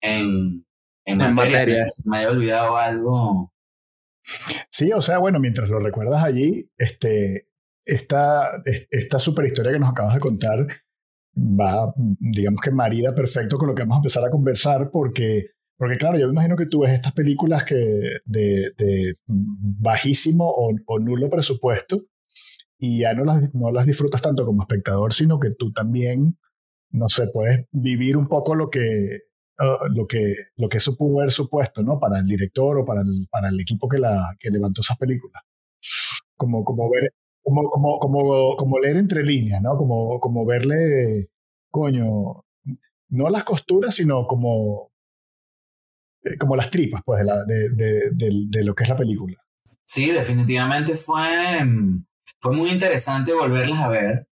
en, 0.00 0.64
en, 1.04 1.20
en 1.20 1.34
materia, 1.34 1.86
me 2.04 2.18
había 2.18 2.30
olvidado 2.30 2.76
algo. 2.76 3.52
Sí, 4.70 4.92
o 4.92 5.00
sea, 5.00 5.18
bueno, 5.18 5.40
mientras 5.40 5.68
lo 5.68 5.78
recuerdas 5.78 6.22
allí, 6.22 6.70
este, 6.78 7.48
esta, 7.84 8.62
esta 8.90 9.18
super 9.18 9.46
historia 9.46 9.72
que 9.72 9.78
nos 9.78 9.90
acabas 9.90 10.14
de 10.14 10.20
contar 10.20 10.66
va, 11.36 11.92
digamos 12.18 12.60
que 12.60 12.70
marida 12.70 13.14
perfecto 13.14 13.58
con 13.58 13.68
lo 13.68 13.74
que 13.74 13.82
vamos 13.82 13.96
a 13.96 14.00
empezar 14.00 14.24
a 14.24 14.30
conversar, 14.30 14.90
porque, 14.90 15.46
porque 15.76 15.96
claro, 15.96 16.18
yo 16.18 16.26
me 16.26 16.32
imagino 16.32 16.56
que 16.56 16.66
tú 16.66 16.80
ves 16.80 16.92
estas 16.92 17.12
películas 17.12 17.64
que 17.64 17.74
de, 18.24 18.70
de 18.76 19.14
bajísimo 19.26 20.48
o, 20.48 20.72
o, 20.86 20.98
nulo 20.98 21.28
presupuesto 21.30 22.04
y 22.78 23.00
ya 23.00 23.14
no 23.14 23.24
las, 23.24 23.54
no 23.54 23.70
las 23.72 23.86
disfrutas 23.86 24.22
tanto 24.22 24.44
como 24.44 24.62
espectador, 24.62 25.12
sino 25.12 25.40
que 25.40 25.50
tú 25.50 25.72
también 25.72 26.38
no 26.92 27.08
sé, 27.08 27.28
puedes 27.28 27.66
vivir 27.72 28.16
un 28.16 28.26
poco 28.28 28.54
lo 28.54 28.70
que, 28.70 29.20
uh, 29.58 29.88
lo 29.94 30.06
que, 30.06 30.34
lo 30.56 30.68
que 30.68 30.76
eso 30.76 30.96
pudo 30.96 31.20
haber 31.20 31.32
supuesto, 31.32 31.82
¿no? 31.82 31.98
Para 31.98 32.18
el 32.18 32.26
director 32.26 32.78
o 32.78 32.84
para 32.84 33.00
el, 33.00 33.26
para 33.30 33.48
el 33.48 33.60
equipo 33.60 33.88
que, 33.88 33.98
la, 33.98 34.36
que 34.38 34.50
levantó 34.50 34.82
esa 34.82 34.94
película. 34.96 35.40
Como, 36.36 36.64
como 36.64 36.90
ver, 36.90 37.12
como, 37.42 37.68
como, 37.70 37.98
como, 37.98 38.56
como 38.56 38.78
leer 38.78 38.96
entre 38.96 39.22
líneas, 39.22 39.62
¿no? 39.62 39.76
Como, 39.76 40.20
como 40.20 40.44
verle, 40.44 41.30
coño, 41.70 42.44
no 43.08 43.28
las 43.30 43.44
costuras, 43.44 43.94
sino 43.94 44.26
como, 44.26 44.90
eh, 46.24 46.36
como 46.38 46.56
las 46.56 46.70
tripas, 46.70 47.02
pues, 47.04 47.20
de, 47.20 47.24
la, 47.24 47.44
de, 47.44 48.10
de, 48.12 48.64
lo 48.64 48.74
que 48.74 48.82
es 48.84 48.88
la 48.88 48.96
película. 48.96 49.38
Sí, 49.84 50.10
definitivamente 50.10 50.94
fue, 50.94 51.64
fue 52.38 52.56
muy 52.56 52.70
interesante 52.70 53.32
volverlas 53.32 53.80
a 53.80 53.88
ver 53.88 54.28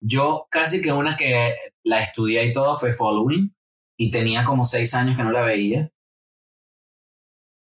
Yo 0.00 0.46
casi 0.50 0.80
que 0.80 0.92
una 0.92 1.16
que 1.16 1.54
la 1.84 2.02
estudié 2.02 2.46
y 2.46 2.52
todo 2.52 2.76
fue 2.76 2.92
Following 2.92 3.54
y 3.96 4.10
tenía 4.10 4.44
como 4.44 4.64
seis 4.64 4.94
años 4.94 5.16
que 5.16 5.22
no 5.22 5.30
la 5.30 5.42
veía. 5.42 5.90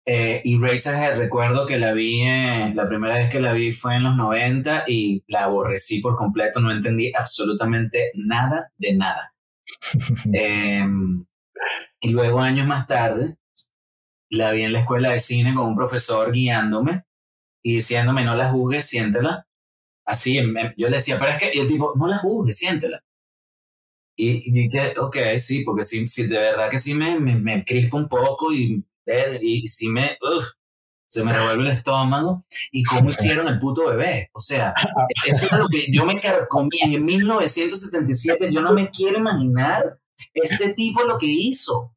Eh, 0.07 0.41
y 0.43 0.59
Razorhead, 0.59 1.17
recuerdo 1.17 1.65
que 1.65 1.79
la 1.79 1.93
vi, 1.93 2.21
eh, 2.21 2.73
la 2.75 2.87
primera 2.87 3.15
vez 3.15 3.29
que 3.29 3.39
la 3.39 3.53
vi 3.53 3.71
fue 3.71 3.95
en 3.95 4.03
los 4.03 4.15
90 4.15 4.83
y 4.87 5.23
la 5.27 5.45
aborrecí 5.45 5.99
por 5.99 6.15
completo, 6.15 6.59
no 6.59 6.71
entendí 6.71 7.11
absolutamente 7.15 8.11
nada 8.13 8.71
de 8.77 8.95
nada. 8.95 9.33
Em, 10.33 11.25
y 12.01 12.09
luego, 12.11 12.39
años 12.41 12.67
más 12.67 12.85
tarde, 12.85 13.37
la 14.29 14.51
vi 14.51 14.63
en 14.63 14.73
la 14.73 14.79
escuela 14.81 15.11
de 15.11 15.19
cine 15.19 15.55
con 15.55 15.67
un 15.67 15.75
profesor 15.75 16.31
guiándome 16.31 17.05
y 17.63 17.75
diciéndome, 17.75 18.23
no 18.23 18.35
la 18.35 18.51
juzgues, 18.51 18.87
siéntela. 18.87 19.47
Así, 20.05 20.37
yo 20.77 20.89
le 20.89 20.97
decía, 20.97 21.17
pero 21.17 21.31
es 21.31 21.37
que, 21.39 21.51
y 21.55 21.59
el 21.59 21.67
tipo, 21.67 21.93
no 21.95 22.07
la 22.07 22.17
juzgues, 22.17 22.57
siéntela. 22.57 23.03
Y, 24.17 24.51
dije, 24.51 24.97
ok, 24.97 25.17
sí, 25.37 25.63
porque 25.63 25.83
sí, 25.83 26.07
sí, 26.07 26.27
de 26.27 26.37
verdad 26.37 26.69
que 26.69 26.79
sí 26.79 26.93
me, 26.93 27.19
me, 27.19 27.35
me 27.35 27.65
crispa 27.65 27.97
un 27.97 28.07
poco 28.07 28.53
y 28.53 28.83
y 29.41 29.67
si 29.67 29.89
me, 29.89 30.17
se 31.07 31.23
me 31.23 31.33
revuelve 31.33 31.63
el 31.63 31.77
estómago. 31.77 32.45
¿Y 32.71 32.83
cómo 32.83 33.09
hicieron 33.09 33.47
el 33.47 33.59
puto 33.59 33.87
bebé? 33.89 34.29
O 34.33 34.39
sea, 34.39 34.73
eso 35.25 35.45
es 35.45 35.51
lo 35.51 35.65
que 35.71 35.85
yo 35.91 36.05
me 36.05 36.19
carcomí 36.19 36.79
en 36.81 37.05
1977. 37.05 38.51
Yo 38.51 38.61
no 38.61 38.73
me 38.73 38.89
quiero 38.89 39.17
imaginar 39.19 39.99
este 40.33 40.73
tipo 40.73 41.03
lo 41.03 41.17
que 41.17 41.27
hizo. 41.27 41.91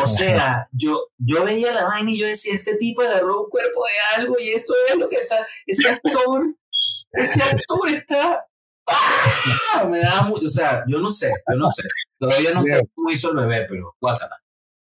O 0.00 0.06
sea, 0.06 0.68
yo, 0.70 1.08
yo 1.18 1.44
veía 1.44 1.72
la 1.72 1.84
vaina 1.84 2.12
y 2.12 2.18
yo 2.18 2.26
decía, 2.26 2.54
este 2.54 2.76
tipo 2.76 3.02
agarró 3.02 3.42
un 3.42 3.50
cuerpo 3.50 3.80
de 3.82 4.20
algo 4.20 4.36
y 4.38 4.50
esto 4.50 4.72
es 4.88 4.96
lo 4.96 5.08
que 5.08 5.16
está, 5.16 5.44
ese 5.66 5.90
actor, 5.90 6.54
ese 7.12 7.42
actor 7.42 7.88
está, 7.90 8.46
¡ah! 8.86 9.84
me 9.88 10.00
da 10.00 10.22
mucho, 10.22 10.46
o 10.46 10.50
sea, 10.50 10.84
yo 10.86 10.98
no 10.98 11.10
sé, 11.10 11.32
yo 11.50 11.56
no 11.56 11.68
sé, 11.68 11.82
todavía 12.18 12.52
no 12.52 12.62
sé 12.62 12.80
cómo 12.94 13.10
hizo 13.10 13.30
el 13.30 13.36
bebé, 13.36 13.66
pero 13.68 13.94
guácala 14.00 14.38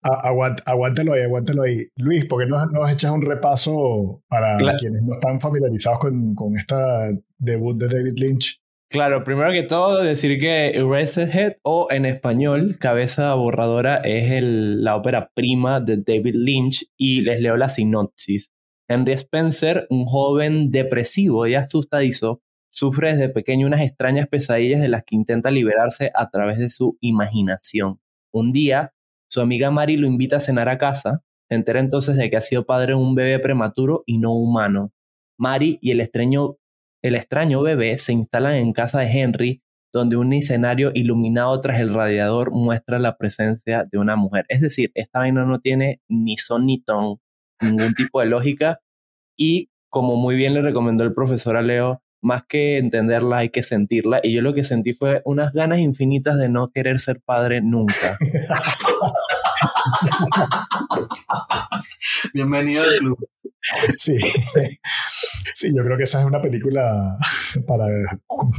aguántalo 0.03 1.13
ahí, 1.13 1.23
aguántalo 1.23 1.63
ahí. 1.63 1.87
Luis, 1.97 2.27
¿por 2.27 2.43
qué 2.43 2.49
no 2.49 2.65
nos 2.67 2.91
echas 2.91 3.11
un 3.11 3.23
repaso 3.23 4.23
para 4.29 4.57
quienes 4.79 5.03
no 5.03 5.15
están 5.15 5.41
familiarizados 5.41 6.01
con, 6.01 6.35
con 6.35 6.57
esta 6.57 7.11
debut 7.39 7.77
de 7.77 7.89
David 7.89 8.15
Lynch? 8.17 8.61
Claro, 8.91 9.25
primero 9.25 9.53
que 9.53 9.63
todo 9.63 10.03
decir 10.03 10.39
que 10.39 10.71
Eraserhead 10.71 11.55
o 11.63 11.87
en 11.91 12.05
español 12.05 12.77
Cabeza 12.79 13.33
Borradora 13.35 13.97
es 13.97 14.33
el, 14.33 14.85
la 14.85 14.97
ópera 14.97 15.31
prima 15.35 15.81
de 15.81 15.97
David 15.97 16.35
Lynch 16.35 16.85
y 16.99 17.23
les 17.23 17.41
leo 17.41 17.57
la 17.57 17.71
sinopsis. 17.71 18.51
Henry 18.93 19.15
Spencer, 19.15 19.87
un 19.89 20.05
joven 20.05 20.71
depresivo 20.71 21.47
y 21.47 21.55
asustadizo, 21.55 22.43
sufre 22.71 23.13
desde 23.13 23.31
pequeño 23.31 23.67
unas 23.67 23.81
extrañas 23.81 24.29
pesadillas 24.29 24.83
de 24.83 24.89
las 24.89 25.03
que 25.05 25.17
intenta 25.17 25.51
liberarse 25.51 26.11
a 26.15 26.29
través 26.31 26.59
de 26.59 26.69
su 26.69 26.99
imaginación. 27.01 28.01
Un 28.33 28.53
día, 28.53 28.93
su 29.29 29.41
amiga 29.41 29.71
Mari 29.71 29.97
lo 29.97 30.07
invita 30.07 30.37
a 30.37 30.41
cenar 30.41 30.69
a 30.69 30.77
casa. 30.77 31.23
Se 31.49 31.55
entera 31.55 31.81
entonces 31.81 32.17
de 32.17 32.29
que 32.29 32.37
ha 32.37 32.43
sido 32.43 32.67
padre 32.67 32.89
de 32.89 32.99
un 33.01 33.15
bebé 33.15 33.39
prematuro 33.39 34.03
y 34.07 34.19
no 34.19 34.33
humano. 34.33 34.93
Mari 35.39 35.79
y 35.81 35.91
el 35.91 36.01
extraño, 36.01 36.57
el 37.03 37.15
extraño 37.15 37.63
bebé 37.63 37.99
se 37.99 38.13
instalan 38.13 38.55
en 38.55 38.73
casa 38.75 39.01
de 39.01 39.07
Henry, 39.07 39.63
donde 39.93 40.17
un 40.17 40.33
escenario 40.35 40.91
iluminado 40.95 41.59
tras 41.61 41.81
el 41.81 41.93
radiador 41.93 42.51
muestra 42.51 42.99
la 42.99 43.17
presencia 43.17 43.87
de 43.91 43.99
una 43.99 44.17
mujer. 44.17 44.45
Es 44.49 44.61
decir, 44.61 44.91
esta 44.95 45.21
vaina 45.21 45.45
no 45.45 45.61
tiene 45.61 46.01
ni 46.09 46.37
son 46.37 46.67
ni 46.67 46.83
ton, 46.83 47.19
ningún 47.63 47.95
tipo 47.95 48.21
de 48.21 48.27
lógica. 48.27 48.81
Y 49.37 49.71
como 49.89 50.17
muy 50.17 50.37
bien 50.37 50.55
le 50.55 50.63
recomendó 50.63 51.05
el 51.05 51.13
profesor 51.13 51.57
a 51.57 51.63
Leo, 51.63 52.03
más 52.23 52.45
que 52.45 52.79
entenderla 52.79 53.39
hay 53.39 53.51
que 53.51 53.63
sentirla. 53.63 54.21
Y 54.23 54.33
yo 54.33 54.43
lo 54.43 54.55
que 54.55 54.63
sentí 54.63 54.93
fue 54.93 55.23
unas 55.25 55.53
ganas 55.53 55.81
infinitas 55.81 56.39
de 56.39 56.49
no 56.49 56.71
querer 56.71 57.01
ser 57.01 57.21
padre 57.21 57.61
nunca. 57.61 58.17
Bienvenido 62.33 62.83
al 62.83 62.97
club. 62.99 63.29
Sí, 63.97 64.17
sí, 65.55 65.73
yo 65.75 65.85
creo 65.85 65.97
que 65.97 66.03
esa 66.05 66.21
es 66.21 66.27
una 66.27 66.43
película 66.43 67.17
para, 67.67 67.87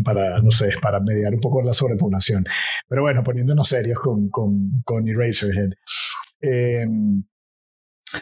para, 0.06 0.40
no 0.40 0.50
sé, 0.50 0.70
para 0.82 1.02
mediar 1.02 1.34
un 1.34 1.42
poco 1.42 1.62
la 1.62 1.74
sobrepoblación. 1.74 2.46
Pero 2.88 3.02
bueno, 3.02 3.22
poniéndonos 3.24 3.68
serios 3.68 4.00
con, 4.00 4.30
con, 4.30 4.82
con 4.86 5.08
Eraserhead. 5.08 5.72
Eh, 6.42 6.88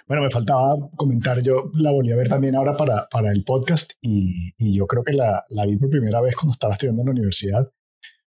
bueno, 0.07 0.23
me 0.23 0.29
faltaba 0.29 0.75
comentar, 0.95 1.41
yo 1.41 1.71
la 1.73 1.91
volví 1.91 2.11
a 2.11 2.15
ver 2.15 2.29
también 2.29 2.55
ahora 2.55 2.73
para, 2.73 3.07
para 3.09 3.31
el 3.31 3.43
podcast 3.43 3.93
y, 4.01 4.53
yo 4.73 4.87
creo 4.87 5.03
que 5.03 5.13
la, 5.13 5.45
la, 5.49 5.65
vi 5.65 5.77
por 5.77 5.89
primera 5.89 6.21
vez 6.21 6.35
cuando 6.35 6.53
estaba 6.53 6.73
estudiando 6.73 7.01
en 7.01 7.07
la 7.07 7.11
universidad 7.11 7.69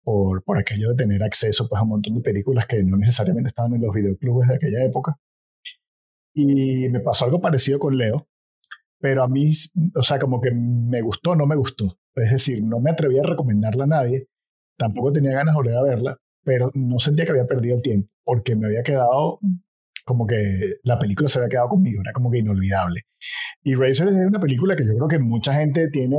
por, 0.02 0.42
por 0.42 0.58
aquello 0.58 0.90
de 0.90 0.96
tener 0.96 1.22
acceso 1.22 1.68
pues, 1.68 1.78
a 1.78 1.82
un 1.82 1.90
montón 1.90 2.14
de 2.14 2.20
películas 2.20 2.66
que 2.66 2.82
no 2.82 2.96
necesariamente 2.96 3.48
estaban 3.48 3.74
en 3.74 3.82
los 3.82 3.94
videoclubes 3.94 4.48
de 4.48 4.54
aquella 4.56 4.84
época. 4.84 5.18
Y 6.34 6.88
me 6.88 7.00
pasó 7.00 7.26
algo 7.26 7.40
parecido 7.40 7.78
con 7.78 7.96
Leo, 7.96 8.26
pero 8.98 9.22
a 9.22 9.28
mí, 9.28 9.52
o 9.94 10.02
sea, 10.02 10.18
como 10.18 10.40
que 10.40 10.50
me 10.52 11.02
gustó, 11.02 11.36
no 11.36 11.46
me 11.46 11.56
gustó. 11.56 11.98
Es 12.14 12.30
decir, 12.30 12.62
no 12.62 12.80
me 12.80 12.90
atreví 12.90 13.18
a 13.18 13.22
recomendarla 13.22 13.84
a 13.84 13.88
nadie, 13.88 14.28
tampoco 14.76 15.12
tenía 15.12 15.32
ganas 15.32 15.54
de 15.54 15.56
volver 15.56 15.76
a 15.76 15.82
verla, 15.82 16.18
pero 16.44 16.70
no 16.74 16.98
sentía 16.98 17.24
que 17.24 17.32
había 17.32 17.46
perdido 17.46 17.76
el 17.76 17.82
tiempo, 17.82 18.08
porque 18.24 18.56
me 18.56 18.66
había 18.66 18.82
quedado 18.82 19.38
como 20.04 20.26
que 20.26 20.36
la 20.84 20.98
película 20.98 21.28
se 21.28 21.38
había 21.38 21.48
quedado 21.48 21.70
conmigo, 21.70 22.00
era 22.02 22.12
como 22.12 22.30
que 22.30 22.38
inolvidable. 22.38 23.02
Y 23.62 23.74
Razor 23.74 24.08
es 24.08 24.16
una 24.16 24.40
película 24.40 24.74
que 24.74 24.84
yo 24.84 24.94
creo 24.94 25.08
que 25.08 25.18
mucha 25.18 25.54
gente 25.54 25.88
tiene, 25.88 26.16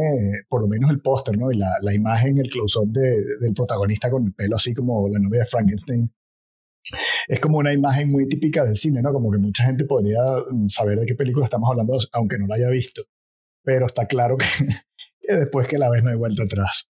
por 0.48 0.62
lo 0.62 0.68
menos 0.68 0.90
el 0.90 1.02
póster, 1.02 1.38
¿no? 1.38 1.52
Y 1.52 1.58
la, 1.58 1.68
la 1.82 1.94
imagen, 1.94 2.38
el 2.38 2.48
close-up 2.48 2.90
de, 2.92 3.24
del 3.42 3.54
protagonista 3.54 4.10
con 4.10 4.26
el 4.26 4.34
pelo 4.34 4.56
así 4.56 4.74
como 4.74 5.08
la 5.10 5.20
novia 5.20 5.40
de 5.40 5.46
Frankenstein. 5.46 6.12
Es 7.28 7.40
como 7.40 7.58
una 7.58 7.74
imagen 7.74 8.12
muy 8.12 8.28
típica 8.28 8.64
del 8.64 8.76
cine, 8.76 9.02
¿no? 9.02 9.12
Como 9.12 9.32
que 9.32 9.38
mucha 9.38 9.66
gente 9.66 9.86
podría 9.86 10.22
mm, 10.50 10.68
saber 10.68 11.00
de 11.00 11.06
qué 11.06 11.16
película 11.16 11.46
estamos 11.46 11.70
hablando, 11.70 11.98
aunque 12.14 12.38
no 12.38 12.48
la 12.48 12.56
haya 12.56 12.70
visto. 12.70 13.04
Pero 13.64 13.86
está 13.86 14.06
claro 14.06 14.38
que, 14.38 14.46
que 15.20 15.36
después 15.36 15.68
que 15.68 15.78
la 15.78 15.90
ves 15.90 16.04
no 16.04 16.12
hay 16.12 16.18
vuelta 16.18 16.44
atrás. 16.44 16.90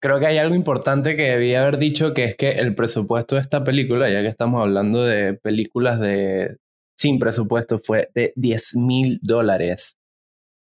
Creo 0.00 0.18
que 0.18 0.26
hay 0.26 0.38
algo 0.38 0.54
importante 0.54 1.16
que 1.16 1.30
debía 1.30 1.62
haber 1.62 1.78
dicho, 1.78 2.14
que 2.14 2.24
es 2.24 2.36
que 2.36 2.52
el 2.52 2.74
presupuesto 2.74 3.34
de 3.34 3.42
esta 3.42 3.62
película, 3.62 4.10
ya 4.10 4.22
que 4.22 4.28
estamos 4.28 4.62
hablando 4.62 5.04
de 5.04 5.34
películas 5.34 6.00
de 6.00 6.56
sin 6.96 7.18
presupuesto, 7.18 7.78
fue 7.78 8.08
de 8.14 8.32
10 8.36 8.76
mil 8.76 9.18
dólares. 9.22 9.98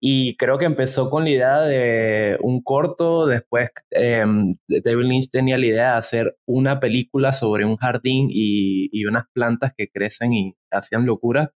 Y 0.01 0.35
creo 0.35 0.57
que 0.57 0.65
empezó 0.65 1.09
con 1.09 1.23
la 1.23 1.29
idea 1.29 1.61
de 1.61 2.37
un 2.41 2.61
corto, 2.61 3.25
después 3.27 3.69
eh, 3.91 4.25
David 4.67 5.05
Lynch 5.05 5.29
tenía 5.29 5.57
la 5.57 5.65
idea 5.65 5.91
de 5.91 5.97
hacer 5.97 6.37
una 6.45 6.79
película 6.79 7.31
sobre 7.31 7.65
un 7.65 7.77
jardín 7.77 8.27
y, 8.29 8.89
y 8.91 9.05
unas 9.05 9.25
plantas 9.33 9.73
que 9.77 9.89
crecen 9.89 10.33
y 10.33 10.55
hacían 10.71 11.05
locura. 11.05 11.53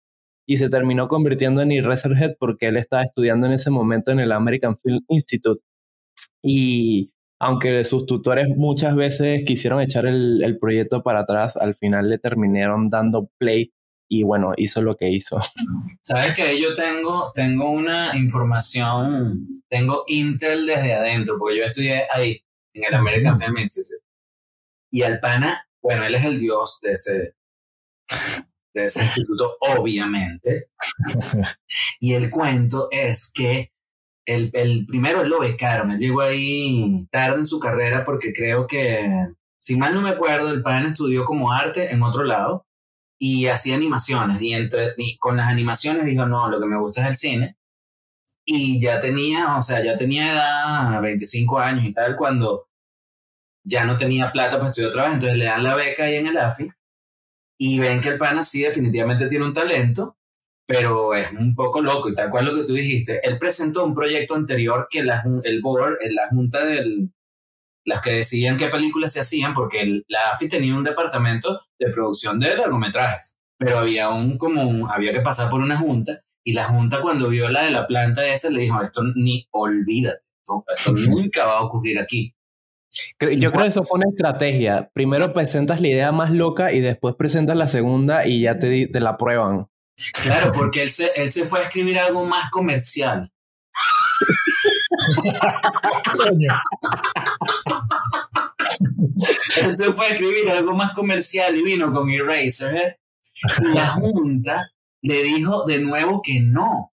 Y 0.47 0.59
se 0.59 0.69
terminó 0.69 1.09
convirtiendo 1.09 1.63
en 1.63 1.73
Eraserhead 1.73 2.37
porque 2.39 2.69
él 2.69 2.77
estaba 2.77 3.03
estudiando 3.05 3.47
en 3.47 3.55
ese 3.55 3.71
momento 3.71 4.13
en 4.13 4.21
el 4.21 4.33
American 4.33 4.77
Film 4.79 5.01
Institute. 5.09 5.63
Y 6.43 7.15
aunque 7.45 7.85
sus 7.85 8.07
tutores 8.07 8.49
muchas 8.49 8.97
veces 8.97 9.45
quisieron 9.45 9.83
echar 9.83 10.07
el, 10.07 10.57
proyecto 10.59 11.03
para 11.03 11.21
atrás, 11.21 11.59
al 11.59 11.75
final 11.75 12.09
le 12.09 12.17
terminaron 12.17 12.89
dando 12.89 13.31
play 13.39 13.75
y 14.09 14.23
bueno, 14.23 14.55
hizo 14.57 14.81
lo 14.81 14.97
que 14.97 15.11
hizo. 15.11 15.39
Sabes 16.01 16.35
que 16.35 16.59
yo 16.59 16.75
tengo, 16.75 17.33
tengo 17.35 17.71
una 17.71 18.17
información, 18.17 19.63
tengo 19.69 20.05
Intel 20.07 20.65
desde 20.65 20.95
adentro, 20.95 21.37
porque 21.39 21.59
yo 21.59 21.65
estudié 21.65 22.07
ahí, 22.11 22.43
en 22.73 22.85
el 22.85 22.95
American 22.95 23.39
Film 23.39 23.59
Institute. 23.59 24.03
Y 24.91 25.03
al 25.03 25.21
pana, 25.21 25.69
bueno, 25.83 26.03
él 26.05 26.15
es 26.15 26.25
el 26.25 26.39
dios 26.39 26.79
de 26.81 26.93
ese, 26.93 27.35
de 28.73 28.85
ese 28.87 29.03
instituto, 29.03 29.59
obviamente. 29.61 30.71
y 32.01 32.15
el 32.15 32.31
cuento 32.31 32.89
es 32.91 33.31
que 33.35 33.74
el, 34.27 34.51
el 34.55 34.87
primero 34.87 35.25
lo 35.25 35.41
becaron, 35.41 35.91
él 35.91 35.99
llegó 35.99 36.23
ahí 36.23 37.07
tarde 37.11 37.39
en 37.39 37.47
su 37.47 37.61
carrera 37.61 38.05
porque 38.05 38.33
creo 38.33 38.67
que, 38.67 39.29
si 39.59 39.77
mal 39.77 39.95
no 39.95 40.03
me 40.03 40.11
acuerdo, 40.11 40.51
el 40.51 40.63
pan 40.63 40.87
estudió 40.87 41.25
como 41.25 41.53
arte 41.53 41.93
en 41.93 42.03
otro 42.03 42.25
lado 42.25 42.67
y 43.19 43.47
hacía 43.47 43.77
animaciones 43.77 44.41
y, 44.43 44.55
entre, 44.55 44.95
con 45.19 45.37
las 45.37 45.49
animaciones 45.49 46.05
dijo, 46.05 46.27
no, 46.27 46.49
lo 46.49 46.61
que 46.61 46.67
me 46.67 46.79
gusta 46.79 47.03
es 47.03 47.09
el 47.09 47.17
cine. 47.17 47.57
Y 48.45 48.81
ya 48.81 49.01
tenía, 49.01 49.57
o 49.57 49.63
sea, 49.63 49.83
ya 49.83 49.97
tenía 49.97 50.33
edad, 50.33 51.01
25 51.01 51.59
años 51.59 51.85
y 51.85 51.95
tal, 51.95 52.17
cuando 52.17 52.69
ya 53.65 53.85
no 53.85 53.97
tenía 53.97 54.31
plata 54.33 54.59
para 54.59 54.69
estudiar 54.69 54.91
otra 54.91 55.05
vez, 55.05 55.15
entonces 55.15 55.39
le 55.39 55.47
dan 55.47 55.65
la 55.65 55.75
beca 55.75 56.05
ahí 56.05 56.17
en 56.17 56.27
el 56.27 56.37
AFI 56.37 56.71
y 57.59 57.79
ven 57.79 58.01
que 58.01 58.11
el 58.11 58.19
pana 58.19 58.45
sí 58.45 58.63
definitivamente 58.63 59.29
tiene 59.29 59.47
un 59.47 59.55
talento 59.55 60.17
pero 60.67 61.15
es 61.15 61.31
un 61.33 61.55
poco 61.55 61.81
loco 61.81 62.09
y 62.09 62.15
tal 62.15 62.31
cual 62.31 62.47
lo 62.47 62.55
que 62.55 62.65
tú 62.65 62.75
dijiste. 62.75 63.21
Él 63.23 63.39
presentó 63.39 63.85
un 63.85 63.95
proyecto 63.95 64.35
anterior 64.35 64.87
que 64.89 65.03
la, 65.03 65.23
el 65.45 65.61
board, 65.61 65.97
en 66.03 66.15
la 66.15 66.29
junta 66.29 66.65
de 66.65 67.09
las 67.85 68.01
que 68.01 68.13
decidían 68.13 68.57
qué 68.57 68.69
películas 68.69 69.13
se 69.13 69.21
hacían, 69.21 69.53
porque 69.55 70.03
la 70.09 70.31
AFI 70.33 70.49
tenía 70.49 70.75
un 70.75 70.85
departamento 70.85 71.61
de 71.79 71.91
producción 71.91 72.41
de 72.41 72.57
largometrajes, 72.57 73.37
pero 73.59 73.79
había 73.79 74.09
un 74.09 74.39
como 74.39 74.91
había 74.91 75.13
que 75.13 75.21
pasar 75.21 75.51
por 75.51 75.61
una 75.61 75.79
junta 75.79 76.21
y 76.43 76.53
la 76.53 76.65
junta 76.65 77.01
cuando 77.01 77.29
vio 77.29 77.49
la 77.51 77.65
de 77.65 77.71
la 77.71 77.87
planta 77.87 78.27
esa 78.27 78.51
le 78.51 78.61
dijo, 78.61 78.81
esto 78.83 79.03
ni 79.15 79.47
olvídate, 79.51 80.23
esto 80.75 80.93
nunca 81.11 81.47
va 81.47 81.59
a 81.59 81.63
ocurrir 81.63 81.99
aquí. 81.99 82.35
Yo 83.19 83.51
creo 83.51 83.63
que 83.63 83.69
eso 83.69 83.83
fue 83.85 83.99
una 83.99 84.09
estrategia. 84.09 84.89
Primero 84.95 85.33
presentas 85.33 85.81
la 85.81 85.89
idea 85.89 86.13
más 86.13 86.31
loca 86.31 86.73
y 86.73 86.79
después 86.79 87.17
presentas 87.17 87.57
la 87.57 87.67
segunda 87.67 88.25
y 88.25 88.43
ya 88.43 88.55
te, 88.55 88.87
te 88.87 89.01
la 89.01 89.17
prueban. 89.17 89.67
Claro, 90.13 90.53
porque 90.53 90.83
él 90.83 90.91
se, 90.91 91.13
él 91.15 91.31
se 91.31 91.45
fue 91.45 91.61
a 91.61 91.63
escribir 91.65 91.99
algo 91.99 92.25
más 92.25 92.51
comercial. 92.51 93.31
él 99.57 99.77
se 99.77 99.93
fue 99.93 100.07
a 100.07 100.11
escribir 100.11 100.51
algo 100.51 100.75
más 100.75 100.93
comercial 100.93 101.57
y 101.57 101.63
vino 101.63 101.93
con 101.93 102.11
Eraser. 102.11 102.99
Y 103.63 103.75
la 103.75 103.87
Junta 103.89 104.71
le 105.03 105.23
dijo 105.23 105.65
de 105.65 105.79
nuevo 105.79 106.23
que 106.23 106.41
no, 106.41 106.93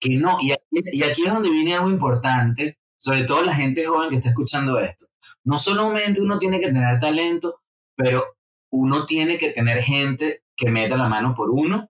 que 0.00 0.16
no. 0.16 0.38
Y 0.40 0.52
y 0.70 1.02
aquí 1.02 1.24
es 1.24 1.32
donde 1.32 1.50
viene 1.50 1.74
algo 1.74 1.90
importante, 1.90 2.78
sobre 2.96 3.24
todo 3.24 3.42
la 3.42 3.54
gente 3.54 3.84
joven 3.84 4.10
que 4.10 4.16
está 4.16 4.30
escuchando 4.30 4.80
esto. 4.80 5.06
No 5.44 5.58
solamente 5.58 6.20
uno 6.20 6.38
tiene 6.38 6.58
que 6.58 6.66
tener 6.66 6.98
talento, 7.00 7.60
pero 7.96 8.22
uno 8.72 9.06
tiene 9.06 9.38
que 9.38 9.50
tener 9.50 9.82
gente 9.82 10.42
que 10.56 10.70
meta 10.70 10.96
la 10.96 11.08
mano 11.08 11.34
por 11.34 11.50
uno 11.50 11.89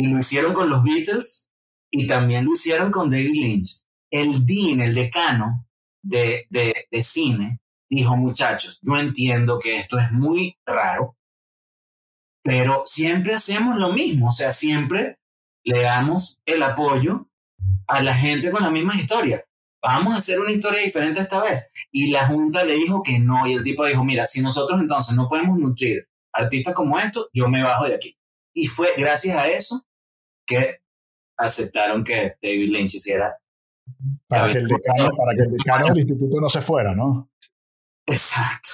y 0.00 0.06
lo 0.06 0.18
hicieron 0.18 0.54
con 0.54 0.70
los 0.70 0.82
Beatles 0.82 1.50
y 1.90 2.06
también 2.06 2.46
lo 2.46 2.52
hicieron 2.54 2.90
con 2.90 3.10
David 3.10 3.34
Lynch. 3.34 3.82
El 4.10 4.46
dean, 4.46 4.80
el 4.80 4.94
decano 4.94 5.66
de, 6.02 6.46
de, 6.48 6.86
de 6.90 7.02
cine, 7.02 7.60
dijo, 7.90 8.16
muchachos, 8.16 8.80
yo 8.82 8.96
entiendo 8.96 9.58
que 9.58 9.76
esto 9.76 9.98
es 9.98 10.10
muy 10.10 10.56
raro, 10.64 11.18
pero 12.42 12.84
siempre 12.86 13.34
hacemos 13.34 13.76
lo 13.76 13.92
mismo, 13.92 14.28
o 14.28 14.32
sea, 14.32 14.52
siempre 14.52 15.18
le 15.64 15.82
damos 15.82 16.40
el 16.46 16.62
apoyo 16.62 17.28
a 17.86 18.02
la 18.02 18.14
gente 18.14 18.50
con 18.50 18.62
la 18.62 18.70
misma 18.70 18.94
historia. 18.94 19.44
Vamos 19.82 20.14
a 20.14 20.18
hacer 20.18 20.40
una 20.40 20.52
historia 20.52 20.80
diferente 20.80 21.20
esta 21.20 21.42
vez. 21.42 21.70
Y 21.90 22.10
la 22.10 22.26
Junta 22.26 22.64
le 22.64 22.74
dijo 22.74 23.02
que 23.02 23.18
no, 23.18 23.46
y 23.46 23.52
el 23.52 23.62
tipo 23.62 23.84
dijo, 23.84 24.02
mira, 24.02 24.24
si 24.24 24.40
nosotros 24.40 24.80
entonces 24.80 25.14
no 25.14 25.28
podemos 25.28 25.58
nutrir 25.58 26.08
artistas 26.32 26.72
como 26.72 26.98
estos, 26.98 27.28
yo 27.34 27.48
me 27.48 27.62
bajo 27.62 27.86
de 27.86 27.96
aquí. 27.96 28.16
Y 28.54 28.66
fue 28.66 28.94
gracias 28.96 29.36
a 29.36 29.46
eso 29.48 29.84
que 30.50 30.80
aceptaron 31.38 32.02
que 32.02 32.34
David 32.42 32.70
Lynch 32.72 32.94
hiciera. 32.96 33.36
Para 34.26 34.52
que, 34.52 34.58
el 34.58 34.68
decano, 34.68 35.10
para 35.16 35.36
que 35.36 35.44
el 35.44 35.52
decano 35.52 35.86
del 35.86 35.98
instituto 35.98 36.40
no 36.40 36.48
se 36.48 36.60
fuera, 36.60 36.94
¿no? 36.94 37.30
Exacto. 38.06 38.70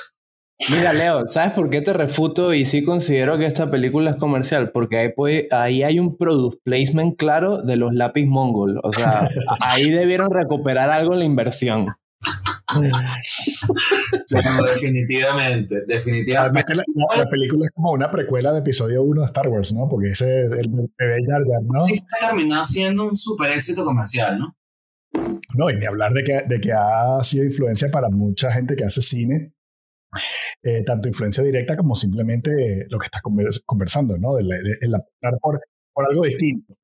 Mira, 0.70 0.94
Leo, 0.94 1.28
¿sabes 1.28 1.52
por 1.52 1.68
qué 1.68 1.82
te 1.82 1.92
refuto 1.92 2.54
y 2.54 2.64
sí 2.64 2.82
considero 2.82 3.36
que 3.36 3.44
esta 3.44 3.70
película 3.70 4.12
es 4.12 4.16
comercial? 4.16 4.72
Porque 4.72 4.98
ahí, 4.98 5.12
puede, 5.12 5.48
ahí 5.50 5.82
hay 5.82 5.98
un 5.98 6.16
product 6.16 6.62
placement 6.64 7.18
claro 7.18 7.58
de 7.58 7.76
los 7.76 7.92
lápiz 7.92 8.24
mongol. 8.24 8.80
O 8.82 8.92
sea, 8.92 9.28
ahí 9.60 9.90
debieron 9.90 10.30
recuperar 10.30 10.90
algo 10.90 11.12
en 11.12 11.18
la 11.18 11.24
inversión 11.26 11.88
definitivamente, 14.64 15.84
definitivamente. 15.86 16.74
La, 17.16 17.24
película 17.24 17.66
es 17.66 17.72
como 17.72 17.92
una 17.92 18.10
precuela 18.10 18.52
de 18.52 18.60
episodio 18.60 19.02
1 19.02 19.20
de 19.20 19.26
Star 19.26 19.48
Wars, 19.48 19.72
¿no? 19.72 19.88
Porque 19.88 20.08
ese 20.08 20.46
es 20.46 20.52
el 20.52 20.68
bebé 20.70 21.18
Jar 21.26 21.42
¿no? 21.62 21.82
Sí, 21.82 21.98
terminó 22.20 22.64
siendo 22.64 23.04
un 23.04 23.16
super 23.16 23.52
éxito 23.52 23.84
comercial, 23.84 24.38
¿no? 24.38 24.56
No, 25.56 25.70
y 25.70 25.76
ni 25.76 25.86
hablar 25.86 26.12
de 26.12 26.24
que, 26.24 26.42
de 26.46 26.60
que 26.60 26.72
ha 26.72 27.22
sido 27.22 27.44
influencia 27.44 27.88
para 27.90 28.10
mucha 28.10 28.52
gente 28.52 28.76
que 28.76 28.84
hace 28.84 29.00
cine, 29.00 29.54
eh, 30.62 30.82
tanto 30.84 31.08
influencia 31.08 31.42
directa 31.42 31.76
como 31.76 31.94
simplemente 31.94 32.86
lo 32.88 32.98
que 32.98 33.06
estás 33.06 33.22
conversando, 33.64 34.18
¿no? 34.18 34.38
El, 34.38 34.48
por, 35.40 35.60
por, 35.96 36.06
algo 36.08 36.24
distinto. 36.24 36.74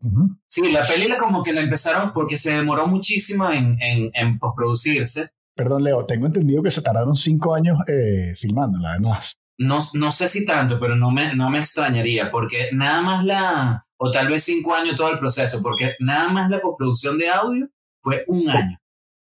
Sí, 0.47 0.73
la 0.73 0.81
película 0.81 1.19
como 1.19 1.43
que 1.43 1.53
la 1.53 1.61
empezaron 1.61 2.13
porque 2.13 2.39
se 2.39 2.55
demoró 2.55 2.87
muchísimo 2.87 3.51
en, 3.51 3.77
en, 3.81 4.11
en 4.15 4.39
postproducirse 4.39 5.31
Perdón, 5.55 5.85
Leo, 5.85 6.07
tengo 6.07 6.27
entendido 6.27 6.63
que 6.63 6.71
se 6.71 6.83
tardaron 6.83 7.15
cinco 7.15 7.55
años 7.55 7.79
eh, 7.87 8.35
filmándola, 8.37 8.93
además. 8.93 9.37
No, 9.59 9.81
no 9.95 10.11
sé 10.11 10.29
si 10.29 10.47
tanto, 10.47 10.81
pero 10.81 10.97
no 10.97 11.11
me, 11.11 11.35
no 11.35 11.51
me 11.51 11.59
extrañaría, 11.59 12.31
porque 12.31 12.71
nada 12.73 13.03
más 13.03 13.25
la, 13.25 13.87
o 13.99 14.11
tal 14.11 14.29
vez 14.29 14.45
cinco 14.45 14.75
años 14.75 14.97
todo 14.97 15.11
el 15.11 15.19
proceso, 15.19 15.63
porque 15.63 15.95
nada 16.01 16.31
más 16.31 16.49
la 16.51 16.61
postproducción 16.61 17.19
de 17.19 17.29
audio 17.29 17.69
fue 18.03 18.25
un 18.29 18.49
año. 18.49 18.79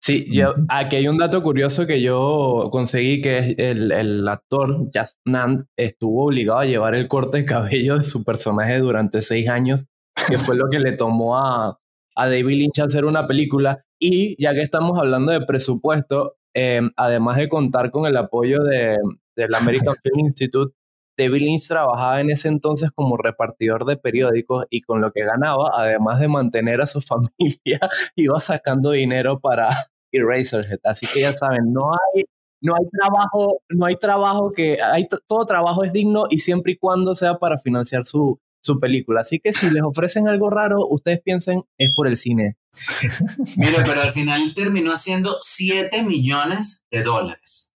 Sí, 0.06 0.28
yo, 0.30 0.54
aquí 0.68 0.98
hay 0.98 1.08
un 1.08 1.18
dato 1.18 1.42
curioso 1.42 1.88
que 1.88 2.02
yo 2.02 2.68
conseguí, 2.74 3.22
que 3.22 3.56
el, 3.58 3.90
el 3.94 4.28
actor 4.28 4.90
Jazz 4.92 5.18
Nand 5.24 5.64
estuvo 5.78 6.26
obligado 6.26 6.60
a 6.60 6.66
llevar 6.66 6.94
el 6.94 7.08
corte 7.08 7.38
de 7.38 7.46
cabello 7.46 7.98
de 7.98 8.04
su 8.04 8.26
personaje 8.26 8.80
durante 8.80 9.22
seis 9.22 9.48
años, 9.48 9.86
que 10.28 10.38
fue 10.38 10.58
lo 10.58 10.70
que 10.70 10.80
le 10.80 10.92
tomó 10.92 11.38
a, 11.38 11.80
a 12.18 12.26
David 12.28 12.58
Lynch 12.58 12.80
hacer 12.80 13.06
una 13.06 13.28
película. 13.28 13.86
Y 13.98 14.36
ya 14.44 14.54
que 14.54 14.62
estamos 14.62 15.00
hablando 15.00 15.32
de 15.32 15.46
presupuesto, 15.46 16.36
eh, 16.54 16.82
además 16.98 17.38
de 17.38 17.48
contar 17.48 17.90
con 17.90 18.06
el 18.06 18.18
apoyo 18.18 18.62
de, 18.62 18.98
del 19.38 19.56
American 19.56 19.96
Film 20.04 20.20
Institute, 20.20 20.76
David 21.18 21.44
Lynch 21.44 21.70
trabajaba 21.70 22.20
en 22.20 22.30
ese 22.30 22.50
entonces 22.50 22.92
como 22.94 23.16
repartidor 23.16 23.86
de 23.86 23.96
periódicos 23.96 24.66
y 24.70 24.82
con 24.82 25.00
lo 25.00 25.14
que 25.14 25.24
ganaba, 25.24 25.72
además 25.74 26.20
de 26.20 26.28
mantener 26.28 26.82
a 26.82 26.88
su 26.88 27.00
familia, 27.40 27.80
iba 28.18 28.38
sacando 28.42 28.92
dinero 28.92 29.40
para 29.40 29.70
Eraserhead. 30.14 30.80
Así 30.84 31.06
que 31.14 31.22
ya 31.22 31.34
saben, 31.34 31.74
no 31.74 31.92
hay, 31.92 32.24
no 32.62 32.76
hay 32.76 32.88
trabajo, 32.90 33.62
no 33.70 33.86
hay 33.86 33.96
trabajo 33.98 34.52
que, 34.52 34.82
hay 34.82 35.08
todo 35.28 35.46
trabajo 35.46 35.84
es 35.84 35.92
digno 35.92 36.26
y 36.30 36.40
siempre 36.40 36.74
y 36.74 36.78
cuando 36.78 37.16
sea 37.16 37.38
para 37.38 37.58
financiar 37.58 38.06
su, 38.06 38.40
su 38.62 38.80
película. 38.80 39.22
Así 39.22 39.40
que 39.40 39.54
si 39.54 39.70
les 39.72 39.84
ofrecen 39.84 40.28
algo 40.28 40.50
raro, 40.50 40.88
ustedes 40.88 41.22
piensen, 41.22 41.64
es 41.78 41.94
por 41.94 42.08
el 42.08 42.18
cine. 42.18 42.56
Mira, 43.58 43.84
pero 43.86 44.02
al 44.02 44.12
final 44.12 44.54
terminó 44.56 44.94
haciendo 44.94 45.38
7 45.42 46.04
millones 46.04 46.86
de 46.90 47.04
dólares. 47.04 47.70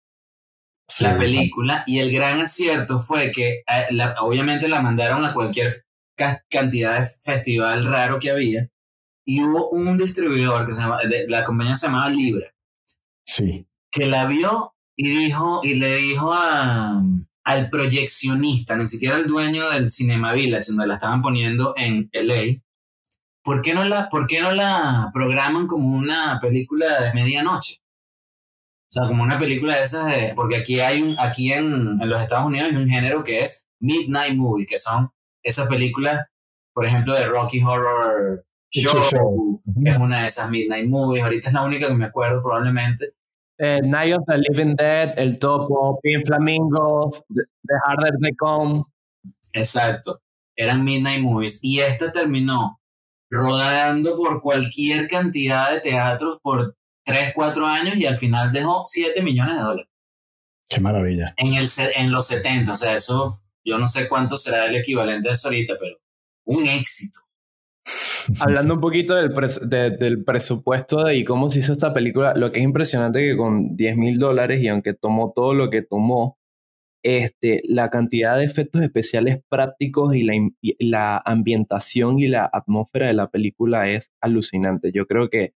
La 1.02 1.18
película, 1.18 1.84
y 1.88 2.00
el 2.00 2.14
gran 2.14 2.40
acierto 2.40 3.02
fue 3.02 3.32
que 3.32 3.64
eh, 3.68 3.88
obviamente 4.22 4.70
la 4.70 4.82
mandaron 4.82 5.26
a 5.26 5.34
cualquier 5.34 5.84
cantidad 6.50 7.02
de 7.02 7.08
festival 7.20 7.86
raro 7.86 8.20
que 8.20 8.32
había, 8.32 8.70
y 9.26 9.44
hubo 9.44 9.70
un 9.70 9.98
distribuidor 9.98 10.68
que 10.68 10.74
se 10.74 10.82
llama, 10.82 11.00
la 11.28 11.44
compañía 11.44 11.76
se 11.76 11.88
llamaba 11.88 12.10
Libra. 12.10 12.48
Sí. 13.26 13.68
Que 13.92 14.06
la 14.06 14.28
vio 14.28 14.76
y 14.96 15.10
dijo, 15.10 15.62
y 15.64 15.76
le 15.76 15.96
dijo 15.96 16.32
a, 16.32 17.02
al 17.44 17.70
proyeccionista, 17.70 18.76
ni 18.76 18.86
siquiera 18.86 19.16
al 19.16 19.28
dueño 19.28 19.70
del 19.70 19.90
Cinema 19.90 20.34
Village, 20.34 20.70
donde 20.70 20.88
la 20.88 20.96
estaban 20.96 21.22
poniendo 21.22 21.74
en 21.76 22.10
LA, 22.14 22.62
¿por 23.44 23.62
qué 23.62 23.74
no 23.74 23.84
la, 23.84 24.10
por 24.10 24.28
qué 24.28 24.42
no 24.42 24.52
la 24.52 25.10
programan 25.12 25.66
como 25.66 25.90
una 25.90 26.40
película 26.40 27.02
de 27.02 27.14
medianoche? 27.14 27.82
O 28.88 28.92
sea, 28.92 29.08
como 29.08 29.24
una 29.24 29.40
película 29.40 29.76
de 29.76 29.84
esas 29.84 30.06
de, 30.06 30.34
porque 30.36 30.58
aquí 30.58 30.80
hay 30.80 31.02
un, 31.02 31.20
aquí 31.20 31.52
en, 31.52 32.00
en 32.00 32.10
los 32.10 32.22
Estados 32.22 32.46
Unidos 32.46 32.70
hay 32.70 32.76
un 32.78 32.88
género 32.88 33.24
que 33.24 33.40
es 33.40 33.68
Midnight 33.80 34.36
Movie, 34.36 34.68
que 34.68 34.78
son 34.78 35.12
esas 35.44 35.68
películas, 35.68 36.28
por 36.74 36.86
ejemplo, 36.86 37.14
de 37.14 37.26
Rocky 37.26 37.62
Horror 37.62 38.46
Show, 38.82 39.62
que 39.84 39.90
es 39.90 39.98
una 39.98 40.22
de 40.22 40.28
esas 40.28 40.50
Midnight 40.50 40.88
Movies, 40.88 41.24
ahorita 41.24 41.50
es 41.50 41.54
la 41.54 41.64
única 41.64 41.88
que 41.88 41.94
me 41.94 42.06
acuerdo 42.06 42.42
probablemente, 42.42 43.16
eh, 43.58 43.80
Night 43.82 44.14
of 44.14 44.26
the 44.28 44.38
Living 44.38 44.76
Dead, 44.76 45.18
El 45.18 45.40
Topo, 45.40 46.00
Pin 46.02 46.24
Flamingo, 46.26 47.10
The 47.30 47.74
Harder 47.86 48.18
They 48.22 48.36
Come. 48.36 48.84
Exacto, 49.54 50.22
eran 50.56 50.84
Midnight 50.84 51.22
Movies. 51.22 51.60
Y 51.64 51.80
esta 51.80 52.12
terminó 52.12 52.82
rodando 53.30 54.16
por 54.18 54.42
cualquier 54.42 55.08
cantidad 55.08 55.72
de 55.72 55.80
teatros 55.80 56.40
por 56.42 56.76
3, 57.06 57.34
4 57.34 57.66
años 57.66 57.96
y 57.96 58.06
al 58.06 58.18
final 58.18 58.52
dejó 58.52 58.84
7 58.88 59.22
millones 59.22 59.56
de 59.56 59.62
dólares. 59.62 59.92
Qué 60.68 60.82
maravilla. 60.82 61.34
En, 61.38 61.54
el, 61.54 61.68
en 61.96 62.12
los 62.12 62.28
70, 62.28 62.74
o 62.74 62.76
sea, 62.76 62.96
eso 62.96 63.42
yo 63.64 63.78
no 63.78 63.88
sé 63.88 64.10
cuánto 64.10 64.36
será 64.36 64.66
el 64.66 64.76
equivalente 64.76 65.30
de 65.30 65.34
eso 65.34 65.48
ahorita, 65.48 65.76
pero 65.80 65.96
un 66.46 66.66
éxito. 66.68 67.20
Hablando 68.40 68.74
un 68.76 68.82
poquito 68.82 69.16
del, 69.16 70.24
presupuesto 70.24 71.12
y 71.12 71.24
cómo 71.24 71.50
se 71.50 71.60
hizo 71.60 71.74
esta 71.74 71.94
película, 71.94 72.34
lo 72.36 72.52
que 72.52 72.60
es 72.60 72.66
impresionante 72.66 73.22
que 73.22 73.38
con 73.38 73.76
10 73.76 73.98
mil 73.98 74.18
dólares 74.18 74.62
y 74.62 74.68
aunque 74.68 74.94
tomó 74.94 75.32
todo 75.36 75.54
lo 75.54 75.70
que 75.70 75.82
tomó, 75.82 76.38
este, 77.04 77.62
la 77.66 77.90
cantidad 77.90 78.38
de 78.38 78.46
efectos 78.46 78.82
especiales 78.82 79.40
prácticos 79.48 80.16
y 80.16 80.24
la, 80.24 80.34
la 80.80 81.22
ambientación 81.24 82.20
y 82.20 82.28
la 82.28 82.50
atmósfera 82.52 83.08
de 83.08 83.14
la 83.14 83.30
película 83.30 83.90
es 83.90 84.12
alucinante. 84.22 84.92
Yo 84.92 85.06
creo 85.06 85.30
que 85.30 85.54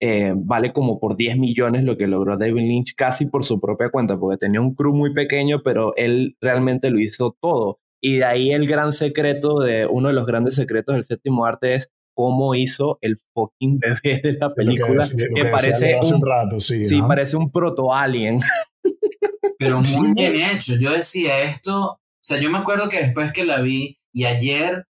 eh, 0.00 0.34
vale 0.36 0.72
como 0.72 0.98
por 1.00 1.16
10 1.16 1.38
millones 1.38 1.84
lo 1.84 1.96
que 1.96 2.06
logró 2.06 2.36
David 2.36 2.62
Lynch 2.62 2.94
casi 2.94 3.26
por 3.26 3.44
su 3.44 3.60
propia 3.60 3.90
cuenta, 3.90 4.18
porque 4.18 4.38
tenía 4.38 4.60
un 4.60 4.74
crew 4.74 4.94
muy 4.94 5.14
pequeño, 5.14 5.62
pero 5.62 5.94
él 5.96 6.36
realmente 6.40 6.90
lo 6.90 6.98
hizo 6.98 7.36
todo. 7.40 7.80
Y 8.06 8.18
de 8.18 8.24
ahí 8.24 8.52
el 8.52 8.68
gran 8.68 8.92
secreto 8.92 9.58
de 9.58 9.84
uno 9.84 10.06
de 10.06 10.14
los 10.14 10.26
grandes 10.26 10.54
secretos 10.54 10.94
del 10.94 11.02
séptimo 11.02 11.44
arte 11.44 11.74
es 11.74 11.90
cómo 12.14 12.54
hizo 12.54 12.98
el 13.00 13.16
fucking 13.34 13.80
bebé 13.80 14.20
de 14.22 14.34
la 14.34 14.54
película, 14.54 15.04
que, 15.34 15.44
parece 15.46 15.98
un, 16.14 16.24
rato, 16.24 16.60
sí, 16.60 17.02
parece 17.02 17.36
un 17.36 17.50
proto 17.50 17.92
alien. 17.92 18.38
Pero 19.58 19.80
muy 19.80 20.12
bien 20.12 20.36
hecho. 20.36 20.76
Yo 20.76 20.92
decía 20.92 21.42
esto, 21.50 21.94
o 21.94 22.00
sea, 22.20 22.38
yo 22.38 22.48
me 22.48 22.58
acuerdo 22.58 22.88
que 22.88 23.00
después 23.00 23.32
que 23.32 23.44
la 23.44 23.60
vi 23.60 23.98
y 24.12 24.24
ayer 24.26 24.86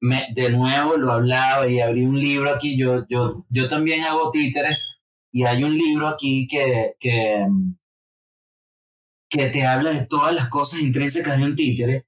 me, 0.00 0.28
de 0.34 0.48
nuevo 0.48 0.96
lo 0.96 1.12
hablaba 1.12 1.68
y 1.68 1.80
abrí 1.80 2.06
un 2.06 2.18
libro 2.18 2.50
aquí, 2.50 2.78
yo, 2.78 3.04
yo, 3.10 3.44
yo 3.50 3.68
también 3.68 4.04
hago 4.04 4.30
títeres 4.30 5.02
y 5.30 5.44
hay 5.44 5.62
un 5.64 5.76
libro 5.76 6.08
aquí 6.08 6.46
que, 6.46 6.94
que 6.98 7.46
que 9.30 9.50
te 9.50 9.66
habla 9.66 9.92
de 9.92 10.06
todas 10.06 10.34
las 10.34 10.48
cosas 10.48 10.80
intrínsecas 10.80 11.38
de 11.38 11.44
un 11.44 11.54
títere. 11.54 12.07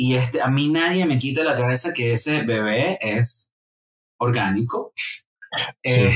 Y 0.00 0.14
este, 0.14 0.40
a 0.40 0.46
mí 0.46 0.68
nadie 0.68 1.04
me 1.06 1.18
quita 1.18 1.42
la 1.42 1.56
cabeza 1.56 1.92
que 1.92 2.12
ese 2.12 2.42
bebé 2.42 2.98
es 3.00 3.52
orgánico, 4.20 4.92
eh, 5.82 6.14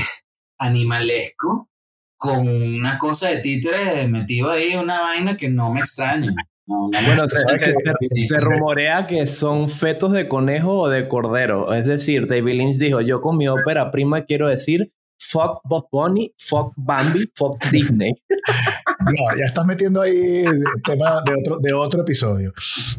animalesco, 0.57 1.69
con 2.15 2.47
una 2.47 2.97
cosa 2.97 3.27
de 3.27 3.41
títere 3.41 4.07
metido 4.07 4.51
ahí, 4.51 4.77
una 4.77 5.01
vaina 5.01 5.35
que 5.35 5.49
no 5.49 5.73
me 5.73 5.81
extraña. 5.81 6.33
bueno, 6.65 7.27
se, 7.27 8.37
rumorea 8.39 9.05
que 9.05 9.27
son 9.27 9.67
fetos 9.67 10.13
de 10.13 10.29
conejo 10.29 10.79
o 10.79 10.89
de 10.89 11.09
cordero. 11.09 11.73
Es 11.73 11.85
decir, 11.85 12.27
David 12.27 12.53
Lynch 12.53 12.77
dijo, 12.77 13.01
yo 13.01 13.19
con 13.19 13.35
mi 13.35 13.49
ópera 13.49 13.91
prima 13.91 14.21
quiero 14.21 14.47
decir 14.47 14.93
fuck 15.29 15.61
Bob 15.63 15.87
Bunny, 15.91 16.33
fuck 16.37 16.73
Bambi, 16.77 17.25
fuck 17.35 17.63
Disney. 17.71 18.13
No, 19.05 19.37
ya 19.37 19.45
estás 19.47 19.65
metiendo 19.65 19.99
ahí 19.99 20.45
el 20.45 20.63
tema 20.85 21.21
de 21.25 21.33
otro, 21.33 21.59
de 21.59 21.73
otro 21.73 22.01
episodio. 22.03 22.53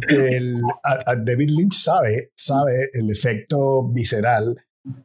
El, 0.06 0.60
David 1.24 1.48
Lynch 1.48 1.72
sabe, 1.72 2.30
sabe 2.36 2.90
el 2.92 3.10
efecto 3.10 3.88
visceral 3.88 4.54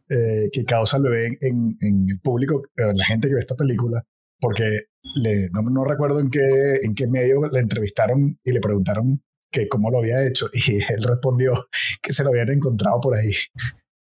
eh, 0.09 0.49
que 0.51 0.65
causa 0.65 0.97
el 0.97 1.03
bebé 1.03 1.37
en, 1.39 1.77
en 1.79 2.09
el 2.09 2.19
público, 2.19 2.63
en 2.75 2.97
la 2.97 3.05
gente 3.05 3.29
que 3.29 3.35
ve 3.35 3.39
esta 3.39 3.55
película, 3.55 4.03
porque 4.41 4.87
le, 5.15 5.49
no, 5.51 5.61
no, 5.61 5.85
recuerdo 5.85 6.19
en 6.19 6.29
qué, 6.29 6.79
en 6.81 6.93
qué 6.93 7.07
medio 7.07 7.47
le 7.49 7.59
entrevistaron 7.59 8.37
y 8.43 8.51
le 8.51 8.59
preguntaron 8.59 9.21
que 9.51 9.67
cómo 9.67 9.89
lo 9.89 9.99
había 9.99 10.27
hecho 10.27 10.47
y 10.53 10.75
él 10.75 11.03
respondió 11.03 11.67
que 12.01 12.13
se 12.13 12.23
lo 12.23 12.29
habían 12.29 12.49
encontrado 12.49 12.99
por 12.99 13.15
ahí. 13.15 13.31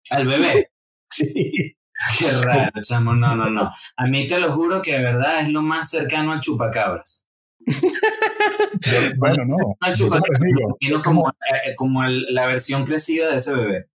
¿Al 0.10 0.28
bebé? 0.28 0.72
Sí. 1.12 1.76
Qué 2.20 2.46
raro, 2.46 2.72
chamo. 2.82 3.16
No, 3.16 3.36
no, 3.36 3.50
no. 3.50 3.72
A 3.98 4.08
mí 4.08 4.28
te 4.28 4.40
lo 4.40 4.52
juro 4.52 4.82
que 4.82 4.94
de 4.94 5.04
verdad 5.04 5.42
es 5.42 5.50
lo 5.50 5.62
más 5.62 5.90
cercano 5.90 6.32
al 6.32 6.40
chupacabras. 6.40 7.26
bueno, 9.18 9.46
no. 9.46 9.58
Al 9.82 9.94
chupacabras, 9.94 10.42
como, 11.04 11.30
eh, 11.30 11.76
como 11.76 12.04
la 12.04 12.48
versión 12.48 12.86
crecida 12.86 13.30
de 13.30 13.38
ese 13.38 13.56
bebé. 13.56 13.88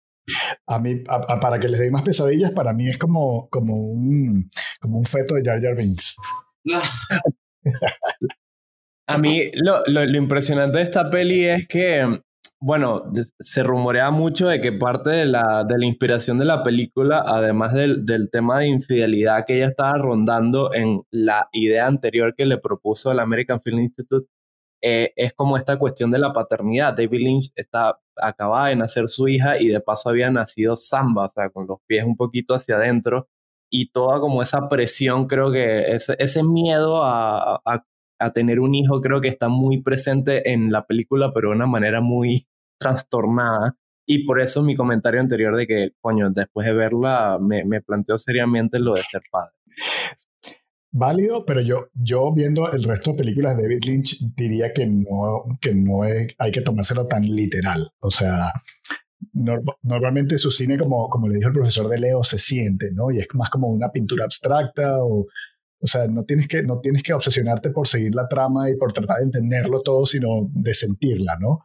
A 0.66 0.78
mí, 0.78 0.96
para 0.96 1.60
que 1.60 1.68
les 1.68 1.80
dé 1.80 1.90
más 1.90 2.02
pesadillas, 2.02 2.52
para 2.52 2.72
mí 2.72 2.88
es 2.88 2.96
como, 2.96 3.48
como, 3.50 3.76
un, 3.76 4.50
como 4.80 4.98
un 4.98 5.04
feto 5.04 5.34
de 5.34 5.42
Jar 5.44 5.60
Jar 5.60 5.76
Binks. 5.76 6.16
a 9.06 9.18
mí 9.18 9.50
lo, 9.54 9.82
lo, 9.86 10.06
lo, 10.06 10.16
impresionante 10.16 10.78
de 10.78 10.84
esta 10.84 11.10
peli 11.10 11.44
es 11.44 11.68
que 11.68 12.22
bueno, 12.64 13.12
se 13.40 13.62
rumorea 13.62 14.10
mucho 14.10 14.48
de 14.48 14.58
que 14.58 14.72
parte 14.72 15.10
de 15.10 15.26
la, 15.26 15.64
de 15.68 15.78
la 15.78 15.84
inspiración 15.84 16.38
de 16.38 16.46
la 16.46 16.62
película, 16.62 17.22
además 17.26 17.74
del, 17.74 18.06
del, 18.06 18.30
tema 18.30 18.60
de 18.60 18.68
infidelidad 18.68 19.44
que 19.46 19.56
ella 19.56 19.66
estaba 19.66 19.98
rondando 19.98 20.72
en 20.72 21.02
la 21.10 21.50
idea 21.52 21.86
anterior 21.86 22.34
que 22.34 22.46
le 22.46 22.56
propuso 22.56 23.12
el 23.12 23.20
American 23.20 23.60
Film 23.60 23.80
Institute, 23.80 24.26
eh, 24.82 25.12
es 25.14 25.34
como 25.34 25.58
esta 25.58 25.78
cuestión 25.78 26.10
de 26.10 26.18
la 26.18 26.32
paternidad. 26.32 26.96
David 26.96 27.20
Lynch 27.20 27.50
está, 27.54 28.00
acababa 28.16 28.68
de 28.68 28.76
nacer 28.76 29.10
su 29.10 29.28
hija 29.28 29.60
y 29.60 29.68
de 29.68 29.80
paso 29.80 30.08
había 30.08 30.30
nacido 30.30 30.74
Samba, 30.76 31.26
o 31.26 31.28
sea, 31.28 31.50
con 31.50 31.66
los 31.66 31.80
pies 31.86 32.04
un 32.06 32.16
poquito 32.16 32.54
hacia 32.54 32.76
adentro 32.76 33.28
y 33.70 33.90
toda 33.90 34.20
como 34.20 34.42
esa 34.42 34.68
presión, 34.68 35.26
creo 35.26 35.52
que 35.52 35.92
ese, 35.92 36.16
ese 36.18 36.42
miedo 36.42 37.02
a, 37.04 37.56
a, 37.56 37.84
a 38.18 38.30
tener 38.32 38.60
un 38.60 38.74
hijo 38.74 39.02
creo 39.02 39.20
que 39.20 39.28
está 39.28 39.48
muy 39.48 39.82
presente 39.82 40.50
en 40.50 40.72
la 40.72 40.86
película, 40.86 41.32
pero 41.34 41.50
de 41.50 41.56
una 41.56 41.66
manera 41.66 42.00
muy, 42.00 42.46
trastornada. 42.78 43.76
Y 44.06 44.24
por 44.24 44.40
eso 44.40 44.62
mi 44.62 44.76
comentario 44.76 45.20
anterior 45.20 45.56
de 45.56 45.66
que, 45.66 45.90
coño, 46.00 46.30
después 46.30 46.66
de 46.66 46.74
verla 46.74 47.38
me, 47.40 47.64
me 47.64 47.80
planteó 47.80 48.18
seriamente 48.18 48.78
lo 48.78 48.94
de 48.94 49.02
ser 49.02 49.22
padre. 49.30 49.54
Válido, 50.96 51.44
pero 51.44 51.60
yo, 51.60 51.88
yo 51.92 52.32
viendo 52.32 52.70
el 52.70 52.84
resto 52.84 53.10
de 53.10 53.16
películas 53.16 53.56
de 53.56 53.64
David 53.64 53.84
Lynch 53.84 54.20
diría 54.36 54.72
que 54.72 54.86
no, 54.86 55.44
que 55.60 55.74
no 55.74 56.02
hay 56.02 56.50
que 56.52 56.60
tomárselo 56.60 57.08
tan 57.08 57.24
literal. 57.24 57.90
O 57.98 58.12
sea, 58.12 58.52
normalmente 59.32 60.38
su 60.38 60.52
cine, 60.52 60.78
como, 60.78 61.08
como 61.08 61.26
le 61.26 61.34
dijo 61.34 61.48
el 61.48 61.54
profesor 61.54 61.88
de 61.88 61.98
Leo, 61.98 62.22
se 62.22 62.38
siente, 62.38 62.92
¿no? 62.92 63.10
Y 63.10 63.18
es 63.18 63.26
más 63.34 63.50
como 63.50 63.68
una 63.68 63.90
pintura 63.90 64.24
abstracta 64.24 65.02
o, 65.02 65.26
o 65.80 65.86
sea, 65.86 66.06
no 66.06 66.24
tienes, 66.24 66.46
que, 66.46 66.62
no 66.62 66.78
tienes 66.78 67.02
que 67.02 67.12
obsesionarte 67.12 67.70
por 67.70 67.88
seguir 67.88 68.14
la 68.14 68.28
trama 68.28 68.70
y 68.70 68.76
por 68.76 68.92
tratar 68.92 69.18
de 69.18 69.24
entenderlo 69.24 69.82
todo, 69.82 70.06
sino 70.06 70.48
de 70.52 70.74
sentirla, 70.74 71.36
¿no? 71.40 71.64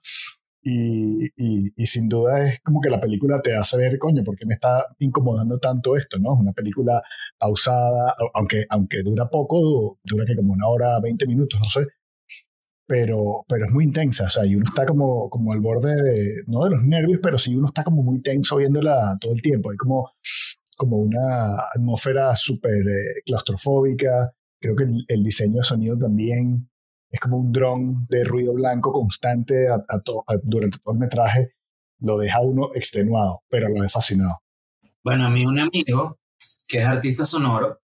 Y, 0.62 1.30
y, 1.38 1.86
sin 1.86 2.10
duda 2.10 2.44
es 2.44 2.60
como 2.62 2.82
que 2.82 2.90
la 2.90 3.00
película 3.00 3.40
te 3.42 3.56
hace 3.56 3.78
ver, 3.78 3.98
coño, 3.98 4.24
¿por 4.26 4.36
qué 4.36 4.46
me 4.46 4.56
está 4.56 4.86
incomodando 5.00 5.58
tanto 5.58 5.96
esto? 5.96 6.20
¿no? 6.20 6.34
Es 6.34 6.40
una 6.42 6.52
película 6.52 7.02
pausada, 7.38 8.14
aunque, 8.34 8.66
aunque 8.70 9.02
dura 9.04 9.30
poco, 9.30 10.00
dura 10.04 10.26
que 10.26 10.36
como 10.36 10.54
una 10.54 10.68
hora, 10.68 11.00
20 11.00 11.28
minutos, 11.28 11.60
no 11.60 11.70
sé, 11.70 11.88
pero, 12.86 13.46
pero 13.48 13.68
es 13.68 13.72
muy 13.72 13.86
intensa, 13.86 14.26
o 14.26 14.30
sea, 14.30 14.46
y 14.46 14.56
uno 14.56 14.66
está 14.68 14.86
como, 14.86 15.30
como 15.30 15.54
al 15.54 15.62
borde, 15.62 15.96
de, 15.96 16.44
no 16.48 16.66
de 16.66 16.72
los 16.72 16.84
nervios, 16.84 17.20
pero 17.22 17.38
sí 17.38 17.56
uno 17.56 17.68
está 17.68 17.84
como 17.84 18.04
muy 18.04 18.22
tenso 18.22 18.58
viéndola 18.58 19.16
todo 19.22 19.32
el 19.34 19.42
tiempo, 19.42 19.70
hay 19.72 19.78
como, 19.78 20.12
como 20.76 20.98
una 20.98 21.56
atmósfera 21.74 22.36
súper 22.36 22.82
eh, 22.82 23.22
claustrofóbica, 23.26 24.34
creo 24.60 24.76
que 24.76 24.86
el, 24.86 24.92
el 25.08 25.24
diseño 25.24 25.58
de 25.58 25.64
sonido 25.64 25.98
también 25.98 26.70
es 27.10 27.20
como 27.20 27.38
un 27.38 27.52
dron 27.52 28.06
de 28.08 28.24
ruido 28.24 28.54
blanco 28.54 28.92
constante 28.92 29.68
durante 30.44 30.78
todo 30.80 30.94
el 30.94 31.00
metraje, 31.00 31.54
lo 32.00 32.18
deja 32.18 32.40
uno 32.42 32.70
extenuado, 32.76 33.42
pero 33.50 33.68
lo 33.68 33.82
vez 33.82 33.92
fascinado. 33.92 34.42
Bueno, 35.04 35.26
a 35.26 35.30
mí 35.30 35.46
un 35.46 35.60
amigo 35.60 36.20
que 36.68 36.80
es 36.80 36.86
artista 36.86 37.26
sonoro 37.26 37.80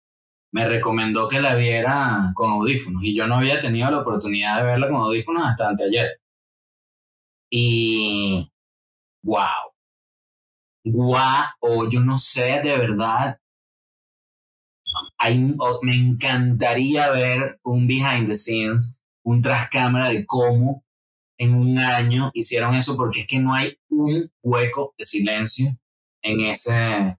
me 0.51 0.67
recomendó 0.67 1.27
que 1.27 1.39
la 1.39 1.55
viera 1.55 2.31
con 2.35 2.51
audífonos 2.51 3.03
y 3.03 3.15
yo 3.15 3.27
no 3.27 3.35
había 3.35 3.59
tenido 3.59 3.89
la 3.89 4.01
oportunidad 4.01 4.57
de 4.57 4.67
verla 4.67 4.87
con 4.87 4.97
audífonos 4.97 5.43
hasta 5.45 5.69
anteayer. 5.69 6.19
Y 7.49 8.51
wow. 9.23 9.71
Wow, 10.85 11.45
o 11.61 11.89
yo 11.89 12.01
no 12.01 12.17
sé 12.17 12.61
de 12.61 12.77
verdad. 12.77 13.39
me 15.81 15.95
encantaría 15.95 17.09
ver 17.11 17.59
un 17.63 17.87
behind 17.87 18.27
the 18.27 18.35
scenes 18.35 18.99
un 19.23 19.41
tras 19.41 19.69
cámara 19.69 20.09
de 20.09 20.25
cómo 20.25 20.83
en 21.37 21.55
un 21.55 21.79
año 21.79 22.31
hicieron 22.33 22.75
eso, 22.75 22.95
porque 22.95 23.21
es 23.21 23.27
que 23.27 23.39
no 23.39 23.53
hay 23.53 23.77
un 23.89 24.31
hueco 24.43 24.93
de 24.97 25.05
silencio 25.05 25.77
en 26.21 26.39
ese, 26.41 27.17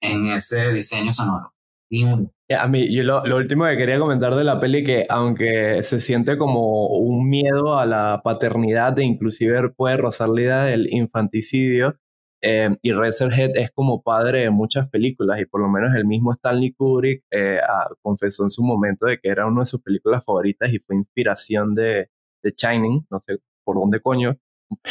en 0.00 0.26
ese 0.30 0.68
diseño 0.70 1.12
sonoro. 1.12 1.52
Ni 1.90 2.04
uno. 2.04 2.30
A 2.58 2.68
mí, 2.68 2.94
yo 2.94 3.02
lo, 3.02 3.36
último 3.36 3.64
que 3.64 3.76
quería 3.76 3.98
comentar 3.98 4.34
de 4.34 4.44
la 4.44 4.60
peli, 4.60 4.84
que 4.84 5.06
aunque 5.08 5.82
se 5.82 6.00
siente 6.00 6.36
como 6.36 6.88
un 6.88 7.28
miedo 7.28 7.78
a 7.78 7.86
la 7.86 8.20
paternidad 8.22 8.98
e 8.98 9.04
inclusive 9.04 9.70
puede 9.70 9.96
rozar 9.96 10.28
la 10.28 10.40
idea 10.40 10.64
del 10.64 10.92
infanticidio, 10.92 11.98
eh, 12.44 12.68
y 12.82 12.92
Razorhead 12.92 13.52
es 13.54 13.70
como 13.70 14.02
padre 14.02 14.40
de 14.40 14.50
muchas 14.50 14.88
películas 14.88 15.40
y 15.40 15.46
por 15.46 15.60
lo 15.60 15.68
menos 15.68 15.94
el 15.94 16.04
mismo 16.04 16.32
Stanley 16.32 16.72
Kubrick 16.72 17.24
eh, 17.30 17.60
confesó 18.02 18.42
en 18.42 18.50
su 18.50 18.64
momento 18.64 19.06
de 19.06 19.18
que 19.18 19.28
era 19.28 19.46
una 19.46 19.60
de 19.60 19.66
sus 19.66 19.80
películas 19.80 20.24
favoritas 20.24 20.72
y 20.72 20.80
fue 20.80 20.96
inspiración 20.96 21.74
de, 21.74 22.10
de 22.42 22.54
Shining, 22.56 23.06
no 23.10 23.20
sé 23.20 23.38
por 23.64 23.76
dónde 23.76 24.00
coño, 24.00 24.36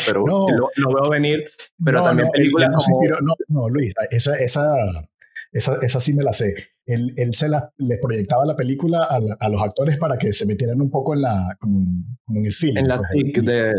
pero 0.05 0.25
lo, 0.25 0.45
veo 0.47 1.09
venir, 1.11 1.43
pero 1.83 2.01
también 2.01 2.29
películas 2.29 2.69
como... 2.85 3.01
no, 3.21 3.33
no, 3.49 3.69
Luis, 3.69 3.93
esa, 4.11 4.35
esa, 4.35 4.73
esa, 5.51 5.75
esa, 5.81 5.99
sí 5.99 6.13
me 6.13 6.23
la 6.23 6.31
sé. 6.31 6.53
Él, 6.85 7.13
él 7.17 7.33
se 7.33 7.49
la, 7.49 7.73
les 7.77 7.99
proyectaba 7.99 8.45
la 8.45 8.55
película 8.55 9.03
a, 9.03 9.19
a, 9.39 9.49
los 9.49 9.61
actores 9.61 9.97
para 9.97 10.17
que 10.17 10.31
se 10.31 10.45
metieran 10.45 10.79
un 10.81 10.89
poco 10.89 11.13
en 11.13 11.21
la 11.23 11.57
como, 11.59 11.81
en 12.29 12.45
el 12.45 12.53
film. 12.53 12.77
En 12.77 12.87
la 12.87 12.97
pues, 12.97 13.45
de, 13.45 13.73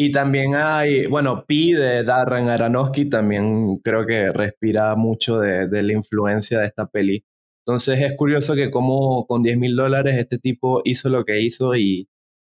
y 0.00 0.12
también 0.12 0.54
hay, 0.54 1.06
bueno, 1.06 1.44
Pi 1.44 1.72
de 1.72 2.04
Darren 2.04 2.48
Aronofsky 2.48 3.06
también 3.06 3.78
creo 3.78 4.06
que 4.06 4.30
respira 4.30 4.94
mucho 4.94 5.40
de, 5.40 5.66
de, 5.66 5.82
la 5.82 5.92
influencia 5.92 6.60
de 6.60 6.66
esta 6.66 6.86
peli. 6.86 7.24
Entonces 7.66 8.00
es 8.00 8.16
curioso 8.16 8.54
que 8.54 8.70
como 8.70 9.26
con 9.26 9.42
10 9.42 9.58
mil 9.58 9.74
dólares 9.74 10.16
este 10.16 10.38
tipo 10.38 10.82
hizo 10.84 11.08
lo 11.08 11.24
que 11.24 11.40
hizo 11.40 11.74
y, 11.74 12.08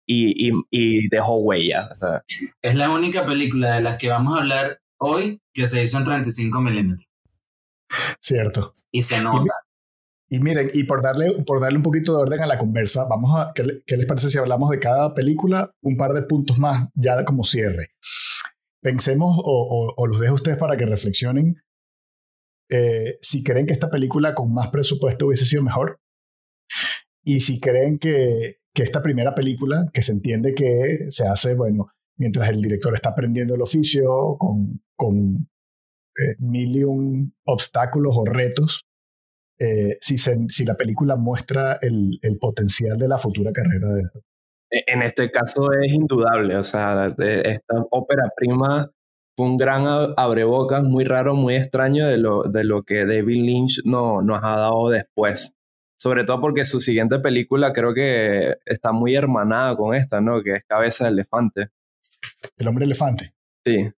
y, 0.09 0.51
y, 0.71 1.09
dejó 1.09 1.37
huella. 1.37 1.91
Es 2.61 2.75
la 2.75 2.91
única 2.91 3.25
película 3.25 3.77
de 3.77 3.83
las 3.83 3.97
que 3.97 4.09
vamos 4.09 4.37
a 4.37 4.41
hablar 4.41 4.81
hoy 4.99 5.41
que 5.55 5.67
se 5.67 5.85
hizo 5.85 5.99
en 5.99 6.05
35 6.05 6.61
milímetros. 6.61 7.07
Cierto. 8.21 8.73
Y 8.91 9.03
se 9.03 9.23
nota. 9.23 9.55
Y 10.29 10.41
miren, 10.41 10.71
y 10.73 10.85
por 10.85 11.03
darle, 11.03 11.33
por 11.47 11.61
darle 11.61 11.77
un 11.77 11.85
poquito 11.85 12.17
de 12.17 12.23
orden 12.23 12.43
a 12.43 12.47
la 12.47 12.59
conversa, 12.59 13.07
vamos 13.09 13.31
a, 13.35 13.53
¿qué, 13.55 13.63
les 13.97 14.07
parece 14.07 14.29
si 14.29 14.39
hablamos 14.39 14.71
de 14.71 14.81
cada 14.81 15.15
película? 15.15 15.71
Un 15.83 15.97
par 15.97 16.13
de 16.13 16.23
puntos 16.23 16.59
más 16.59 16.89
ya 16.95 17.25
como 17.25 17.45
cierre. 17.45 17.91
Pensemos, 18.83 19.37
o, 19.39 19.95
o, 19.97 20.07
los 20.07 20.21
dejo 20.21 20.33
a 20.33 20.37
ustedes 20.37 20.59
para 20.59 20.77
que 20.77 20.85
reflexionen, 20.85 21.57
eh, 22.69 23.19
si 23.21 23.45
creen 23.45 23.67
que 23.67 23.73
esta 23.73 23.89
película 23.89 24.35
con 24.35 24.53
más 24.53 24.71
presupuesto 24.71 25.27
hubiese 25.27 25.47
sido 25.47 25.63
mejor. 25.63 26.01
Y 27.25 27.41
si 27.41 27.61
creen 27.61 27.99
que, 27.99 28.57
que 28.75 28.83
esta 28.83 29.03
primera 29.03 29.35
película, 29.35 29.89
que 29.93 30.03
se 30.03 30.13
entiende 30.13 30.55
que 30.55 31.07
se 31.09 31.27
hace, 31.27 31.55
bueno, 31.55 31.89
mientras 32.17 32.49
el 32.49 32.61
director 32.61 32.95
está 32.95 33.11
aprendiendo 33.11 33.55
el 33.55 33.63
oficio, 33.63 34.37
con, 34.39 34.83
con 34.97 35.49
eh, 36.19 36.35
mil 36.39 37.33
obstáculos 37.45 38.17
o 38.17 38.25
retos, 38.25 38.83
eh, 39.59 39.97
si, 40.01 40.19
si, 40.19 40.65
la 40.65 40.75
película 40.75 41.17
muestra 41.17 41.79
el, 41.81 42.19
el, 42.23 42.39
potencial 42.39 42.99
de 42.99 43.09
la 43.09 43.19
futura 43.19 43.53
carrera 43.53 43.89
de, 43.93 44.03
E, 44.71 44.85
en 44.87 45.03
este 45.03 45.31
caso 45.31 45.73
es 45.73 45.93
indudable, 45.93 46.57
o 46.57 46.63
sea, 46.63 47.07
esta 47.07 47.75
ópera 47.91 48.31
prima 48.37 48.91
fue 49.37 49.47
un 49.47 49.57
gran 49.59 49.85
abrebocas, 50.17 50.83
muy 50.83 51.05
raro, 51.05 51.35
muy 51.35 51.57
extraño 51.57 52.07
de 52.07 52.17
lo, 52.17 52.43
de 52.43 52.65
lo 52.65 52.83
que 52.83 53.05
David 53.05 53.45
Lynch 53.45 53.83
no, 53.85 54.23
nos 54.23 54.43
ha 54.43 54.57
dado 54.57 54.89
después. 54.89 55.53
Sobre 55.99 56.25
todo 56.25 56.41
porque 56.41 56.65
su 56.65 56.81
siguiente 56.81 57.19
película 57.19 57.73
creo 57.73 57.95
que 57.95 58.57
está 58.65 58.93
muy 58.93 59.15
hermanada 59.15 59.77
con 59.77 59.95
esta, 59.95 60.21
¿no? 60.21 60.43
Que 60.43 60.57
es 60.57 60.65
Cabeza 60.67 61.05
de 61.05 61.11
Elefante. 61.11 61.69
El 62.57 62.69
hombre 62.69 62.85
elefante. 62.85 63.35
Sí. 63.65 63.91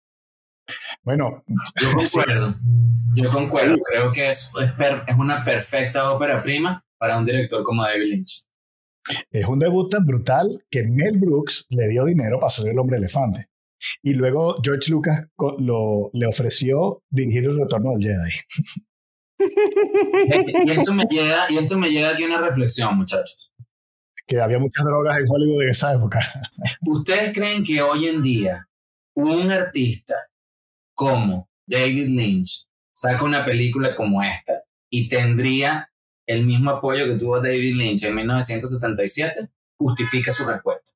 Bueno, 1.02 1.44
yo 1.46 1.92
concuerdo. 1.94 2.54
Yo 3.14 3.30
concuerdo. 3.30 3.76
Creo 3.90 4.12
que 4.12 4.30
es, 4.30 4.52
es, 4.60 5.16
una 5.16 5.44
perfecta 5.44 6.12
ópera 6.12 6.42
prima 6.42 6.84
para 6.98 7.18
un 7.18 7.24
director 7.24 7.62
como 7.62 7.82
David 7.82 8.10
Lynch. 8.10 8.44
Es 9.30 9.46
un 9.46 9.58
debut 9.58 9.90
tan 9.90 10.04
brutal 10.04 10.64
que 10.70 10.82
Mel 10.84 11.18
Brooks 11.18 11.66
le 11.70 11.88
dio 11.88 12.04
dinero 12.04 12.38
para 12.38 12.50
ser 12.50 12.68
el 12.68 12.78
hombre 12.78 12.98
elefante. 12.98 13.48
Y 14.02 14.14
luego 14.14 14.56
George 14.62 14.90
Lucas 14.90 15.24
lo, 15.58 16.10
le 16.12 16.26
ofreció 16.26 17.02
dirigir 17.08 17.44
el 17.44 17.58
retorno 17.58 17.92
del 17.92 18.02
Jedi. 18.02 18.32
y, 20.64 20.70
esto 20.70 20.92
me 20.92 21.04
llega, 21.04 21.46
y 21.48 21.58
esto 21.58 21.78
me 21.78 21.90
llega 21.90 22.10
aquí 22.10 22.24
una 22.24 22.38
reflexión, 22.38 22.96
muchachos. 22.96 23.52
Que 24.26 24.40
había 24.40 24.58
muchas 24.58 24.84
drogas 24.84 25.18
en 25.18 25.26
Hollywood 25.28 25.62
en 25.62 25.70
esa 25.70 25.94
época. 25.94 26.20
¿Ustedes 26.86 27.32
creen 27.32 27.62
que 27.62 27.80
hoy 27.80 28.08
en 28.08 28.22
día 28.22 28.68
un 29.14 29.50
artista 29.50 30.14
como 30.98 31.48
David 31.64 32.08
Lynch 32.08 32.66
saca 32.92 33.22
una 33.24 33.44
película 33.44 33.94
como 33.94 34.20
esta 34.20 34.64
y 34.90 35.08
tendría 35.08 35.92
el 36.26 36.44
mismo 36.44 36.70
apoyo 36.70 37.04
que 37.04 37.14
tuvo 37.14 37.40
David 37.40 37.76
Lynch 37.76 38.04
en 38.04 38.16
1977? 38.16 39.48
Justifica 39.78 40.32
su 40.32 40.44
respuesta. 40.44 40.90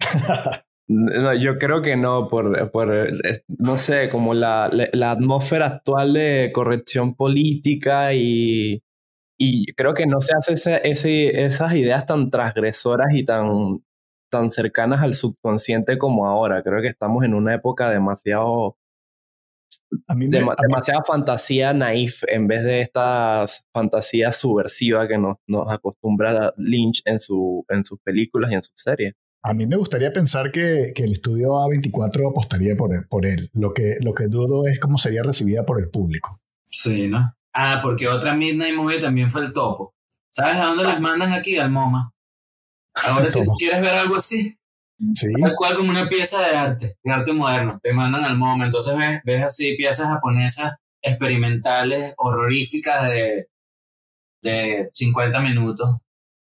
No, 0.86 1.32
yo 1.32 1.58
creo 1.58 1.80
que 1.80 1.96
no, 1.96 2.28
por, 2.28 2.70
por 2.70 2.92
no 3.48 3.78
sé, 3.78 4.10
como 4.10 4.34
la, 4.34 4.70
la, 4.92 5.12
atmósfera 5.12 5.64
actual 5.64 6.12
de 6.12 6.50
corrección 6.52 7.14
política 7.14 8.12
y, 8.12 8.82
y 9.38 9.72
creo 9.72 9.94
que 9.94 10.04
no 10.04 10.20
se 10.20 10.34
hace 10.36 10.52
ese, 10.52 10.82
ese, 10.86 11.42
esas 11.42 11.72
ideas 11.72 12.04
tan 12.04 12.28
transgresoras 12.28 13.14
y 13.14 13.24
tan, 13.24 13.82
tan 14.30 14.50
cercanas 14.50 15.00
al 15.00 15.14
subconsciente 15.14 15.96
como 15.96 16.26
ahora. 16.26 16.62
Creo 16.62 16.82
que 16.82 16.88
estamos 16.88 17.24
en 17.24 17.32
una 17.32 17.54
época 17.54 17.88
demasiado... 17.88 18.76
demasiada 20.08 21.02
fantasía 21.04 21.72
naif 21.72 22.22
en 22.28 22.46
vez 22.46 22.62
de 22.64 22.80
esta 22.80 23.44
fantasía 23.72 24.32
subversiva 24.32 25.06
que 25.08 25.18
nos, 25.18 25.36
nos 25.46 25.70
acostumbra 25.70 26.52
Lynch 26.56 27.02
en, 27.04 27.18
su, 27.18 27.64
en 27.68 27.84
sus 27.84 27.98
películas 28.00 28.50
y 28.50 28.54
en 28.54 28.62
sus 28.62 28.74
series. 28.76 29.14
A 29.42 29.52
mí 29.52 29.66
me 29.66 29.76
gustaría 29.76 30.10
pensar 30.10 30.50
que, 30.50 30.92
que 30.94 31.04
el 31.04 31.12
estudio 31.12 31.50
A24 31.52 32.30
apostaría 32.30 32.74
por 32.76 32.94
él, 32.94 33.06
por 33.06 33.26
él. 33.26 33.50
Lo, 33.52 33.74
que, 33.74 33.98
lo 34.00 34.14
que 34.14 34.28
dudo 34.28 34.66
es 34.66 34.80
cómo 34.80 34.96
sería 34.96 35.22
recibida 35.22 35.66
por 35.66 35.80
el 35.80 35.90
público. 35.90 36.40
Sí, 36.64 37.08
¿no? 37.08 37.30
Ah, 37.52 37.80
porque 37.82 38.08
otra 38.08 38.34
Midnight 38.34 38.74
Movie 38.74 39.00
también 39.00 39.30
fue 39.30 39.42
el 39.42 39.52
topo. 39.52 39.94
¿Sabes 40.30 40.56
a 40.56 40.66
dónde 40.66 40.84
las 40.84 40.98
mandan 41.00 41.32
aquí? 41.32 41.58
Al 41.58 41.70
MoMA. 41.70 42.10
Ahora 43.06 43.30
si 43.30 43.40
quieres 43.58 43.80
ver 43.80 43.94
algo 43.94 44.16
así, 44.16 44.56
sí. 45.14 45.32
tal 45.40 45.54
cual 45.54 45.76
como 45.76 45.90
una 45.90 46.08
pieza 46.08 46.40
de 46.40 46.56
arte, 46.56 46.96
de 47.02 47.12
arte 47.12 47.32
moderno, 47.32 47.78
te 47.82 47.92
mandan 47.92 48.24
al 48.24 48.36
MoMA. 48.36 48.66
Entonces 48.66 48.96
ves, 48.96 49.20
ves 49.24 49.42
así 49.42 49.76
piezas 49.76 50.08
japonesas 50.08 50.74
experimentales, 51.02 52.14
horroríficas 52.16 53.08
de, 53.08 53.48
de 54.42 54.90
50 54.94 55.40
minutos 55.40 55.98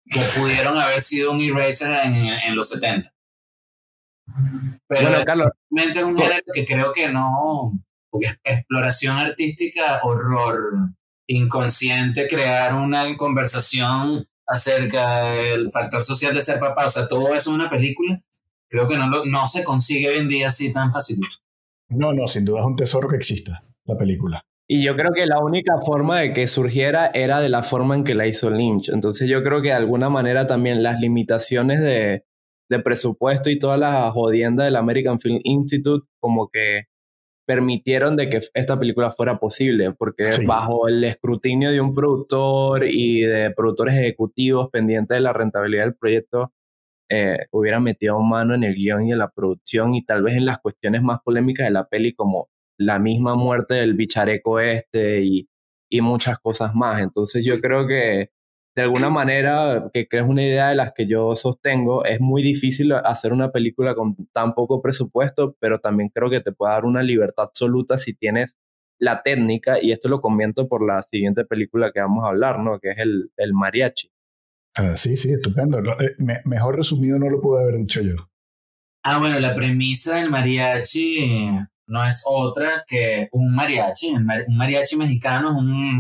que 0.06 0.20
pudieron 0.38 0.76
haber 0.76 1.02
sido 1.02 1.32
un 1.32 1.40
eraser 1.40 1.94
en, 2.04 2.14
en 2.14 2.56
los 2.56 2.68
70. 2.70 3.12
Pero 4.86 5.02
bueno, 5.02 5.24
Carlos, 5.24 5.48
es 5.76 6.02
un 6.02 6.16
género 6.16 6.42
que 6.52 6.64
creo 6.64 6.92
que 6.92 7.08
no, 7.08 7.72
porque 8.10 8.28
exploración 8.44 9.16
artística, 9.16 10.00
horror, 10.02 10.90
inconsciente, 11.26 12.26
crear 12.26 12.74
una 12.74 13.16
conversación 13.16 14.26
acerca 14.46 15.26
del 15.26 15.70
factor 15.70 16.02
social 16.02 16.34
de 16.34 16.40
ser 16.40 16.58
papá, 16.58 16.86
o 16.86 16.90
sea, 16.90 17.06
todo 17.06 17.34
eso 17.34 17.50
en 17.50 17.56
una 17.56 17.70
película, 17.70 18.20
creo 18.68 18.88
que 18.88 18.96
no, 18.96 19.08
lo, 19.08 19.24
no 19.24 19.46
se 19.46 19.64
consigue 19.64 20.08
hoy 20.08 20.18
en 20.18 20.28
día 20.28 20.48
así 20.48 20.72
tan 20.72 20.92
facilito. 20.92 21.36
No, 21.90 22.12
no, 22.12 22.28
sin 22.28 22.44
duda 22.44 22.60
es 22.60 22.66
un 22.66 22.76
tesoro 22.76 23.08
que 23.08 23.16
exista, 23.16 23.62
la 23.84 23.96
película. 23.96 24.42
Y 24.70 24.84
yo 24.84 24.94
creo 24.96 25.12
que 25.14 25.26
la 25.26 25.42
única 25.42 25.78
forma 25.80 26.20
de 26.20 26.34
que 26.34 26.46
surgiera 26.46 27.10
era 27.14 27.40
de 27.40 27.48
la 27.48 27.62
forma 27.62 27.94
en 27.94 28.04
que 28.04 28.14
la 28.14 28.26
hizo 28.26 28.50
Lynch. 28.50 28.90
Entonces 28.90 29.28
yo 29.28 29.42
creo 29.42 29.62
que 29.62 29.68
de 29.68 29.74
alguna 29.74 30.10
manera 30.10 30.46
también 30.46 30.82
las 30.82 31.00
limitaciones 31.00 31.80
de, 31.80 32.24
de 32.68 32.78
presupuesto 32.80 33.48
y 33.48 33.58
toda 33.58 33.78
la 33.78 34.10
jodienda 34.10 34.64
del 34.64 34.76
American 34.76 35.18
Film 35.18 35.40
Institute 35.42 36.06
como 36.20 36.48
que 36.48 36.84
permitieron 37.46 38.14
de 38.14 38.28
que 38.28 38.40
esta 38.52 38.78
película 38.78 39.10
fuera 39.10 39.38
posible, 39.38 39.92
porque 39.92 40.28
bajo 40.46 40.86
el 40.86 41.02
escrutinio 41.02 41.72
de 41.72 41.80
un 41.80 41.94
productor 41.94 42.84
y 42.86 43.22
de 43.22 43.50
productores 43.52 43.94
ejecutivos 43.94 44.68
pendientes 44.70 45.16
de 45.16 45.22
la 45.22 45.32
rentabilidad 45.32 45.84
del 45.84 45.94
proyecto, 45.94 46.52
eh, 47.08 47.46
hubieran 47.52 47.82
metido 47.82 48.20
mano 48.20 48.54
en 48.54 48.64
el 48.64 48.74
guion 48.74 49.06
y 49.06 49.12
en 49.12 49.18
la 49.18 49.30
producción 49.30 49.94
y 49.94 50.04
tal 50.04 50.22
vez 50.22 50.34
en 50.36 50.46
las 50.46 50.58
cuestiones 50.58 51.02
más 51.02 51.20
polémicas 51.24 51.66
de 51.66 51.72
la 51.72 51.88
peli 51.88 52.14
como 52.14 52.48
la 52.78 52.98
misma 52.98 53.34
muerte 53.34 53.74
del 53.74 53.94
bichareco 53.94 54.60
este 54.60 55.22
y, 55.22 55.48
y 55.90 56.00
muchas 56.00 56.38
cosas 56.38 56.74
más. 56.74 57.00
Entonces 57.02 57.44
yo 57.44 57.60
creo 57.60 57.86
que 57.86 58.30
de 58.78 58.82
alguna 58.84 59.10
manera, 59.10 59.90
que 59.92 60.06
crees 60.06 60.28
una 60.28 60.44
idea 60.44 60.68
de 60.68 60.76
las 60.76 60.92
que 60.92 61.06
yo 61.08 61.34
sostengo, 61.34 62.04
es 62.04 62.20
muy 62.20 62.42
difícil 62.42 62.92
hacer 62.92 63.32
una 63.32 63.50
película 63.50 63.96
con 63.96 64.14
tan 64.32 64.54
poco 64.54 64.80
presupuesto, 64.80 65.56
pero 65.58 65.80
también 65.80 66.10
creo 66.10 66.30
que 66.30 66.40
te 66.40 66.52
puede 66.52 66.74
dar 66.74 66.84
una 66.84 67.02
libertad 67.02 67.46
absoluta 67.48 67.98
si 67.98 68.14
tienes 68.14 68.56
la 69.00 69.22
técnica, 69.22 69.82
y 69.82 69.90
esto 69.90 70.08
lo 70.08 70.20
comento 70.20 70.68
por 70.68 70.86
la 70.86 71.02
siguiente 71.02 71.44
película 71.44 71.90
que 71.92 72.00
vamos 72.00 72.24
a 72.24 72.28
hablar, 72.28 72.60
¿no? 72.60 72.78
Que 72.78 72.90
es 72.90 72.98
el, 72.98 73.32
el 73.36 73.52
mariachi. 73.52 74.10
Ah, 74.74 74.96
sí, 74.96 75.16
sí, 75.16 75.32
estupendo. 75.32 75.78
Eh, 76.00 76.16
mejor 76.44 76.76
resumido 76.76 77.18
no 77.18 77.28
lo 77.28 77.40
pude 77.40 77.62
haber 77.62 77.76
dicho 77.76 78.00
yo. 78.00 78.14
Ah, 79.02 79.18
bueno, 79.18 79.40
la 79.40 79.54
premisa 79.54 80.16
del 80.16 80.30
mariachi 80.30 81.50
no 81.86 82.06
es 82.06 82.24
otra 82.26 82.84
que 82.86 83.28
un 83.32 83.54
mariachi. 83.54 84.14
Un 84.14 84.56
mariachi 84.56 84.96
mexicano 84.96 85.50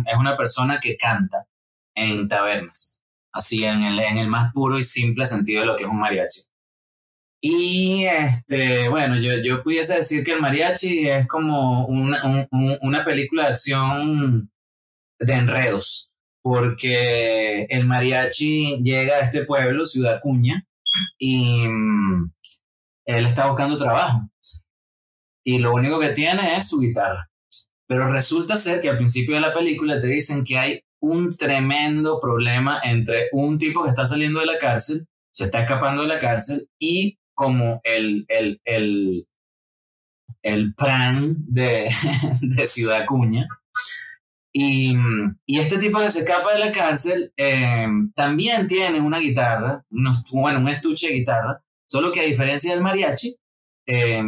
es, 0.06 0.16
una 0.16 0.36
persona 0.36 0.78
que 0.80 0.96
canta 0.96 1.46
en 1.94 2.28
tabernas, 2.28 3.00
así 3.32 3.64
en 3.64 3.82
el, 3.82 4.28
más 4.28 4.52
puro 4.52 4.78
y 4.78 4.84
simple 4.84 5.26
sentido 5.26 5.60
de 5.60 5.66
lo 5.66 5.76
que 5.76 5.84
es 5.84 5.88
un 5.88 5.98
mariachi. 5.98 6.42
Y 7.40 8.04
este, 8.04 8.88
bueno, 8.88 9.18
yo, 9.18 9.32
yo 9.42 9.62
pudiese 9.62 9.96
decir 9.96 10.24
que 10.24 10.32
el 10.32 10.40
mariachi 10.40 11.08
es 11.08 11.26
como 11.28 11.86
una 11.86 13.04
película 13.04 13.44
de 13.44 13.48
acción 13.50 14.50
de 15.20 15.34
enredos, 15.34 16.07
porque 16.48 17.64
el 17.68 17.86
mariachi 17.86 18.78
llega 18.82 19.16
a 19.16 19.20
este 19.20 19.44
pueblo, 19.44 19.84
Ciudad 19.84 20.18
Cuña, 20.22 20.64
y 21.18 21.68
mm, 21.68 22.32
él 23.04 23.26
está 23.26 23.48
buscando 23.48 23.76
trabajo 23.76 24.22
y 25.44 25.58
lo 25.58 25.74
único 25.74 26.00
que 26.00 26.10
tiene 26.10 26.56
es 26.56 26.70
su 26.70 26.80
guitarra. 26.80 27.30
Pero 27.86 28.10
resulta 28.10 28.56
ser 28.56 28.80
que 28.80 28.88
al 28.88 28.96
principio 28.96 29.34
de 29.34 29.42
la 29.42 29.52
película 29.52 30.00
te 30.00 30.06
dicen 30.06 30.42
que 30.42 30.58
hay 30.58 30.80
un 31.00 31.36
tremendo 31.36 32.18
problema 32.18 32.80
entre 32.82 33.28
un 33.32 33.58
tipo 33.58 33.82
que 33.82 33.90
está 33.90 34.06
saliendo 34.06 34.40
de 34.40 34.46
la 34.46 34.58
cárcel, 34.58 35.06
se 35.30 35.44
está 35.44 35.60
escapando 35.60 36.02
de 36.02 36.08
la 36.08 36.18
cárcel 36.18 36.66
y 36.78 37.18
como 37.34 37.80
el, 37.84 38.24
el, 38.28 38.60
el, 38.64 39.26
el 40.42 40.74
pran 40.74 41.36
de, 41.46 41.88
de 42.40 42.66
Ciudad 42.66 43.04
Cuña. 43.06 43.46
Y, 44.60 44.92
este 45.46 45.78
tipo 45.78 46.00
que 46.00 46.10
se 46.10 46.20
escapa 46.20 46.52
de 46.52 46.58
la 46.58 46.72
cárcel 46.72 47.32
eh, 47.36 47.86
también 48.16 48.66
tiene 48.66 49.00
una 49.00 49.20
guitarra, 49.20 49.84
bueno, 50.32 50.58
un 50.58 50.68
estuche 50.68 51.06
de 51.06 51.14
guitarra, 51.14 51.62
solo 51.88 52.10
que 52.10 52.20
a 52.20 52.24
diferencia 52.24 52.72
del 52.72 52.82
mariachi, 52.82 53.36
eh, 53.86 54.24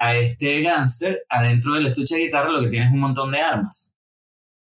a 0.00 0.16
este 0.16 0.60
gángster, 0.60 1.24
adentro 1.28 1.74
del 1.74 1.86
estuche 1.86 2.16
de 2.16 2.24
guitarra 2.24 2.50
lo 2.50 2.62
que 2.62 2.68
tiene 2.68 2.86
es 2.86 2.92
un 2.92 2.98
montón 2.98 3.30
de 3.30 3.40
armas. 3.40 3.94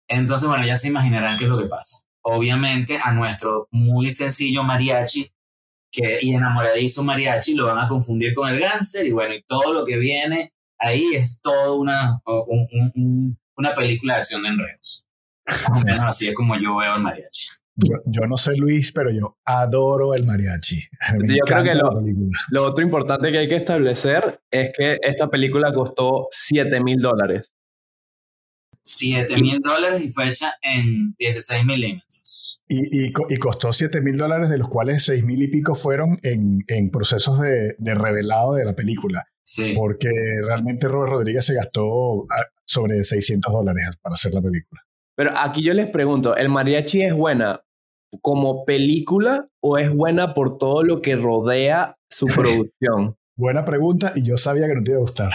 Entonces, 0.08 0.48
bueno, 0.48 0.64
ya 0.64 0.78
se 0.78 0.88
imaginarán 0.88 1.36
qué 1.36 1.44
es 1.44 1.50
lo 1.50 1.58
que 1.58 1.66
pasa. 1.66 2.06
Obviamente, 2.22 2.98
a 3.02 3.12
nuestro 3.12 3.68
muy 3.70 4.10
sencillo 4.10 4.62
mariachi 4.62 5.30
que, 5.92 6.18
y 6.22 6.34
enamoradizo 6.34 7.04
mariachi 7.04 7.54
lo 7.54 7.66
van 7.66 7.78
a 7.78 7.88
confundir 7.88 8.32
con 8.32 8.48
el 8.48 8.58
gángster 8.58 9.06
y 9.06 9.12
bueno, 9.12 9.34
y 9.34 9.42
todo 9.42 9.74
lo 9.74 9.84
que 9.84 9.98
viene 9.98 10.54
ahí 10.78 11.10
es 11.12 11.42
todo 11.42 11.76
una, 11.76 12.22
una 13.58 13.74
película 13.74 14.14
de 14.14 14.20
acción 14.20 14.42
de 14.42 14.48
enredos. 14.48 15.04
así 16.06 16.28
es 16.28 16.34
como 16.34 16.56
yo 16.56 16.76
veo 16.76 16.94
el 16.96 17.02
mariachi. 17.02 17.48
Yo, 18.06 18.26
no 18.28 18.36
sé 18.36 18.56
Luis, 18.56 18.90
pero 18.90 19.10
yo 19.12 19.38
adoro 19.44 20.14
el 20.14 20.24
mariachi. 20.24 20.80
yo 21.28 21.44
creo 21.44 21.62
que 21.62 21.74
lo, 21.74 22.64
otro 22.64 22.82
importante 22.82 23.30
que 23.30 23.38
hay 23.38 23.48
que 23.48 23.56
establecer 23.56 24.40
es 24.50 24.70
que 24.76 24.98
esta 25.02 25.28
película 25.28 25.72
costó 25.72 26.26
7 26.30 26.80
mil 26.82 27.00
dólares. 27.00 27.52
7 28.82 29.40
mil 29.42 29.60
dólares 29.60 30.02
y 30.02 30.10
fecha 30.10 30.54
en 30.62 31.14
16 31.18 31.64
milímetros. 31.64 32.62
Y, 32.68 33.06
y, 33.06 33.12
y, 33.28 33.36
costó 33.36 33.72
7 33.72 34.00
mil 34.00 34.16
dólares, 34.16 34.50
de 34.50 34.58
los 34.58 34.68
cuales 34.68 35.04
6 35.04 35.24
mil 35.24 35.42
y 35.42 35.48
pico 35.48 35.74
fueron 35.74 36.18
en, 36.22 36.64
en 36.68 36.90
procesos 36.90 37.38
de, 37.38 37.76
de, 37.78 37.94
revelado 37.94 38.54
de 38.54 38.64
la 38.64 38.74
película. 38.74 39.24
Sí. 39.48 39.72
Porque 39.74 40.10
realmente 40.46 40.88
Robert 40.88 41.10
Rodríguez 41.10 41.46
se 41.46 41.54
gastó 41.54 42.26
sobre 42.66 43.02
600 43.02 43.50
dólares 43.50 43.96
para 44.02 44.12
hacer 44.12 44.34
la 44.34 44.42
película. 44.42 44.82
Pero 45.16 45.32
aquí 45.34 45.62
yo 45.62 45.72
les 45.72 45.86
pregunto, 45.86 46.36
¿el 46.36 46.50
mariachi 46.50 47.00
es 47.00 47.14
buena 47.14 47.62
como 48.20 48.66
película 48.66 49.48
o 49.62 49.78
es 49.78 49.90
buena 49.90 50.34
por 50.34 50.58
todo 50.58 50.82
lo 50.82 51.00
que 51.00 51.16
rodea 51.16 51.96
su 52.10 52.26
producción? 52.34 53.16
Buena 53.38 53.64
pregunta 53.64 54.12
y 54.14 54.22
yo 54.22 54.36
sabía 54.36 54.66
que 54.66 54.74
no 54.74 54.82
te 54.82 54.90
iba 54.90 54.98
a 54.98 55.02
gustar. 55.02 55.32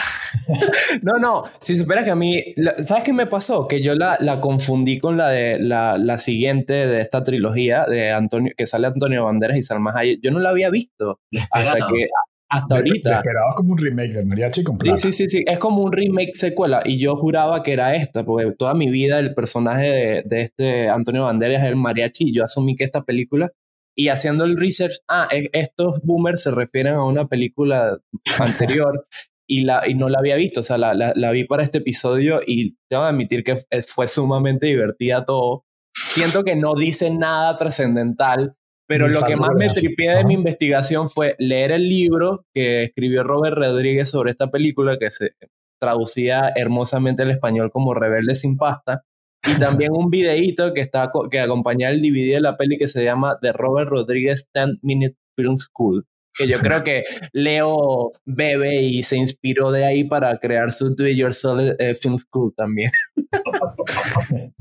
no, 1.01 1.14
no, 1.14 1.43
si 1.59 1.76
supieras 1.76 2.05
que 2.05 2.11
a 2.11 2.16
mí, 2.16 2.39
¿sabes 2.86 3.03
qué 3.03 3.14
me 3.14 3.26
pasó? 3.26 3.68
Que 3.68 3.82
yo 3.82 3.95
la, 3.95 4.18
la 4.20 4.41
confundí 4.41 4.99
con 4.99 5.18
la 5.18 5.30
de 5.30 5.57
la, 5.57 5.97
la, 5.97 6.20
siguiente 6.20 6.86
de 6.86 7.01
esta 7.01 7.24
trilogía 7.24 7.86
de 7.86 8.11
Antonio, 8.11 8.53
que 8.55 8.68
sale 8.68 8.88
Antonio 8.88 9.24
Banderas 9.24 9.57
y 9.57 9.64
Salma 9.64 9.93
Hayek. 9.95 10.20
Yo 10.22 10.32
no 10.32 10.39
la 10.39 10.49
había 10.49 10.70
visto 10.70 11.20
hasta 11.49 11.88
que 11.88 12.07
hasta 12.54 12.76
ahorita. 12.76 13.18
esperabas 13.18 13.56
como 13.56 13.74
un 13.74 13.78
remake 13.78 14.14
de 14.14 14.26
Mariachi 14.26 14.64
con 14.64 14.78
plata. 14.78 14.97
Sí, 14.97 15.12
sí, 15.12 15.30
sí, 15.30 15.38
sí, 15.38 15.45
es 15.47 15.60
como 15.60 15.84
un 15.84 15.91
remake 15.91 16.36
secuela 16.36 16.82
y 16.86 16.99
yo 16.99 17.16
juraba 17.16 17.64
que 17.64 17.74
era 17.74 17.95
esta, 17.95 18.24
porque 18.24 18.51
toda 18.58 18.74
mi 18.74 18.89
vida 18.89 19.20
el 19.20 19.34
personaje 19.34 19.88
de, 19.88 20.24
de 20.26 20.41
este 20.41 20.89
Antonio 20.89 21.24
Banderas 21.24 21.64
es 21.64 21.70
el 21.70 21.76
mariachi 21.76 22.30
y 22.30 22.34
yo 22.34 22.43
asumí 22.43 22.76
que 22.76 22.84
esta 22.84 23.04
película 23.04 23.51
y 23.95 24.08
haciendo 24.08 24.43
el 24.43 24.58
research, 24.58 24.99
ah, 25.08 25.28
estos 25.51 26.01
boomers 26.04 26.43
se 26.43 26.51
refieren 26.51 26.95
a 26.95 27.06
una 27.06 27.28
película 27.28 27.99
anterior 28.39 29.08
y, 29.47 29.62
la, 29.62 29.88
y 29.88 29.93
no 29.93 30.10
la 30.10 30.20
había 30.20 30.36
visto, 30.36 30.62
o 30.62 30.64
sea, 30.64 30.78
la, 30.78 30.93
la, 30.93 31.14
la 31.16 31.32
vi 31.32 31.43
para 31.43 31.64
este 31.64 31.80
episodio 31.80 32.41
y 32.45 32.76
tengo 32.89 33.04
que 33.04 33.10
admitir 33.10 33.43
que 33.43 33.58
fue 33.86 34.08
sumamente 34.08 34.68
divertida 34.68 35.26
todo. 35.26 35.66
Siento 35.93 36.43
que 36.43 36.56
no 36.56 36.74
dice 36.76 37.12
nada 37.12 37.56
trascendental, 37.56 38.56
pero 38.88 39.07
lo 39.07 39.21
que 39.23 39.36
más 39.36 39.51
me 39.55 39.69
tripié 39.69 40.15
de 40.15 40.25
mi 40.25 40.34
investigación 40.34 41.09
fue 41.09 41.36
leer 41.39 41.71
el 41.71 41.88
libro 41.88 42.45
que 42.53 42.84
escribió 42.84 43.23
Robert 43.23 43.57
Rodríguez 43.57 44.09
sobre 44.09 44.31
esta 44.31 44.51
película, 44.51 44.97
que 44.99 45.09
se 45.09 45.31
traducía 45.79 46.51
hermosamente 46.55 47.23
al 47.23 47.31
español 47.31 47.71
como 47.71 47.93
Rebelde 47.93 48.36
sin 48.36 48.57
pasta, 48.57 49.03
y 49.43 49.53
también 49.59 49.91
un 49.93 50.09
videíto 50.09 50.73
que, 50.73 50.81
está, 50.81 51.11
que 51.29 51.39
acompaña 51.39 51.89
el 51.89 52.01
DVD 52.01 52.36
de 52.36 52.41
la 52.41 52.57
peli 52.57 52.77
que 52.77 52.88
se 52.88 53.03
llama 53.03 53.38
The 53.41 53.53
Robert 53.53 53.89
Rodriguez 53.89 54.49
10 54.53 54.79
Minute 54.81 55.17
Film 55.36 55.57
School. 55.57 56.05
Que 56.36 56.47
yo 56.47 56.57
creo 56.57 56.84
que 56.84 57.03
Leo 57.31 58.11
bebe 58.25 58.81
y 58.81 59.03
se 59.03 59.17
inspiró 59.17 59.71
de 59.71 59.86
ahí 59.86 60.03
para 60.03 60.36
crear 60.39 60.71
su 60.71 60.95
Do 60.95 61.07
It 61.07 61.15
Yourself 61.15 61.75
eh, 61.77 61.93
Film 61.93 62.17
School 62.17 62.53
también. 62.57 62.89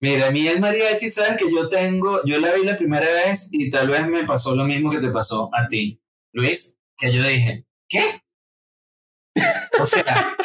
Mira, 0.00 0.28
a 0.28 0.30
mí 0.30 0.46
el 0.48 0.60
mariachi, 0.60 1.08
sabes 1.10 1.36
que 1.36 1.50
yo 1.50 1.68
tengo, 1.68 2.24
yo 2.24 2.40
la 2.40 2.54
vi 2.54 2.64
la 2.64 2.78
primera 2.78 3.06
vez 3.12 3.50
y 3.52 3.70
tal 3.70 3.88
vez 3.88 4.06
me 4.06 4.24
pasó 4.24 4.54
lo 4.54 4.64
mismo 4.64 4.90
que 4.90 4.98
te 4.98 5.10
pasó 5.10 5.50
a 5.52 5.68
ti, 5.68 6.00
Luis, 6.32 6.78
que 6.96 7.12
yo 7.12 7.22
dije, 7.22 7.66
¿qué? 7.88 8.22
O 9.78 9.84
sea, 9.84 10.36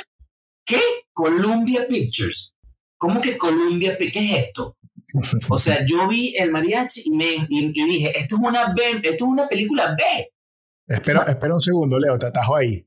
¿qué? 0.66 0.80
Columbia 1.14 1.88
Pictures 1.88 2.56
¿cómo 2.98 3.22
que 3.22 3.38
Columbia? 3.38 3.98
¿Qué 3.98 4.06
es 4.06 4.46
esto? 4.48 4.78
O 5.50 5.58
sea, 5.58 5.86
yo 5.86 6.08
vi 6.08 6.36
el 6.38 6.52
mariachi 6.52 7.04
y, 7.06 7.12
me, 7.12 7.26
y, 7.50 7.72
dije, 7.86 8.18
esto 8.18 8.36
es, 8.36 8.42
una 8.42 8.74
B, 8.74 8.82
esto 9.04 9.10
es 9.10 9.22
una 9.22 9.48
película 9.48 9.96
B. 9.96 10.34
Espera, 10.88 11.24
espera 11.28 11.54
un 11.54 11.62
segundo, 11.62 11.98
Leo, 11.98 12.18
te 12.18 12.26
atajo 12.26 12.56
ahí. 12.56 12.86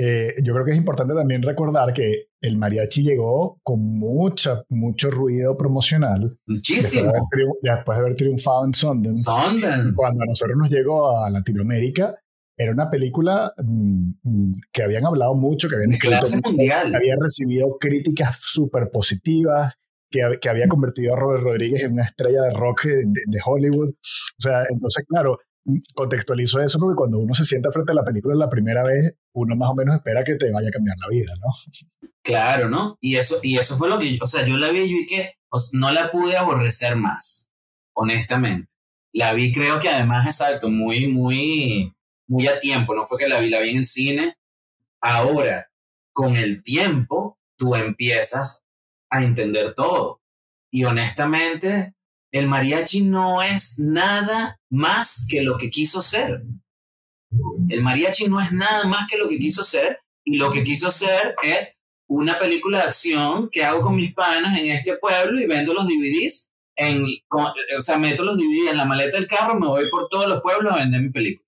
Eh, 0.00 0.32
yo 0.44 0.52
creo 0.52 0.64
que 0.64 0.70
es 0.70 0.76
importante 0.76 1.12
también 1.12 1.42
recordar 1.42 1.92
que 1.92 2.28
el 2.40 2.56
mariachi 2.56 3.02
llegó 3.02 3.58
con 3.64 3.80
mucha, 3.98 4.62
mucho 4.68 5.10
ruido 5.10 5.56
promocional. 5.56 6.38
Muchísimo. 6.46 7.10
Después 7.10 7.28
de, 7.32 7.42
haber, 7.42 7.76
después 7.78 7.98
de 7.98 8.04
haber 8.04 8.14
triunfado 8.14 8.64
en 8.64 8.74
Sundance. 8.74 9.24
Sundance. 9.24 9.92
Cuando 9.96 10.22
a 10.22 10.26
nosotros 10.26 10.56
nos 10.56 10.70
llegó 10.70 11.18
a 11.18 11.28
Latinoamérica, 11.30 12.14
era 12.56 12.70
una 12.70 12.88
película 12.88 13.52
mmm, 13.56 14.52
que 14.72 14.84
habían 14.84 15.04
hablado 15.04 15.34
mucho, 15.34 15.68
que 15.68 15.74
habían 15.74 15.98
clase 15.98 16.38
mundial. 16.44 16.90
que 16.92 16.96
había 16.96 17.16
recibido 17.20 17.76
críticas 17.80 18.38
súper 18.40 18.90
positivas, 18.92 19.74
que, 20.08 20.20
que, 20.40 20.48
había 20.48 20.68
convertido 20.68 21.14
a 21.14 21.16
Robert 21.16 21.42
Rodríguez 21.42 21.82
en 21.82 21.94
una 21.94 22.04
estrella 22.04 22.42
de 22.42 22.54
rock 22.54 22.84
de, 22.84 23.04
de, 23.04 23.38
Hollywood. 23.44 23.90
O 23.90 24.42
sea, 24.42 24.62
entonces, 24.70 25.04
claro, 25.08 25.38
contextualizo 25.94 26.60
eso 26.60 26.78
porque 26.78 26.96
cuando 26.96 27.18
uno 27.18 27.34
se 27.34 27.44
sienta 27.44 27.70
frente 27.70 27.92
a 27.92 27.96
la 27.96 28.04
película 28.04 28.34
la 28.34 28.48
primera 28.48 28.82
vez, 28.84 29.14
uno 29.38 29.56
más 29.56 29.70
o 29.70 29.74
menos 29.74 29.96
espera 29.96 30.24
que 30.24 30.34
te 30.34 30.50
vaya 30.50 30.68
a 30.68 30.72
cambiar 30.72 30.96
la 30.98 31.08
vida, 31.08 31.32
¿no? 31.40 31.52
Claro, 32.22 32.68
¿no? 32.68 32.98
Y 33.00 33.16
eso, 33.16 33.38
y 33.42 33.58
eso 33.58 33.76
fue 33.76 33.88
lo 33.88 33.98
que 33.98 34.16
yo, 34.16 34.24
o 34.24 34.26
sea, 34.26 34.46
yo 34.46 34.56
la 34.56 34.70
vi 34.70 34.80
y 34.80 35.06
que 35.06 35.34
no 35.72 35.90
la 35.90 36.10
pude 36.10 36.36
aborrecer 36.36 36.96
más, 36.96 37.50
honestamente. 37.94 38.70
La 39.12 39.32
vi, 39.32 39.52
creo 39.52 39.80
que 39.80 39.88
además, 39.88 40.26
exacto, 40.26 40.68
muy, 40.68 41.06
muy 41.08 41.92
muy 42.28 42.46
a 42.46 42.60
tiempo, 42.60 42.94
no 42.94 43.06
fue 43.06 43.18
que 43.18 43.28
la 43.28 43.40
vi, 43.40 43.48
la 43.48 43.60
vi 43.60 43.70
en 43.70 43.84
cine. 43.84 44.36
Ahora, 45.00 45.70
con 46.12 46.36
el 46.36 46.62
tiempo, 46.62 47.38
tú 47.56 47.74
empiezas 47.74 48.64
a 49.10 49.24
entender 49.24 49.74
todo. 49.74 50.20
Y 50.70 50.84
honestamente, 50.84 51.94
el 52.30 52.46
mariachi 52.46 53.02
no 53.02 53.42
es 53.42 53.78
nada 53.78 54.60
más 54.70 55.26
que 55.28 55.42
lo 55.42 55.56
que 55.56 55.70
quiso 55.70 56.02
ser. 56.02 56.42
El 57.68 57.82
mariachi 57.82 58.28
no 58.28 58.40
es 58.40 58.52
nada 58.52 58.84
más 58.86 59.06
que 59.10 59.18
lo 59.18 59.28
que 59.28 59.38
quiso 59.38 59.62
ser. 59.62 60.00
Y 60.24 60.36
lo 60.36 60.52
que 60.52 60.62
quiso 60.62 60.90
ser 60.90 61.34
es 61.42 61.78
una 62.08 62.38
película 62.38 62.78
de 62.78 62.84
acción 62.84 63.48
que 63.50 63.64
hago 63.64 63.80
con 63.80 63.96
mis 63.96 64.12
panas 64.14 64.58
en 64.58 64.72
este 64.72 64.96
pueblo 64.96 65.40
y 65.40 65.46
vendo 65.46 65.72
los 65.74 65.86
DVDs. 65.86 66.50
En, 66.76 67.04
o 67.30 67.80
sea, 67.80 67.98
meto 67.98 68.22
los 68.22 68.36
DVDs 68.36 68.70
en 68.70 68.76
la 68.76 68.84
maleta 68.84 69.16
del 69.16 69.26
carro, 69.26 69.58
me 69.58 69.66
voy 69.66 69.90
por 69.90 70.08
todos 70.08 70.28
los 70.28 70.40
pueblos 70.40 70.72
a 70.72 70.76
vender 70.76 71.00
mi 71.00 71.10
película. 71.10 71.47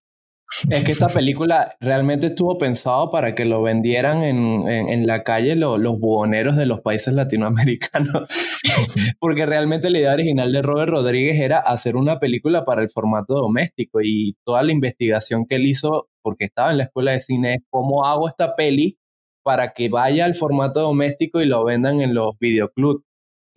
Es 0.69 0.85
que 0.85 0.93
esta 0.93 1.07
película 1.15 1.75
realmente 1.81 2.29
estuvo 2.29 2.59
pensado 2.59 3.11
para 3.11 3.35
que 3.35 3.45
lo 3.45 3.63
vendieran 3.63 4.23
en, 4.23 4.69
en, 4.69 4.89
en 4.89 5.07
la 5.07 5.23
calle 5.23 5.57
lo, 5.57 5.79
los 5.79 5.99
buhoneros 5.99 6.57
de 6.57 6.67
los 6.67 6.81
países 6.81 7.15
latinoamericanos. 7.15 8.29
Porque 9.21 9.47
realmente 9.47 9.91
la 9.91 9.99
idea 9.99 10.13
original 10.13 10.53
de 10.53 10.63
Robert 10.63 10.91
Rodríguez 10.91 11.39
era 11.41 11.59
hacer 11.59 11.97
una 11.97 12.19
película 12.19 12.65
para 12.65 12.83
el 12.83 12.91
formato 12.91 13.35
doméstico 13.35 14.01
y 14.03 14.37
toda 14.45 14.63
la 14.63 14.73
investigación 14.73 15.47
que 15.47 15.57
él 15.57 15.67
hizo, 15.67 16.09
porque 16.23 16.45
estaba 16.45 16.71
en 16.71 16.79
la 16.79 16.85
escuela 16.85 17.13
de 17.13 17.21
cine, 17.21 17.55
es 17.55 17.61
cómo 17.71 18.05
hago 18.05 18.29
esta 18.29 18.55
peli 18.57 18.99
para 19.43 19.73
que 19.73 19.89
vaya 19.89 20.27
al 20.27 20.35
formato 20.35 20.81
doméstico 20.81 21.41
y 21.41 21.47
lo 21.47 21.65
vendan 21.65 22.01
en 22.01 22.15
los 22.15 22.39
videoclubs 22.39 23.03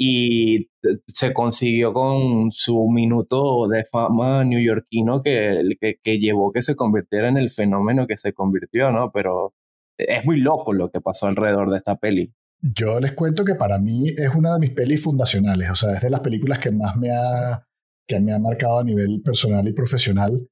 y 0.06 0.70
se 1.08 1.32
consiguió 1.32 1.94
con 1.94 2.52
su 2.52 2.90
minuto 2.90 3.70
de 3.70 3.86
fama 3.86 4.44
neoyorquino 4.44 5.24
que, 5.24 5.62
que, 5.80 5.98
que, 6.04 6.20
llevó 6.20 6.52
que 6.52 6.62
se 6.62 6.76
convirtiera 6.76 7.30
en 7.30 7.38
el 7.38 7.50
fenómeno 7.50 8.06
que 8.06 8.18
se 8.18 8.34
convirtió, 8.34 8.92
¿no? 8.92 9.14
Pero 9.14 9.54
es 9.98 10.26
muy 10.26 10.42
loco 10.42 10.74
lo 10.74 10.92
que 10.92 11.00
pasó 11.00 11.28
alrededor 11.28 11.72
de 11.72 11.78
esta 11.78 11.96
peli. 11.96 12.34
Yo 12.60 13.00
les 13.00 13.14
cuento 13.14 13.46
que 13.46 13.56
para 13.56 13.80
mí 13.80 14.10
es 14.10 14.36
una 14.36 14.56
de 14.56 14.60
mis 14.60 14.72
pelis 14.72 15.02
fundacionales, 15.02 15.70
o 15.72 15.76
sea, 15.76 15.94
es 15.94 16.02
de 16.02 16.10
las 16.10 16.20
películas 16.20 16.60
que 16.60 16.72
más 16.72 16.98
me 16.98 17.10
ha, 17.12 17.66
que 18.06 18.20
me 18.20 18.34
ha 18.34 18.40
marcado 18.40 18.80
a 18.80 18.84
nivel 18.84 19.22
personal 19.24 19.66
y 19.66 19.72
profesional 19.72 20.50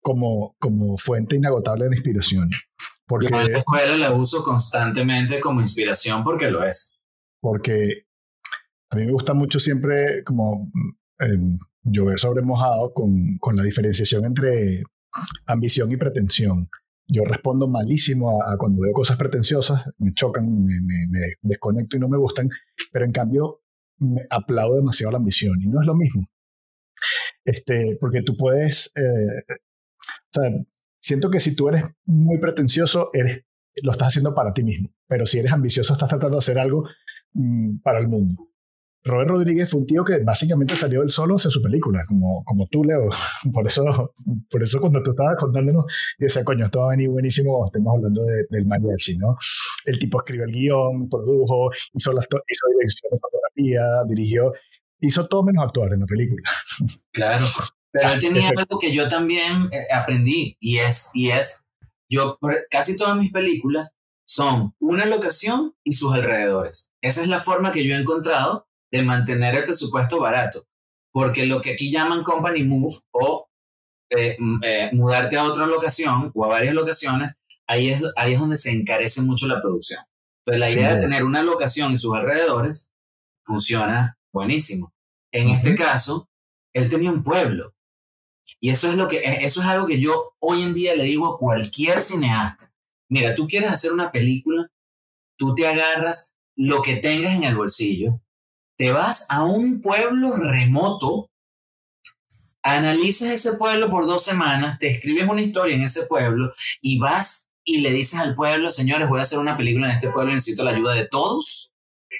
como, 0.00 0.54
como 0.60 0.96
fuente 0.98 1.34
inagotable 1.34 1.88
de 1.88 1.96
inspiración. 1.96 2.48
Porque, 3.08 3.26
Yo 3.28 3.40
en 3.40 3.52
la 3.52 3.58
escuela 3.58 3.96
la 3.96 4.12
uso 4.12 4.44
constantemente 4.44 5.40
como 5.40 5.60
inspiración 5.60 6.22
porque 6.22 6.48
lo 6.48 6.62
es. 6.62 6.92
Porque 7.40 8.04
a 8.94 8.96
mí 8.96 9.06
me 9.06 9.12
gusta 9.12 9.34
mucho 9.34 9.58
siempre 9.58 10.22
como 10.24 10.70
eh, 11.18 11.26
llover 11.82 12.18
sobre 12.18 12.42
mojado 12.42 12.92
con, 12.94 13.38
con, 13.40 13.56
la 13.56 13.62
diferenciación 13.62 14.24
entre 14.24 14.82
ambición 15.46 15.90
y 15.90 15.96
pretensión. 15.96 16.68
Yo 17.06 17.24
respondo 17.24 17.68
malísimo 17.68 18.40
a, 18.40 18.52
a 18.52 18.56
cuando 18.56 18.82
veo 18.82 18.92
cosas 18.92 19.18
pretenciosas, 19.18 19.82
me 19.98 20.14
chocan, 20.14 20.46
me, 20.46 20.74
me, 20.80 21.06
me, 21.10 21.20
desconecto 21.42 21.96
y 21.96 22.00
no 22.00 22.08
me 22.08 22.16
gustan, 22.16 22.48
pero 22.92 23.04
en 23.04 23.12
cambio 23.12 23.62
me 23.98 24.22
aplaudo 24.30 24.76
demasiado 24.76 25.10
la 25.10 25.18
ambición 25.18 25.60
y 25.60 25.66
no 25.66 25.80
es 25.80 25.86
lo 25.86 25.94
mismo. 25.94 26.22
Este, 27.44 27.98
porque 28.00 28.22
tú 28.22 28.36
puedes, 28.36 28.92
eh, 28.96 29.44
o 29.48 30.40
sea, 30.40 30.50
siento 31.00 31.30
que 31.30 31.40
si 31.40 31.56
tú 31.56 31.68
eres 31.68 31.84
muy 32.06 32.38
pretencioso, 32.38 33.10
eres, 33.12 33.44
lo 33.82 33.90
estás 33.90 34.08
haciendo 34.08 34.34
para 34.34 34.52
ti 34.52 34.62
mismo, 34.62 34.88
pero 35.08 35.26
si 35.26 35.40
eres 35.40 35.52
ambicioso, 35.52 35.94
estás 35.94 36.08
tratando 36.08 36.36
de 36.36 36.38
hacer 36.38 36.58
algo 36.60 36.88
mmm, 37.32 37.78
para 37.82 37.98
el 37.98 38.06
mundo. 38.08 38.53
Robert 39.04 39.28
Rodríguez 39.28 39.70
fue 39.70 39.80
un 39.80 39.86
tío 39.86 40.02
que 40.02 40.18
básicamente 40.20 40.74
salió 40.76 41.00
del 41.00 41.10
solo 41.10 41.36
hacia 41.36 41.50
su 41.50 41.60
película, 41.60 42.04
como, 42.08 42.42
como 42.44 42.66
tú, 42.68 42.84
Leo. 42.84 43.10
Por 43.52 43.66
eso, 43.66 44.12
por 44.50 44.62
eso 44.62 44.80
cuando 44.80 45.02
tú 45.02 45.10
estabas 45.10 45.36
contándonos, 45.38 45.84
yo 46.18 46.26
decía, 46.26 46.42
coño, 46.42 46.64
esto 46.64 46.80
va 46.80 46.86
a 46.86 46.90
venir 46.90 47.10
buenísimo 47.10 47.64
estemos 47.66 47.94
hablando 47.96 48.24
de, 48.24 48.46
del 48.48 48.66
mariachi, 48.66 49.18
¿no? 49.18 49.36
El 49.84 49.98
tipo 49.98 50.18
escribió 50.18 50.44
el 50.44 50.52
guion, 50.52 51.08
produjo, 51.10 51.70
hizo, 51.92 52.12
las 52.12 52.26
hizo 52.26 52.66
dirección 52.78 53.10
de 53.12 53.18
fotografía, 53.18 53.82
dirigió, 54.08 54.52
hizo 55.00 55.26
todo 55.26 55.42
menos 55.42 55.64
actuar 55.64 55.92
en 55.92 56.00
la 56.00 56.06
película. 56.06 56.42
Claro, 57.12 57.44
pero 57.92 58.12
él 58.12 58.20
tenía 58.20 58.48
algo 58.48 58.78
que 58.80 58.92
yo 58.92 59.08
también 59.08 59.68
eh, 59.70 59.86
aprendí 59.94 60.56
y 60.58 60.78
es, 60.78 61.10
y 61.14 61.30
es, 61.30 61.62
yo 62.08 62.38
casi 62.68 62.96
todas 62.96 63.16
mis 63.16 63.30
películas 63.30 63.92
son 64.26 64.74
una 64.80 65.06
locación 65.06 65.74
y 65.84 65.92
sus 65.92 66.12
alrededores. 66.12 66.90
esa 67.02 67.22
es 67.22 67.28
la 67.28 67.40
forma 67.40 67.70
que 67.70 67.86
yo 67.86 67.94
he 67.94 67.98
encontrado 67.98 68.66
de 68.98 69.02
mantener 69.02 69.56
el 69.56 69.64
presupuesto 69.64 70.20
barato. 70.20 70.66
Porque 71.12 71.46
lo 71.46 71.60
que 71.60 71.72
aquí 71.72 71.90
llaman 71.90 72.22
company 72.22 72.64
move 72.64 72.94
o 73.12 73.48
eh, 74.10 74.36
eh, 74.62 74.90
mudarte 74.92 75.36
a 75.36 75.44
otra 75.44 75.66
locación 75.66 76.30
o 76.34 76.44
a 76.44 76.48
varias 76.48 76.74
locaciones, 76.74 77.34
ahí 77.66 77.90
es, 77.90 78.02
ahí 78.16 78.34
es 78.34 78.40
donde 78.40 78.56
se 78.56 78.72
encarece 78.72 79.22
mucho 79.22 79.46
la 79.46 79.60
producción. 79.60 80.00
Entonces 80.40 80.60
la 80.60 80.70
idea 80.70 80.94
de 80.94 81.00
tener 81.00 81.24
una 81.24 81.42
locación 81.42 81.92
y 81.92 81.96
sus 81.96 82.14
alrededores 82.14 82.92
funciona 83.44 84.18
buenísimo. 84.32 84.92
En 85.32 85.48
este 85.50 85.74
caso, 85.74 86.28
él 86.72 86.88
tenía 86.88 87.10
un 87.10 87.22
pueblo. 87.22 87.74
Y 88.60 88.70
eso 88.70 88.88
es, 88.88 88.96
lo 88.96 89.08
que, 89.08 89.18
e, 89.18 89.44
eso 89.44 89.60
es 89.60 89.66
algo 89.66 89.86
que 89.86 90.00
yo 90.00 90.34
hoy 90.38 90.62
en 90.62 90.74
día 90.74 90.94
le 90.94 91.04
digo 91.04 91.34
a 91.34 91.38
cualquier 91.38 92.00
cineasta. 92.00 92.72
Mira, 93.08 93.34
tú 93.34 93.46
quieres 93.46 93.70
hacer 93.70 93.92
una 93.92 94.12
película, 94.12 94.70
tú 95.36 95.54
te 95.54 95.66
agarras 95.66 96.34
lo 96.56 96.82
que 96.82 96.96
tengas 96.96 97.34
en 97.34 97.44
el 97.44 97.56
bolsillo, 97.56 98.20
te 98.76 98.92
vas 98.92 99.26
a 99.30 99.44
un 99.44 99.80
pueblo 99.80 100.34
remoto, 100.36 101.30
analizas 102.62 103.30
ese 103.30 103.54
pueblo 103.54 103.90
por 103.90 104.06
dos 104.06 104.24
semanas, 104.24 104.78
te 104.78 104.88
escribes 104.88 105.28
una 105.28 105.42
historia 105.42 105.76
en 105.76 105.82
ese 105.82 106.06
pueblo 106.06 106.54
y 106.80 106.98
vas 106.98 107.48
y 107.64 107.80
le 107.80 107.92
dices 107.92 108.20
al 108.20 108.34
pueblo, 108.34 108.70
señores, 108.70 109.08
voy 109.08 109.20
a 109.20 109.22
hacer 109.22 109.38
una 109.38 109.56
película 109.56 109.88
en 109.88 109.94
este 109.94 110.10
pueblo, 110.10 110.32
necesito 110.32 110.64
la 110.64 110.72
ayuda 110.72 110.94
de 110.94 111.08
todos. 111.08 111.72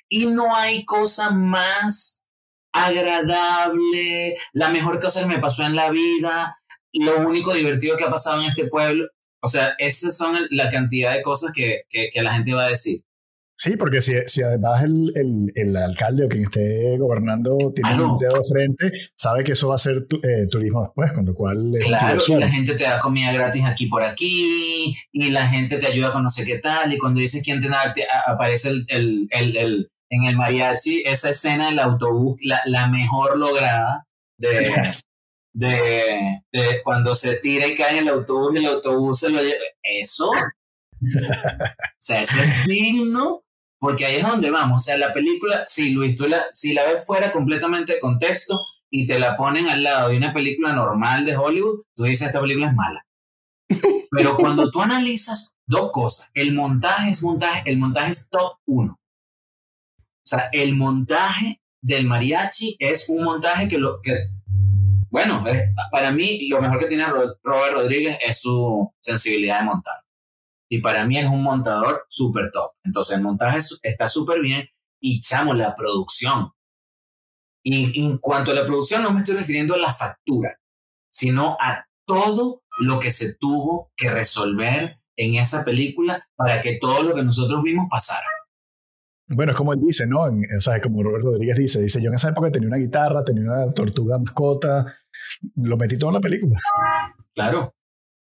Y 0.08 0.26
no 0.26 0.56
hay 0.56 0.84
cosa 0.84 1.30
más 1.30 2.24
agradable, 2.72 4.36
la 4.52 4.70
mejor 4.70 5.00
cosa 5.00 5.20
que 5.20 5.26
me 5.26 5.38
pasó 5.38 5.64
en 5.64 5.76
la 5.76 5.90
vida, 5.90 6.58
lo 6.92 7.28
único 7.28 7.52
divertido 7.52 7.96
que 7.96 8.04
ha 8.04 8.10
pasado 8.10 8.40
en 8.40 8.48
este 8.48 8.66
pueblo. 8.66 9.06
O 9.40 9.48
sea, 9.48 9.74
esas 9.78 10.16
son 10.16 10.36
la 10.50 10.70
cantidad 10.70 11.12
de 11.12 11.22
cosas 11.22 11.52
que, 11.54 11.82
que 11.90 12.22
la 12.22 12.34
gente 12.34 12.54
va 12.54 12.64
a 12.64 12.68
decir. 12.68 13.03
Sí, 13.64 13.78
porque 13.78 14.02
si, 14.02 14.12
si 14.26 14.42
además 14.42 14.84
el, 14.84 15.10
el, 15.14 15.50
el, 15.54 15.74
alcalde 15.74 16.26
o 16.26 16.28
quien 16.28 16.44
esté 16.44 16.98
gobernando 16.98 17.56
tiene 17.74 18.02
un 18.02 18.18
dedo 18.18 18.34
de 18.34 18.44
frente, 18.46 18.92
sabe 19.16 19.42
que 19.42 19.52
eso 19.52 19.68
va 19.68 19.76
a 19.76 19.78
ser 19.78 20.06
eh, 20.22 20.46
turismo 20.50 20.82
después, 20.82 21.12
con 21.12 21.24
lo 21.24 21.34
cual... 21.34 21.72
Claro, 21.80 22.20
y 22.28 22.34
la 22.34 22.50
gente 22.50 22.74
te 22.74 22.84
da 22.84 22.98
comida 22.98 23.32
gratis 23.32 23.64
aquí 23.64 23.86
por 23.86 24.02
aquí, 24.02 24.94
y 25.12 25.30
la 25.30 25.46
gente 25.48 25.78
te 25.78 25.86
ayuda 25.86 26.12
con 26.12 26.24
no 26.24 26.28
sé 26.28 26.44
qué 26.44 26.58
tal, 26.58 26.92
y 26.92 26.98
cuando 26.98 27.22
dices 27.22 27.42
quién 27.42 27.62
te, 27.62 27.68
aparece 28.26 28.68
el, 28.68 28.84
el, 28.90 29.28
el, 29.56 29.90
en 30.10 30.24
el 30.24 30.36
mariachi, 30.36 31.02
esa 31.06 31.30
escena 31.30 31.68
del 31.68 31.78
autobús, 31.78 32.36
la, 32.42 32.60
la 32.66 32.88
mejor 32.88 33.38
lograda 33.38 34.06
de, 34.36 34.92
de, 35.54 36.42
de, 36.52 36.82
cuando 36.84 37.14
se 37.14 37.36
tira 37.36 37.66
y 37.66 37.74
cae 37.74 37.92
en 37.92 38.08
el 38.08 38.12
autobús 38.12 38.56
y 38.56 38.58
el 38.58 38.66
autobús 38.66 39.20
se 39.20 39.30
lo 39.30 39.40
lleva. 39.40 39.54
Eso... 39.82 40.28
o 41.00 41.96
sea, 41.98 42.20
eso 42.20 42.40
es 42.40 42.64
digno 42.66 43.43
porque 43.84 44.06
ahí 44.06 44.16
es 44.16 44.26
donde 44.26 44.50
vamos. 44.50 44.80
O 44.80 44.82
sea, 44.82 44.96
la 44.96 45.12
película, 45.12 45.64
si 45.66 45.90
Luis, 45.90 46.16
tú 46.16 46.26
la, 46.26 46.46
si 46.52 46.72
la 46.72 46.86
ves 46.86 47.04
fuera 47.04 47.30
completamente 47.30 47.92
de 47.92 48.00
contexto 48.00 48.64
y 48.88 49.06
te 49.06 49.18
la 49.18 49.36
ponen 49.36 49.68
al 49.68 49.82
lado 49.82 50.08
de 50.08 50.16
una 50.16 50.32
película 50.32 50.72
normal 50.72 51.26
de 51.26 51.36
Hollywood, 51.36 51.82
tú 51.94 52.04
dices, 52.04 52.28
esta 52.28 52.40
película 52.40 52.68
es 52.68 52.74
mala. 52.74 53.06
Pero 54.10 54.38
cuando 54.38 54.70
tú 54.70 54.80
analizas 54.80 55.58
dos 55.66 55.92
cosas, 55.92 56.30
el 56.32 56.54
montaje 56.54 57.10
es 57.10 57.22
montaje, 57.22 57.62
el 57.66 57.76
montaje 57.76 58.12
es 58.12 58.30
top 58.30 58.54
uno. 58.64 58.98
O 59.98 60.26
sea, 60.26 60.48
el 60.50 60.74
montaje 60.76 61.60
del 61.82 62.06
mariachi 62.06 62.76
es 62.78 63.10
un 63.10 63.22
montaje 63.22 63.68
que 63.68 63.76
lo 63.76 64.00
que, 64.00 64.14
bueno, 65.10 65.44
para 65.90 66.10
mí 66.10 66.48
lo 66.48 66.58
mejor 66.62 66.78
que 66.78 66.86
tiene 66.86 67.04
Robert 67.06 67.74
Rodríguez 67.74 68.16
es 68.26 68.40
su 68.40 68.90
sensibilidad 68.98 69.58
de 69.58 69.66
montar. 69.66 70.03
Y 70.74 70.80
para 70.80 71.06
mí 71.06 71.16
es 71.16 71.26
un 71.26 71.40
montador 71.40 72.04
súper 72.08 72.50
top. 72.50 72.72
Entonces 72.82 73.16
el 73.16 73.22
montaje 73.22 73.60
está 73.84 74.08
súper 74.08 74.40
bien 74.40 74.66
y 75.00 75.20
chamo 75.20 75.54
la 75.54 75.76
producción. 75.76 76.50
Y 77.62 78.04
en 78.04 78.18
cuanto 78.18 78.50
a 78.50 78.56
la 78.56 78.66
producción 78.66 79.04
no 79.04 79.12
me 79.12 79.20
estoy 79.20 79.36
refiriendo 79.36 79.74
a 79.74 79.78
la 79.78 79.94
factura, 79.94 80.58
sino 81.12 81.56
a 81.60 81.86
todo 82.04 82.64
lo 82.80 82.98
que 82.98 83.12
se 83.12 83.36
tuvo 83.36 83.92
que 83.96 84.10
resolver 84.10 84.98
en 85.16 85.36
esa 85.36 85.64
película 85.64 86.26
para 86.34 86.60
que 86.60 86.76
todo 86.80 87.04
lo 87.04 87.14
que 87.14 87.22
nosotros 87.22 87.62
vimos 87.62 87.86
pasara. 87.88 88.26
Bueno, 89.28 89.52
es 89.52 89.58
como 89.58 89.74
él 89.74 89.78
dice, 89.78 90.08
¿no? 90.08 90.22
o 90.22 90.60
sea, 90.60 90.80
como 90.80 91.04
Robert 91.04 91.22
Rodríguez 91.22 91.56
dice, 91.56 91.80
dice, 91.80 92.02
yo 92.02 92.08
en 92.08 92.16
esa 92.16 92.30
época 92.30 92.50
tenía 92.50 92.66
una 92.66 92.78
guitarra, 92.78 93.22
tenía 93.22 93.44
una 93.44 93.70
tortuga 93.70 94.18
mascota, 94.18 94.92
lo 95.54 95.76
metí 95.76 95.96
todo 95.96 96.10
en 96.10 96.14
la 96.14 96.20
película. 96.20 96.58
Claro, 97.32 97.72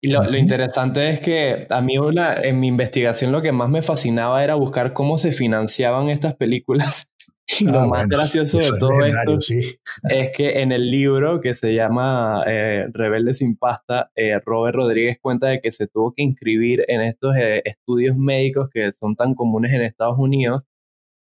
y 0.02 0.12
lo, 0.12 0.38
interesante 0.38 1.10
es 1.10 1.20
que 1.20 1.68
a 1.70 1.82
mí 1.82 1.96
en 1.98 2.60
mi 2.60 2.68
investigación 2.68 3.34
lo 3.34 3.42
que 3.42 3.52
más 3.52 3.70
me 3.70 3.82
fascinaba 3.82 4.44
era 4.44 4.56
buscar 4.56 4.94
cómo 4.94 5.18
se 5.18 5.34
financiaban 5.34 6.10
estas 6.10 6.36
películas. 6.36 7.12
Y 7.60 7.66
lo 7.66 7.80
ah, 7.80 7.88
más 7.88 8.08
gracioso 8.08 8.60
de 8.60 8.78
todo 8.78 9.04
esto 9.04 9.38
es 10.12 10.30
que 10.38 10.62
en 10.62 10.72
el 10.72 10.92
libro 10.92 11.42
que 11.42 11.56
se 11.56 11.74
llama 11.74 12.44
eh, 12.46 12.86
Rebelde 12.94 13.34
sin 13.34 13.58
pasta, 13.58 14.12
eh, 14.16 14.40
Robert 14.46 14.76
Rodríguez 14.76 15.18
cuenta 15.20 15.48
de 15.48 15.60
que 15.60 15.72
se 15.72 15.88
tuvo 15.88 16.14
que 16.14 16.22
inscribir 16.22 16.86
en 16.88 17.02
estos 17.02 17.36
eh, 17.36 17.64
estudios 17.66 18.16
médicos 18.18 18.70
que 18.72 18.92
son 18.92 19.16
tan 19.16 19.34
comunes 19.34 19.74
en 19.74 19.82
Estados 19.82 20.20
Unidos, 20.20 20.62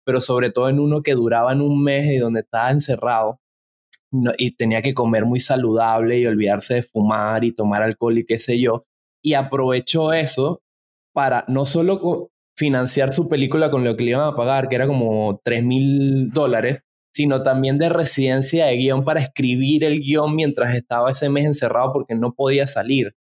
pero 0.04 0.20
sobre 0.20 0.50
todo 0.50 0.68
en 0.68 0.80
uno 0.80 1.04
que 1.04 1.14
duraba 1.14 1.54
en 1.54 1.62
un 1.62 1.84
mes 1.84 2.10
y 2.10 2.18
donde 2.18 2.40
estaba 2.40 2.72
encerrado 2.72 3.40
y 4.38 4.52
tenía 4.56 4.82
que 4.82 4.94
comer 4.94 5.26
muy 5.26 5.40
saludable 5.40 6.20
y 6.20 6.26
olvidarse 6.26 6.76
de 6.76 6.84
fumar 6.84 7.44
y 7.44 7.52
tomar 7.52 7.84
alcohol 7.84 8.18
y 8.18 8.26
qué 8.26 8.40
sé 8.40 8.60
yo. 8.60 8.86
Y 9.24 9.34
aprovechó 9.34 10.14
eso 10.14 10.62
para 11.14 11.46
no 11.48 11.66
solo 11.66 12.30
financiar 12.58 13.12
su 13.12 13.28
película 13.28 13.72
con 13.72 13.84
lo 13.84 13.96
que 13.96 14.04
le 14.04 14.12
iban 14.12 14.28
a 14.28 14.36
pagar, 14.36 14.70
que 14.70 14.76
era 14.76 14.88
como 14.88 15.42
3 15.44 15.64
mil 15.64 16.30
dólares, 16.32 16.84
sino 17.14 17.44
también 17.44 17.78
de 17.78 17.90
residencia 17.90 18.66
de 18.66 18.76
guion 18.76 19.04
para 19.04 19.22
escribir 19.22 19.84
el 19.84 20.02
guion 20.02 20.36
mientras 20.36 20.76
estaba 20.76 21.12
ese 21.12 21.30
mes 21.30 21.46
encerrado 21.46 21.94
porque 21.94 22.16
no 22.16 22.34
podía 22.34 22.68
salir. 22.68 23.16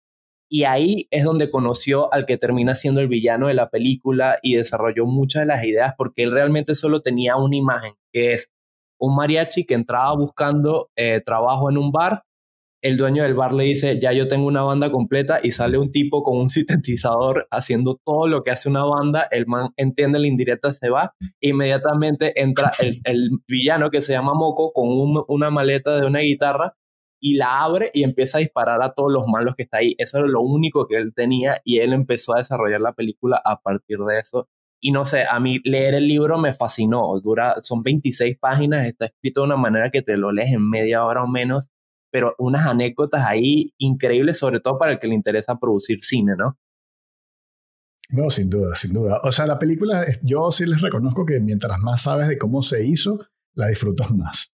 Y 0.50 0.64
ahí 0.64 1.08
es 1.10 1.24
donde 1.24 1.50
conoció 1.50 2.12
al 2.12 2.26
que 2.26 2.36
termina 2.36 2.74
siendo 2.74 3.00
el 3.00 3.08
villano 3.08 3.48
de 3.48 3.54
la 3.54 3.70
película 3.70 4.38
y 4.42 4.54
desarrolló 4.54 5.06
muchas 5.06 5.42
de 5.42 5.46
las 5.46 5.64
ideas 5.64 5.94
porque 5.96 6.22
él 6.22 6.30
realmente 6.30 6.74
solo 6.74 7.00
tenía 7.00 7.36
una 7.36 7.56
imagen, 7.56 7.94
que 8.12 8.32
es 8.32 8.52
un 9.02 9.16
mariachi 9.16 9.64
que 9.64 9.74
entraba 9.74 10.14
buscando 10.14 10.90
eh, 10.96 11.20
trabajo 11.24 11.68
en 11.68 11.76
un 11.76 11.90
bar. 11.90 12.22
El 12.80 12.96
dueño 12.96 13.24
del 13.24 13.34
bar 13.34 13.52
le 13.52 13.64
dice, 13.64 13.98
ya 14.00 14.12
yo 14.12 14.28
tengo 14.28 14.46
una 14.46 14.62
banda 14.62 14.90
completa 14.90 15.40
y 15.42 15.50
sale 15.50 15.76
un 15.76 15.90
tipo 15.90 16.22
con 16.22 16.38
un 16.38 16.48
sintetizador 16.48 17.46
haciendo 17.50 18.00
todo 18.04 18.28
lo 18.28 18.44
que 18.44 18.52
hace 18.52 18.68
una 18.68 18.84
banda. 18.84 19.26
El 19.30 19.46
man 19.46 19.70
entiende 19.76 20.20
la 20.20 20.28
indirecta, 20.28 20.72
se 20.72 20.88
va. 20.88 21.14
Inmediatamente 21.40 22.40
entra 22.40 22.70
el, 23.04 23.30
villano 23.48 23.90
que 23.90 24.00
se 24.00 24.12
llama 24.12 24.34
Moco 24.34 24.72
con 24.72 24.86
una 25.28 25.50
maleta 25.50 26.00
de 26.00 26.06
una 26.06 26.20
guitarra 26.20 26.74
y 27.20 27.34
la 27.34 27.62
abre 27.62 27.90
y 27.94 28.04
empieza 28.04 28.38
a 28.38 28.40
disparar 28.40 28.82
a 28.82 28.94
todos 28.94 29.12
los 29.12 29.26
malos 29.26 29.54
que 29.56 29.64
está 29.64 29.78
ahí. 29.78 29.96
Eso 29.98 30.18
era 30.18 30.28
lo 30.28 30.42
único 30.42 30.86
que 30.86 30.96
él 30.96 31.12
tenía 31.14 31.60
y 31.64 31.78
él 31.78 31.92
empezó 31.92 32.34
a 32.34 32.38
desarrollar 32.38 32.80
la 32.80 32.92
película 32.92 33.40
a 33.44 33.60
partir 33.60 33.98
de 33.98 34.20
eso 34.20 34.48
y 34.84 34.90
no 34.90 35.04
sé, 35.04 35.24
a 35.24 35.38
mí 35.38 35.60
leer 35.62 35.94
el 35.94 36.08
libro 36.08 36.38
me 36.38 36.52
fascinó. 36.52 37.18
Dura, 37.20 37.54
son 37.62 37.84
26 37.84 38.36
páginas, 38.38 38.84
está 38.84 39.06
escrito 39.06 39.40
de 39.40 39.46
una 39.46 39.56
manera 39.56 39.90
que 39.90 40.02
te 40.02 40.16
lo 40.16 40.32
lees 40.32 40.52
en 40.52 40.68
media 40.68 41.04
hora 41.04 41.22
o 41.22 41.28
menos, 41.28 41.70
pero 42.10 42.34
unas 42.38 42.66
anécdotas 42.66 43.24
ahí 43.24 43.70
increíbles, 43.78 44.38
sobre 44.38 44.58
todo 44.58 44.78
para 44.78 44.92
el 44.92 44.98
que 44.98 45.06
le 45.06 45.14
interesa 45.14 45.56
producir 45.56 46.02
cine, 46.02 46.34
¿no? 46.36 46.58
No, 48.10 48.28
sin 48.28 48.50
duda, 48.50 48.74
sin 48.74 48.92
duda. 48.92 49.20
O 49.22 49.30
sea, 49.30 49.46
la 49.46 49.58
película, 49.58 50.04
yo 50.22 50.50
sí 50.50 50.66
les 50.66 50.80
reconozco 50.80 51.24
que 51.24 51.38
mientras 51.38 51.78
más 51.78 52.02
sabes 52.02 52.28
de 52.28 52.36
cómo 52.36 52.60
se 52.62 52.84
hizo, 52.84 53.20
la 53.54 53.68
disfrutas 53.68 54.10
más. 54.10 54.52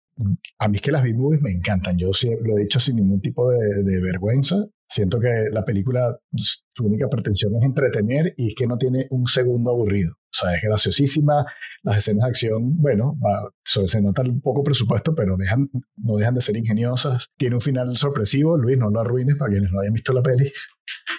A 0.58 0.68
mí 0.68 0.76
es 0.76 0.82
que 0.82 0.90
las 0.90 1.02
B-movies 1.02 1.42
me 1.42 1.50
encantan. 1.50 1.98
Yo 1.98 2.14
sí, 2.14 2.30
lo 2.42 2.56
he 2.56 2.62
dicho 2.62 2.80
sin 2.80 2.96
ningún 2.96 3.20
tipo 3.20 3.50
de, 3.50 3.84
de 3.84 4.00
vergüenza. 4.00 4.56
Siento 4.88 5.18
que 5.18 5.46
la 5.50 5.64
película, 5.64 6.16
su 6.34 6.84
única 6.84 7.08
pretensión 7.08 7.54
es 7.56 7.62
entretener 7.62 8.34
y 8.36 8.48
es 8.48 8.54
que 8.54 8.66
no 8.66 8.76
tiene 8.76 9.06
un 9.10 9.26
segundo 9.26 9.70
aburrido. 9.70 10.12
O 10.12 10.36
sea, 10.36 10.54
es 10.54 10.62
graciosísima. 10.62 11.46
Las 11.82 11.98
escenas 11.98 12.24
de 12.24 12.28
acción, 12.30 12.76
bueno, 12.76 13.16
se 13.64 14.02
nota 14.02 14.22
un 14.22 14.40
poco 14.40 14.62
presupuesto, 14.62 15.14
pero 15.14 15.36
dejan, 15.36 15.70
no 15.96 16.16
dejan 16.16 16.34
de 16.34 16.40
ser 16.40 16.56
ingeniosas. 16.56 17.28
Tiene 17.36 17.54
un 17.54 17.60
final 17.60 17.96
sorpresivo. 17.96 18.56
Luis, 18.56 18.76
no 18.76 18.90
lo 18.90 19.00
arruines 19.00 19.36
para 19.36 19.52
quienes 19.52 19.70
no 19.72 19.80
hayan 19.80 19.94
visto 19.94 20.12
la 20.12 20.22
peli. 20.22 20.50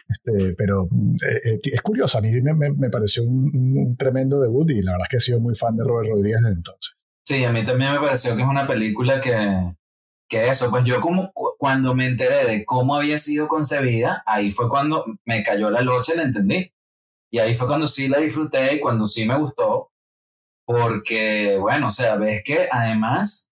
Este, 0.07 0.53
pero 0.55 0.83
eh, 0.83 1.53
eh, 1.53 1.59
es 1.63 1.81
curioso. 1.81 2.17
A 2.17 2.21
mí 2.21 2.29
me, 2.41 2.53
me, 2.53 2.89
pareció 2.89 3.23
un, 3.23 3.95
tremendo 3.97 4.39
debut 4.39 4.69
y 4.69 4.81
la 4.81 4.91
verdad 4.93 5.05
es 5.05 5.09
que 5.09 5.17
he 5.17 5.21
sido 5.21 5.39
muy 5.39 5.55
fan 5.55 5.75
de 5.75 5.83
Robert 5.83 6.09
Rodríguez 6.09 6.41
desde 6.41 6.55
entonces. 6.55 6.95
Sí, 7.25 7.43
a 7.43 7.51
mí 7.51 7.65
también 7.65 7.93
me 7.93 7.99
pareció 7.99 8.35
que 8.35 8.43
es 8.43 8.47
una 8.47 8.67
película 8.67 9.19
que, 9.19 9.31
que 10.27 10.49
eso, 10.49 10.69
pues 10.69 10.83
yo 10.85 11.01
como 11.01 11.31
cuando 11.57 11.93
me 11.93 12.07
enteré 12.07 12.45
de 12.45 12.65
cómo 12.65 12.95
había 12.95 13.19
sido 13.19 13.47
concebida, 13.47 14.23
ahí 14.25 14.51
fue 14.51 14.69
cuando 14.69 15.05
me 15.25 15.43
cayó 15.43 15.69
la 15.69 15.81
locha 15.81 16.13
y 16.13 16.17
la 16.17 16.23
entendí. 16.23 16.71
Y 17.31 17.39
ahí 17.39 17.55
fue 17.55 17.67
cuando 17.67 17.87
sí 17.87 18.07
la 18.07 18.19
disfruté 18.19 18.75
y 18.75 18.79
cuando 18.79 19.05
sí 19.05 19.27
me 19.27 19.37
gustó, 19.37 19.91
porque, 20.65 21.57
bueno, 21.59 21.87
o 21.87 21.91
sea, 21.91 22.15
ves 22.15 22.41
que 22.43 22.67
además, 22.71 23.51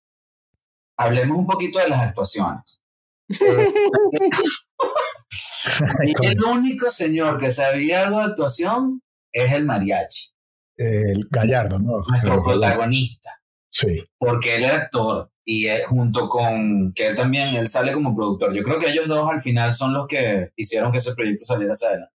hablemos 0.98 1.38
un 1.38 1.46
poquito 1.46 1.80
de 1.80 1.90
las 1.90 2.02
actuaciones. 2.02 2.82
el 6.22 6.44
único 6.44 6.90
señor 6.90 7.40
que 7.40 7.52
sabía 7.52 8.04
algo 8.04 8.20
de 8.20 8.26
actuación 8.26 9.02
es 9.32 9.52
el 9.52 9.66
mariachi. 9.66 10.32
El 10.76 11.28
Gallardo, 11.30 11.78
¿no? 11.78 12.04
Nuestro 12.08 12.44
protagonista. 12.44 13.42
Sí. 13.70 14.04
Porque 14.18 14.56
él 14.56 14.64
es 14.64 14.72
actor 14.72 15.33
y 15.46 15.68
junto 15.88 16.30
con 16.30 16.94
que 16.94 17.08
él 17.08 17.16
también, 17.16 17.56
él 17.56 17.68
sale 17.68 17.94
como 17.94 18.16
productor. 18.16 18.54
Yo 18.54 18.64
creo 18.64 18.80
que 18.80 18.90
ellos 18.90 19.08
dos 19.08 19.30
al 19.30 19.42
final 19.42 19.72
son 19.72 19.94
los 19.94 20.08
que 20.08 20.52
hicieron 20.56 20.92
que 20.92 21.00
ese 21.00 21.16
proyecto 21.16 21.44
saliera 21.46 21.72
hacia 21.72 21.90
adelante. 21.90 22.14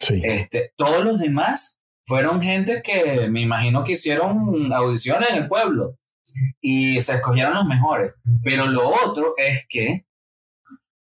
Sí. 0.00 0.20
Este, 0.22 0.72
todos 0.76 1.04
los 1.04 1.18
demás 1.18 1.80
fueron 2.04 2.40
gente 2.40 2.82
que 2.82 3.28
me 3.28 3.40
imagino 3.40 3.84
que 3.84 3.92
hicieron 3.92 4.72
audiciones 4.72 5.30
en 5.30 5.36
el 5.36 5.48
pueblo 5.48 5.98
y 6.60 7.00
se 7.00 7.14
escogieron 7.14 7.54
los 7.54 7.66
mejores. 7.66 8.14
Pero 8.42 8.66
lo 8.66 8.88
otro 8.88 9.34
es 9.36 9.66
que 9.68 10.06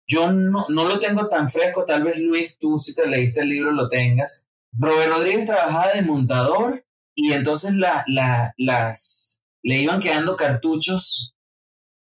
yo 0.08 0.32
no, 0.32 0.66
no 0.70 0.88
lo 0.88 1.00
tengo 1.00 1.28
tan 1.30 1.50
fresco, 1.50 1.86
tal 1.86 2.04
vez 2.04 2.20
Luis, 2.20 2.58
tú 2.58 2.78
si 2.78 2.96
te 2.96 3.08
leíste 3.08 3.42
el 3.42 3.50
libro 3.50 3.72
lo 3.72 3.90
tengas. 3.90 4.48
Robert 4.78 5.12
Rodríguez 5.12 5.46
trabajaba 5.46 5.92
de 5.94 6.02
montador 6.02 6.84
y 7.16 7.34
entonces 7.34 7.74
la, 7.74 8.04
la, 8.08 8.54
las, 8.58 9.44
le 9.62 9.82
iban 9.82 10.00
quedando 10.00 10.36
cartuchos 10.36 11.36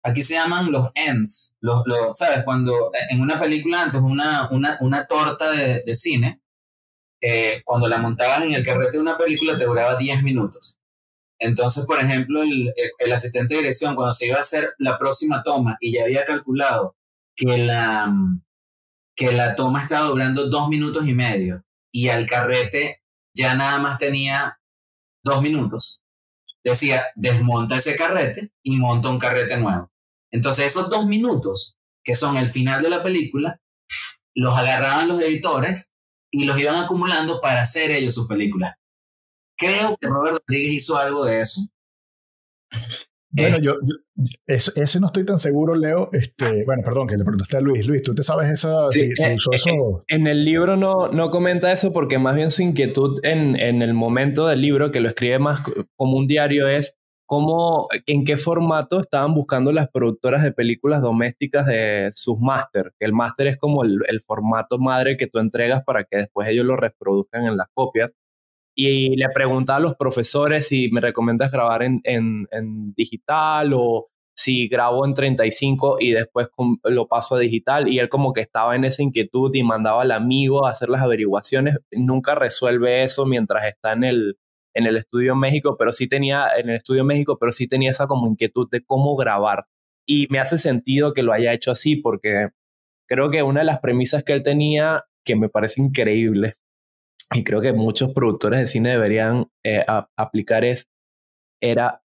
Aquí 0.07 0.23
se 0.23 0.35
llaman 0.35 0.71
los 0.71 0.91
ends, 0.95 1.57
los, 1.61 1.83
¿sabes? 2.17 2.45
Cuando 2.45 2.93
en 3.11 3.21
una 3.21 3.41
película 3.41 3.83
antes, 3.83 4.01
una, 4.01 4.49
una, 4.53 4.79
una 4.81 5.05
torta 5.05 5.51
de, 5.51 5.83
de 5.85 5.95
cine, 5.97 6.41
eh, 7.21 7.61
cuando 7.65 7.89
la 7.89 7.99
montabas 7.99 8.43
en 8.45 8.55
el 8.55 8.65
carrete 8.65 8.93
de 8.93 9.01
una 9.01 9.19
película 9.19 9.59
te 9.59 9.65
duraba 9.65 9.97
10 9.97 10.23
minutos. 10.23 10.79
Entonces, 11.41 11.87
por 11.87 11.99
ejemplo, 11.99 12.43
el, 12.43 12.73
el, 12.99 13.13
asistente 13.13 13.55
de 13.55 13.63
dirección, 13.63 13.97
cuando 13.97 14.13
se 14.13 14.29
iba 14.29 14.37
a 14.37 14.43
hacer 14.43 14.75
la 14.79 14.97
próxima 14.97 15.43
toma 15.43 15.77
y 15.81 15.95
ya 15.95 16.05
había 16.05 16.25
calculado 16.25 16.95
que 17.35 17.59
la, 17.59 18.15
que 19.17 19.33
la 19.33 19.57
toma 19.57 19.83
estaba 19.83 20.07
durando 20.07 20.49
dos 20.49 20.69
minutos 20.69 21.05
y 21.09 21.15
medio 21.15 21.65
y 21.91 22.11
al 22.11 22.27
carrete 22.27 23.03
ya 23.35 23.55
nada 23.55 23.81
más 23.81 23.99
tenía 23.99 24.61
dos 25.25 25.43
minutos, 25.43 26.01
decía, 26.63 27.07
desmonta 27.17 27.75
ese 27.75 27.97
carrete 27.97 28.53
y 28.63 28.77
monta 28.77 29.11
un 29.11 29.19
carrete 29.19 29.59
nuevo. 29.59 29.91
Entonces 30.33 30.67
esos 30.67 30.91
dos 30.91 31.07
minutos, 31.07 31.77
que 32.05 32.15
son 32.15 32.37
el 32.37 32.49
final 32.49 32.83
de 32.83 32.91
la 32.91 33.03
película, 33.03 33.61
los 34.35 34.55
agarraban 34.55 35.09
los 35.09 35.21
editores 35.21 35.91
y 36.31 36.45
los 36.45 36.59
iban 36.59 36.77
acumulando 36.77 37.41
para 37.41 37.63
hacer 37.63 37.91
ellos 37.91 38.15
sus 38.15 38.29
películas. 38.29 38.75
Creo 39.57 39.97
que 39.99 40.09
Robert 40.09 40.39
Rodríguez 40.47 40.75
hizo 40.75 40.99
algo 40.99 41.25
de 41.25 41.41
eso. 41.41 41.63
Bueno, 43.31 43.59
yo, 43.59 43.75
ese 44.47 45.01
no 45.01 45.09
estoy 45.09 45.27
tan 45.27 45.39
seguro, 45.39 45.75
Leo. 45.75 46.11
Este, 46.13 46.65
bueno, 46.65 46.83
perdón, 46.83 47.07
que 47.07 47.17
le 47.17 47.25
preguntaste 47.25 47.57
a 47.57 47.61
Luis. 47.61 47.87
Luis, 47.87 48.03
¿tú 48.03 48.15
te 48.15 48.23
sabes 48.23 48.51
esa, 48.51 48.91
si, 48.91 49.07
eh, 49.07 49.35
usó 49.35 49.53
eh, 49.53 49.57
eso? 49.57 50.05
En 50.09 50.27
el 50.27 50.45
libro 50.45 50.77
no, 50.77 51.09
no 51.09 51.31
comenta 51.31 51.71
eso 51.71 51.93
porque 51.93 52.19
más 52.19 52.35
bien 52.35 52.51
su 52.51 52.63
inquietud 52.63 53.21
en, 53.25 53.59
en 53.59 53.83
el 53.83 53.95
momento 53.95 54.47
del 54.47 54.63
libro, 54.63 54.91
que 54.91 55.01
lo 55.01 55.09
escribe 55.09 55.39
más 55.39 55.61
como 55.97 56.17
un 56.17 56.27
diario, 56.27 56.67
es 56.69 56.99
cómo, 57.27 57.89
en 58.07 58.25
qué 58.25 58.37
formato 58.37 59.01
estaban 59.01 59.35
buscando 59.35 59.73
las 59.73 59.89
productoras 59.91 60.43
de 60.43 60.53
películas 60.53 61.03
domésticas 61.03 61.67
de 61.67 62.11
sus 62.15 62.39
máster, 62.41 62.95
el 63.01 63.13
máster 63.13 63.49
es 63.49 63.59
como 63.59 63.85
el, 63.85 64.21
formato 64.27 64.79
madre 64.79 65.17
que 65.17 65.27
tú 65.27 65.39
entregas 65.39 65.83
para 65.85 66.05
que 66.05 66.17
después 66.19 66.49
ellos 66.49 66.65
lo 66.65 66.77
reproduzcan 66.77 67.45
en 67.47 67.57
las 67.57 67.69
copias. 67.75 68.15
Y 68.79 69.17
le 69.17 69.29
preguntaba 69.35 69.79
a 69.79 69.81
los 69.81 69.95
profesores 69.97 70.69
si 70.69 70.91
me 70.91 71.01
recomiendas 71.01 71.51
grabar 71.51 71.83
en, 71.83 72.01
en, 72.05 72.93
digital 72.95 73.73
o 73.75 74.09
si 74.35 74.69
grabo 74.69 75.07
en 75.07 75.15
35 75.15 75.97
y 76.01 76.13
después 76.13 76.49
lo 76.85 77.09
paso 77.09 77.37
a 77.37 77.39
digital. 77.39 77.89
Y 77.89 77.99
él 78.01 78.11
como 78.11 78.33
que 78.35 78.43
estaba 78.43 78.77
en 78.77 78.85
esa 78.85 79.03
inquietud 79.03 79.55
y 79.55 79.63
mandaba 79.63 80.03
al 80.03 80.13
amigo 80.13 80.67
a 80.67 80.71
hacer 80.71 80.91
las 80.91 81.01
averiguaciones. 81.01 81.79
Nunca 81.91 82.35
resuelve 82.35 83.03
eso 83.03 83.25
mientras 83.25 83.65
está 83.65 83.93
en 83.93 84.05
el, 84.05 84.37
en 84.77 84.87
el 84.87 84.97
estudio 84.97 85.33
en 85.33 85.39
México, 85.39 85.77
pero 85.79 85.91
sí 85.91 86.07
tenía, 86.07 86.49
en 86.57 86.69
el 86.69 86.77
estudio 86.77 87.05
México, 87.05 87.39
pero 87.41 87.51
sí 87.51 87.67
tenía 87.67 87.91
esa 87.91 88.07
como 88.07 88.29
inquietud 88.29 88.69
de 88.71 88.85
cómo 88.85 89.17
grabar. 89.17 89.67
Y 90.07 90.27
me 90.31 90.39
hace 90.39 90.59
sentido 90.59 91.15
que 91.15 91.23
lo 91.23 91.33
haya 91.33 91.53
hecho 91.53 91.71
así, 91.71 91.97
porque 91.97 92.51
creo 93.09 93.31
que 93.31 93.43
una 93.43 93.61
de 93.61 93.67
las 93.67 93.81
premisas 93.81 94.23
que 94.23 94.35
él 94.35 94.43
tenía, 94.43 95.05
que 95.25 95.35
me 95.35 95.49
parece 95.49 95.81
increíble, 95.81 96.55
y 97.35 97.43
creo 97.43 97.61
que 97.61 97.73
muchos 97.73 98.13
productores 98.13 98.61
de 98.61 98.67
cine 98.67 98.91
deberían 98.91 99.51
eh, 99.65 99.83
aplicar 100.17 100.65
es, 100.65 100.89
era 101.61 102.03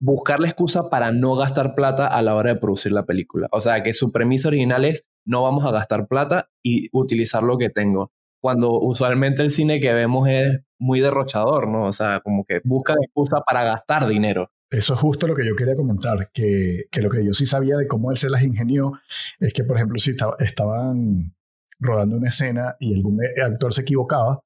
buscar 0.00 0.40
la 0.40 0.48
excusa 0.48 0.90
para 0.90 1.10
no 1.10 1.34
gastar 1.36 1.74
plata 1.74 2.06
a 2.06 2.22
la 2.22 2.36
hora 2.36 2.54
de 2.54 2.60
producir 2.60 2.92
la 2.92 3.06
película. 3.06 3.48
O 3.50 3.60
sea, 3.60 3.82
que 3.82 3.94
su 3.94 4.12
premisa 4.12 4.48
original 4.48 4.84
es 4.84 5.04
no 5.26 5.42
vamos 5.42 5.64
a 5.64 5.72
gastar 5.72 6.06
plata 6.06 6.50
y 6.62 6.88
utilizar 6.92 7.42
lo 7.42 7.58
que 7.58 7.70
tengo 7.70 8.12
cuando 8.40 8.78
usualmente 8.80 9.42
el 9.42 9.50
cine 9.50 9.80
que 9.80 9.92
vemos 9.92 10.28
es 10.28 10.60
muy 10.78 11.00
derrochador, 11.00 11.68
¿no? 11.68 11.84
O 11.84 11.92
sea, 11.92 12.20
como 12.20 12.44
que 12.44 12.60
busca 12.64 12.94
excusa 12.94 13.40
para 13.46 13.64
gastar 13.64 14.06
dinero. 14.06 14.50
Eso 14.70 14.94
es 14.94 15.00
justo 15.00 15.26
lo 15.26 15.34
que 15.34 15.46
yo 15.46 15.56
quería 15.56 15.74
comentar, 15.74 16.30
que, 16.32 16.84
que, 16.90 17.00
lo 17.00 17.10
que 17.10 17.24
yo 17.24 17.32
sí 17.32 17.46
sabía 17.46 17.76
de 17.76 17.88
cómo 17.88 18.10
él 18.10 18.18
se 18.18 18.28
las 18.28 18.42
ingenió 18.42 18.92
es 19.40 19.52
que, 19.52 19.64
por 19.64 19.76
ejemplo, 19.76 19.98
si 19.98 20.14
estaban 20.40 21.34
rodando 21.80 22.16
una 22.16 22.28
escena 22.28 22.76
y 22.78 22.94
algún 22.94 23.18
actor 23.42 23.72
se 23.72 23.82
equivocaba, 23.82 24.42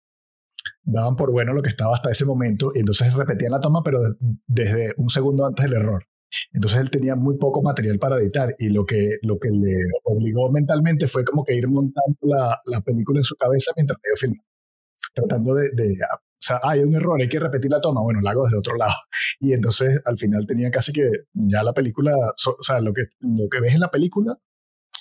daban 0.85 1.17
por 1.17 1.33
bueno 1.33 1.53
lo 1.53 1.63
que 1.63 1.71
estaba 1.71 1.95
hasta 1.95 2.11
ese 2.11 2.25
momento 2.25 2.73
y 2.75 2.81
entonces 2.81 3.13
repetían 3.15 3.53
la 3.53 3.61
toma, 3.61 3.83
pero 3.83 4.01
desde 4.47 4.95
un 4.97 5.11
segundo 5.11 5.47
antes 5.47 5.65
del 5.65 5.75
error. 5.75 6.07
Entonces 6.53 6.81
él 6.81 6.91
tenía 6.91 7.17
muy 7.17 7.37
poco 7.37 7.63
material 7.63 7.99
para 7.99 8.19
editar 8.19 8.55
y 8.59 8.71
lo 8.71 8.85
que, 8.85 9.17
lo 9.23 9.39
que 9.39 9.51
le 9.51 9.77
obligó 10.05 10.51
mentalmente 10.51 11.07
fue 11.07 11.25
como 11.25 11.45
que 11.45 11.55
ir 11.55 11.69
montando 11.69 12.19
la, 12.23 12.61
la 12.67 12.81
película 12.81 13.21
en 13.21 13.25
su 13.25 13.37
cabeza 13.37 13.73
mientras 13.77 13.99
iba 14.05 14.17
filmando. 14.17 14.45
Tratando 15.15 15.55
de, 15.55 15.71
de, 15.75 15.93
o 16.43 16.45
sea, 16.45 16.59
hay 16.65 16.81
un 16.81 16.95
error, 16.95 17.21
hay 17.21 17.29
que 17.29 17.39
repetir 17.39 17.71
la 17.71 17.81
toma, 17.81 18.01
bueno, 18.01 18.21
la 18.21 18.33
hago 18.33 18.45
desde 18.45 18.59
otro 18.59 18.75
lado. 18.75 18.95
Y 19.39 19.53
entonces 19.53 20.01
al 20.05 20.17
final 20.19 20.45
tenía 20.47 20.71
casi 20.71 20.93
que 20.93 21.09
ya 21.33 21.63
la 21.63 21.73
película, 21.73 22.13
o 22.17 22.63
sea, 22.63 22.81
lo 22.81 22.93
que, 22.93 23.03
lo 23.21 23.49
que 23.49 23.61
ves 23.61 23.75
en 23.75 23.81
la 23.81 23.91
película 23.91 24.37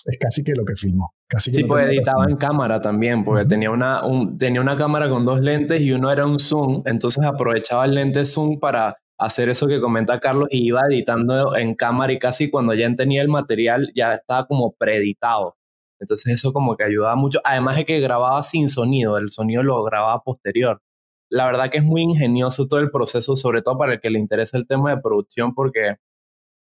es 0.05 0.17
casi 0.19 0.43
que 0.43 0.53
lo 0.53 0.65
que 0.65 0.75
filmó. 0.75 1.13
Casi 1.27 1.49
que 1.49 1.57
sí, 1.57 1.63
pues 1.63 1.87
editaba 1.87 2.25
en 2.29 2.35
cámara 2.35 2.79
también, 2.79 3.23
porque 3.23 3.45
tenía, 3.45 3.71
una, 3.71 4.05
un, 4.05 4.37
tenía 4.37 4.61
una 4.61 4.75
cámara 4.75 5.09
con 5.09 5.25
dos 5.25 5.41
lentes 5.41 5.81
y 5.81 5.91
uno 5.91 6.11
era 6.11 6.27
un 6.27 6.39
zoom, 6.39 6.83
entonces 6.85 7.25
aprovechaba 7.25 7.85
el 7.85 7.95
lente 7.95 8.25
zoom 8.25 8.59
para 8.59 8.97
hacer 9.21 9.49
eso 9.49 9.67
que 9.67 9.79
comenta 9.79 10.19
Carlos 10.19 10.47
y 10.49 10.65
iba 10.65 10.81
editando 10.89 11.55
en 11.55 11.75
cámara 11.75 12.11
y 12.11 12.17
casi 12.17 12.49
cuando 12.49 12.73
ya 12.73 12.91
tenía 12.95 13.21
el 13.21 13.29
material 13.29 13.91
ya 13.95 14.13
estaba 14.13 14.47
como 14.47 14.73
preeditado. 14.73 15.57
Entonces 15.99 16.33
eso 16.33 16.51
como 16.51 16.75
que 16.75 16.83
ayudaba 16.83 17.15
mucho. 17.15 17.39
Además 17.43 17.77
de 17.77 17.85
que 17.85 17.99
grababa 17.99 18.41
sin 18.41 18.67
sonido, 18.67 19.19
el 19.19 19.29
sonido 19.29 19.61
lo 19.61 19.83
grababa 19.83 20.23
posterior. 20.23 20.81
La 21.29 21.45
verdad 21.45 21.69
que 21.69 21.77
es 21.77 21.83
muy 21.83 22.01
ingenioso 22.01 22.67
todo 22.67 22.79
el 22.79 22.89
proceso, 22.89 23.35
sobre 23.35 23.61
todo 23.61 23.77
para 23.77 23.93
el 23.93 24.01
que 24.01 24.09
le 24.09 24.17
interesa 24.17 24.57
el 24.57 24.67
tema 24.67 24.95
de 24.95 25.01
producción, 25.01 25.53
porque... 25.53 25.97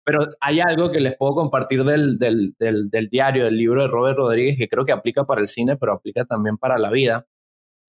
Pero 0.06 0.28
hay 0.42 0.60
algo 0.60 0.92
que 0.92 1.00
les 1.00 1.16
puedo 1.18 1.34
compartir 1.34 1.84
del, 1.86 2.18
del, 2.18 2.56
del, 2.60 2.90
del 2.90 3.08
diario, 3.08 3.46
del 3.46 3.58
libro 3.58 3.82
de 3.82 3.88
Robert 3.88 4.18
Rodríguez, 4.18 4.58
que 4.58 4.68
creo 4.68 4.86
que 4.86 4.92
aplica 4.92 5.26
para 5.26 5.42
el 5.42 5.48
cine, 5.48 5.78
pero 5.78 5.94
aplica 5.94 6.26
también 6.26 6.58
para 6.58 6.78
la 6.78 6.92
vida 6.92 7.26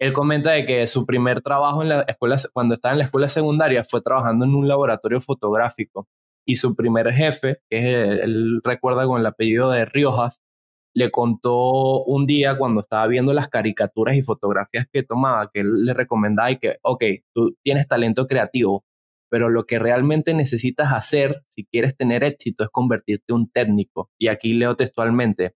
él 0.01 0.13
comenta 0.13 0.53
de 0.53 0.65
que 0.65 0.87
su 0.87 1.07
primer 1.07 1.41
trabajo 1.41 1.83
en 1.83 1.89
la 1.89 2.01
escuela, 2.03 2.37
cuando 2.53 2.75
estaba 2.75 2.93
en 2.93 2.99
la 2.99 3.05
escuela 3.05 3.29
secundaria, 3.29 3.85
fue 3.85 4.03
trabajando 4.03 4.45
en 4.45 4.55
un 4.55 4.69
laboratorio 4.69 5.21
fotográfico. 5.21 6.09
Y 6.47 6.57
su 6.57 6.75
primer 6.75 7.13
jefe, 7.13 7.61
que 7.71 7.79
es, 7.79 8.21
él 8.23 8.61
recuerda 8.65 9.07
con 9.07 9.21
el 9.21 9.27
apellido 9.27 9.71
de 9.71 9.85
Riojas, 9.87 10.41
le 10.95 11.11
contó 11.11 12.05
un 12.05 12.27
día 12.27 12.57
cuando 12.57 12.81
estaba 12.81 13.07
viendo 13.07 13.33
las 13.33 13.49
caricaturas 13.49 14.17
y 14.17 14.23
fotografías 14.23 14.87
que 14.93 15.03
tomaba, 15.03 15.51
que 15.53 15.61
él 15.61 15.85
le 15.85 15.95
recomendaba 15.95 16.51
y 16.51 16.59
que, 16.59 16.79
ok, 16.83 17.05
tú 17.35 17.57
tienes 17.63 17.89
talento 17.89 18.27
creativo, 18.27 18.85
pero 19.31 19.49
lo 19.49 19.65
que 19.67 19.79
realmente 19.79 20.35
necesitas 20.35 20.93
hacer 20.93 21.45
si 21.49 21.65
quieres 21.65 21.97
tener 21.97 22.23
éxito 22.25 22.63
es 22.65 22.71
convertirte 22.71 23.25
en 23.29 23.37
un 23.37 23.51
técnico. 23.51 24.11
Y 24.19 24.29
aquí 24.29 24.53
leo 24.53 24.77
textualmente, 24.77 25.55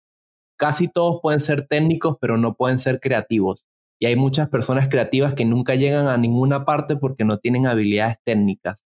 casi 0.58 0.88
todos 0.88 1.20
pueden 1.22 1.40
ser 1.40 1.68
técnicos, 1.68 2.16
pero 2.20 2.36
no 2.38 2.54
pueden 2.54 2.78
ser 2.78 2.98
creativos 3.00 3.68
y 3.98 4.06
hay 4.06 4.16
muchas 4.16 4.48
personas 4.48 4.88
creativas 4.88 5.34
que 5.34 5.44
nunca 5.44 5.74
llegan 5.74 6.06
a 6.06 6.16
ninguna 6.16 6.64
parte 6.64 6.96
porque 6.96 7.24
no 7.24 7.38
tienen 7.38 7.66
habilidades 7.66 8.18
técnicas. 8.24 8.84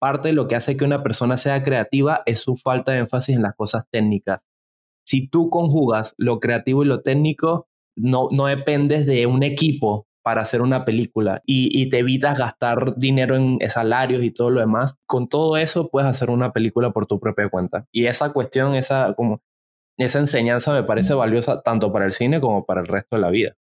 Parte 0.00 0.28
de 0.28 0.34
lo 0.34 0.48
que 0.48 0.56
hace 0.56 0.76
que 0.76 0.84
una 0.84 1.02
persona 1.02 1.36
sea 1.36 1.62
creativa 1.62 2.22
es 2.26 2.40
su 2.40 2.56
falta 2.56 2.92
de 2.92 2.98
énfasis 2.98 3.36
en 3.36 3.42
las 3.42 3.54
cosas 3.54 3.84
técnicas. 3.90 4.46
Si 5.04 5.28
tú 5.28 5.50
conjugas 5.50 6.14
lo 6.18 6.38
creativo 6.38 6.82
y 6.82 6.86
lo 6.86 7.02
técnico, 7.02 7.68
no, 7.96 8.28
no 8.30 8.46
dependes 8.46 9.06
de 9.06 9.26
un 9.26 9.42
equipo 9.42 10.06
para 10.22 10.42
hacer 10.42 10.60
una 10.60 10.84
película 10.84 11.42
y, 11.46 11.70
y, 11.72 11.88
te 11.88 12.00
evitas 12.00 12.38
gastar 12.38 12.96
dinero 12.96 13.34
en 13.34 13.58
salarios 13.70 14.22
y 14.22 14.30
todo 14.30 14.50
lo 14.50 14.60
demás. 14.60 14.96
Con 15.06 15.28
todo 15.28 15.56
eso 15.56 15.88
puedes 15.88 16.08
hacer 16.08 16.28
una 16.30 16.52
película 16.52 16.90
por 16.90 17.06
tu 17.06 17.18
propia 17.18 17.48
cuenta. 17.48 17.86
Y 17.90 18.06
esa 18.06 18.32
cuestión, 18.32 18.74
esa, 18.74 19.14
como, 19.14 19.40
esa 19.96 20.18
enseñanza 20.18 20.72
me 20.72 20.82
parece 20.82 21.14
valiosa 21.14 21.62
tanto 21.62 21.92
para 21.92 22.04
el 22.04 22.12
cine 22.12 22.40
como 22.40 22.66
para 22.66 22.80
el 22.82 22.86
resto 22.86 23.16
de 23.16 23.22
la 23.22 23.30
vida. 23.30 23.56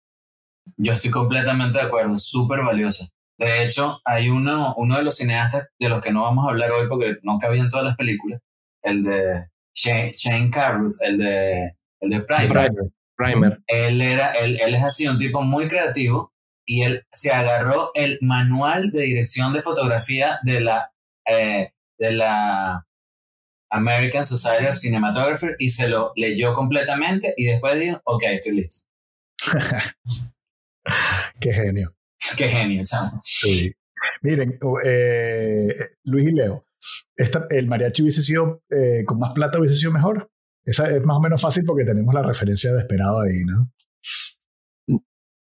Yo 0.77 0.93
estoy 0.93 1.11
completamente 1.11 1.79
de 1.79 1.87
acuerdo, 1.87 2.19
súper 2.19 2.63
valiosa. 2.63 3.09
De 3.39 3.65
hecho, 3.65 4.01
hay 4.05 4.29
uno, 4.29 4.75
uno 4.77 4.97
de 4.97 5.03
los 5.03 5.17
cineastas 5.17 5.69
de 5.79 5.89
los 5.89 6.01
que 6.01 6.13
no 6.13 6.23
vamos 6.23 6.47
a 6.47 6.51
hablar 6.51 6.71
hoy 6.71 6.89
porque 6.89 7.17
no 7.23 7.39
cabían 7.39 7.69
todas 7.69 7.85
las 7.85 7.97
películas, 7.97 8.41
el 8.83 9.03
de 9.03 9.49
Shane, 9.75 10.13
Shane 10.13 10.51
Carruth, 10.51 10.95
el 11.01 11.19
de, 11.19 11.73
el 12.01 12.11
de 12.11 12.21
Primer. 12.21 12.71
Primer. 13.17 13.63
Él, 13.67 14.01
era, 14.01 14.33
él, 14.33 14.59
él 14.61 14.75
es 14.75 14.83
así, 14.83 15.07
un 15.07 15.19
tipo 15.19 15.43
muy 15.43 15.69
creativo, 15.69 16.33
y 16.67 16.83
él 16.83 17.07
se 17.11 17.31
agarró 17.31 17.91
el 17.95 18.19
manual 18.23 18.91
de 18.91 19.03
dirección 19.03 19.53
de 19.53 19.63
fotografía 19.63 20.39
de 20.43 20.61
la, 20.61 20.93
eh, 21.27 21.73
de 21.99 22.13
la 22.13 22.87
American 23.71 24.25
Society 24.25 24.67
of 24.67 24.79
Cinematographers 24.79 25.57
y 25.59 25.69
se 25.69 25.89
lo 25.89 26.13
leyó 26.17 26.55
completamente 26.55 27.35
y 27.37 27.45
después 27.45 27.79
dijo, 27.79 28.01
ok, 28.05 28.23
estoy 28.25 28.57
listo. 28.57 28.87
Qué 31.41 31.53
genio. 31.53 31.95
Qué 32.37 32.49
genio, 32.49 32.83
chamo. 32.85 33.21
Sí. 33.25 33.73
Miren, 34.23 34.59
eh, 34.85 35.75
Luis 36.05 36.29
y 36.29 36.33
Leo, 36.33 36.67
el 37.51 37.67
mariachi 37.69 38.03
hubiese 38.03 38.23
sido, 38.23 38.63
eh, 38.71 39.05
con 39.07 39.19
más 39.19 39.33
plata 39.33 39.59
hubiese 39.59 39.77
sido 39.77 39.93
mejor. 39.93 40.31
Esa 40.65 40.91
es 40.91 41.05
más 41.05 41.17
o 41.17 41.21
menos 41.21 41.41
fácil 41.41 41.65
porque 41.65 41.85
tenemos 41.85 42.15
la 42.15 42.23
referencia 42.23 42.73
de 42.73 42.81
esperado 42.81 43.21
ahí, 43.21 43.45
¿no? 43.45 43.71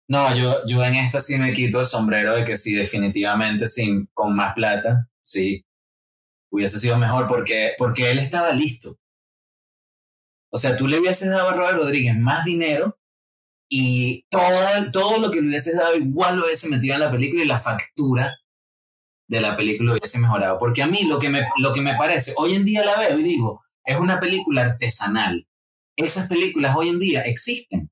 No, 0.09 0.37
yo, 0.37 0.55
yo 0.67 0.85
en 0.85 0.95
esta 0.95 1.19
sí 1.19 1.37
me 1.39 1.53
quito 1.53 1.81
el 1.81 1.87
sombrero 1.87 2.35
de 2.35 2.45
que 2.45 2.57
sí, 2.57 2.75
definitivamente 2.75 3.67
sin, 3.67 4.07
con 4.15 4.37
más 4.37 4.55
plata, 4.55 5.09
sí, 5.21 5.65
hubiese 6.51 6.79
sido 6.79 6.97
mejor 6.97 7.27
porque, 7.27 7.73
porque 7.77 8.11
él 8.11 8.19
estaba 8.19 8.53
listo. 8.53 8.97
O 10.53 10.59
sea, 10.59 10.77
tú 10.77 10.87
le 10.87 11.01
hubieses 11.01 11.29
dado 11.29 11.49
a 11.49 11.55
Robert 11.55 11.79
Rodríguez 11.79 12.17
más 12.17 12.45
dinero 12.45 12.99
y 13.69 14.25
todo, 14.31 14.91
todo 14.93 15.19
lo 15.19 15.31
que 15.31 15.41
le 15.41 15.49
hubieses 15.49 15.77
dado 15.77 15.97
igual 15.97 16.37
lo 16.37 16.45
hubiese 16.45 16.69
metido 16.69 16.95
en 16.95 17.01
la 17.01 17.11
película 17.11 17.43
y 17.43 17.47
la 17.47 17.61
factura 17.61 18.37
de 19.29 19.41
la 19.41 19.57
película 19.57 19.93
hubiese 19.93 20.19
mejorado. 20.19 20.59
Porque 20.59 20.83
a 20.83 20.87
mí 20.87 21.05
lo 21.05 21.19
que, 21.19 21.29
me, 21.29 21.47
lo 21.59 21.73
que 21.75 21.81
me 21.81 21.95
parece, 21.97 22.33
hoy 22.37 22.55
en 22.55 22.65
día 22.65 22.85
la 22.85 22.99
veo 22.99 23.19
y 23.19 23.25
digo, 23.25 23.63
es 23.85 23.99
una 23.99 24.21
película 24.21 24.63
artesanal. 24.63 25.47
Esas 25.97 26.29
películas 26.29 26.77
hoy 26.77 26.91
en 26.91 26.99
día 26.99 27.23
existen. 27.23 27.91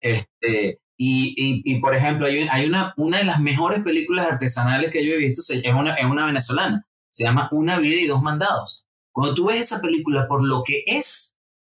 Este, 0.00 0.80
y, 0.98 1.62
y, 1.64 1.80
por 1.80 1.94
ejemplo, 1.94 2.26
hay, 2.26 2.48
hay, 2.50 2.66
una, 2.66 2.94
una 2.96 3.18
de 3.18 3.24
las 3.24 3.40
mejores 3.40 3.82
películas 3.82 4.26
artesanales 4.26 4.90
que 4.90 5.04
yo 5.04 5.14
he 5.14 5.18
visto, 5.18 5.42
es 5.52 5.72
una, 5.72 5.94
es 5.94 6.06
una 6.06 6.26
venezolana, 6.26 6.86
se 7.10 7.24
llama 7.24 7.48
Una 7.52 7.78
vida 7.78 8.00
y 8.00 8.06
dos 8.06 8.22
mandados. 8.22 8.86
Cuando 9.12 9.34
tú 9.34 9.46
ves 9.46 9.60
esa 9.60 9.80
película 9.80 10.26
por 10.26 10.44
lo 10.44 10.62
que 10.62 10.84
es, 10.86 11.35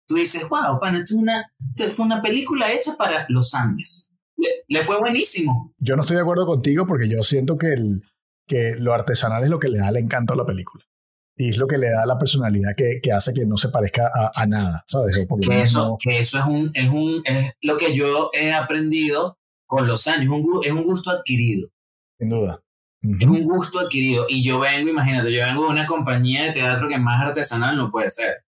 tú 0.07 0.15
dices, 0.15 0.49
wow, 0.49 0.79
pana, 0.81 1.01
es 1.05 1.13
una, 1.13 1.53
fue 1.93 2.05
una 2.05 2.23
película 2.23 2.73
hecha 2.73 2.93
para 2.97 3.27
los 3.29 3.55
Andes. 3.55 4.11
Le, 4.37 4.49
le, 4.69 4.83
fue 4.83 4.99
buenísimo. 4.99 5.75
Yo 5.79 5.97
no 5.97 6.03
estoy 6.03 6.17
de 6.17 6.23
acuerdo 6.23 6.47
contigo 6.47 6.87
porque 6.87 7.09
yo 7.09 7.23
siento 7.23 7.57
que, 7.57 7.73
el, 7.73 8.03
que 8.47 8.77
lo 8.79 8.93
artesanal 8.93 9.43
es 9.43 9.51
lo 9.51 9.59
que 9.59 9.69
le 9.69 9.79
da 9.79 9.89
el 9.89 9.97
encanto 9.97 10.35
a 10.35 10.37
la 10.37 10.45
película. 10.45 10.85
Y 11.39 11.51
es 11.51 11.59
lo 11.59 11.67
que 11.67 11.77
le 11.77 11.91
da 11.91 12.07
la 12.07 12.19
personalidad 12.19 12.75
que, 12.77 13.01
que 13.03 13.13
hace 13.13 13.35
que 13.35 13.45
no 13.45 13.59
se 13.59 13.69
parezca 13.69 14.11
a, 14.15 14.31
a 14.35 14.47
nada, 14.47 14.83
¿sabes? 14.87 15.17
que, 15.17 15.61
eso, 15.61 15.99
que 16.03 16.19
eso 16.19 16.39
es, 16.39 16.45
un, 16.47 16.71
es, 16.73 16.89
un, 16.89 17.23
es 17.27 17.53
lo 17.61 17.77
que 17.77 17.95
yo 17.95 18.31
he 18.33 18.55
aprendido 18.55 19.39
con 19.67 19.87
los 19.87 20.07
años, 20.07 20.33
un, 20.33 20.61
es 20.65 20.73
un 20.73 20.85
gusto 20.85 21.11
adquirido. 21.11 21.69
Sin 22.19 22.31
duda. 22.31 22.63
Es 23.03 23.27
un 23.27 23.45
gusto 23.45 23.79
adquirido. 23.81 24.25
Y 24.29 24.43
yo 24.43 24.61
vengo, 24.61 24.89
imagínate, 24.89 25.33
yo 25.33 25.45
vengo 25.45 25.67
de 25.67 25.73
una 25.73 25.87
compañía 25.87 26.45
de 26.45 26.53
teatro 26.53 26.89
que 26.89 26.99
más 26.99 27.23
artesanal 27.23 27.77
no 27.77 27.91
puede 27.91 28.09
ser. 28.09 28.46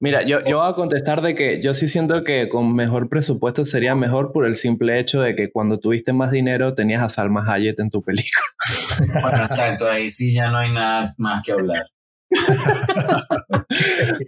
Mira, 0.00 0.22
yo, 0.22 0.38
yo 0.44 0.58
voy 0.58 0.68
a 0.70 0.74
contestar 0.74 1.22
de 1.22 1.34
que 1.34 1.60
yo 1.60 1.74
sí 1.74 1.88
siento 1.88 2.22
que 2.22 2.48
con 2.48 2.72
mejor 2.72 3.08
presupuesto 3.08 3.64
sería 3.64 3.96
mejor 3.96 4.32
por 4.32 4.46
el 4.46 4.54
simple 4.54 5.00
hecho 5.00 5.22
de 5.22 5.34
que 5.34 5.50
cuando 5.50 5.80
tuviste 5.80 6.12
más 6.12 6.30
dinero 6.30 6.74
tenías 6.74 7.02
a 7.02 7.08
Salma 7.08 7.44
Hayek 7.52 7.80
en 7.80 7.90
tu 7.90 8.02
película. 8.02 8.44
Bueno, 9.22 9.44
exacto, 9.44 9.88
ahí 9.88 10.10
sí 10.10 10.32
ya 10.32 10.48
no 10.50 10.58
hay 10.58 10.72
nada 10.72 11.14
más 11.18 11.42
que 11.44 11.52
hablar. 11.52 11.86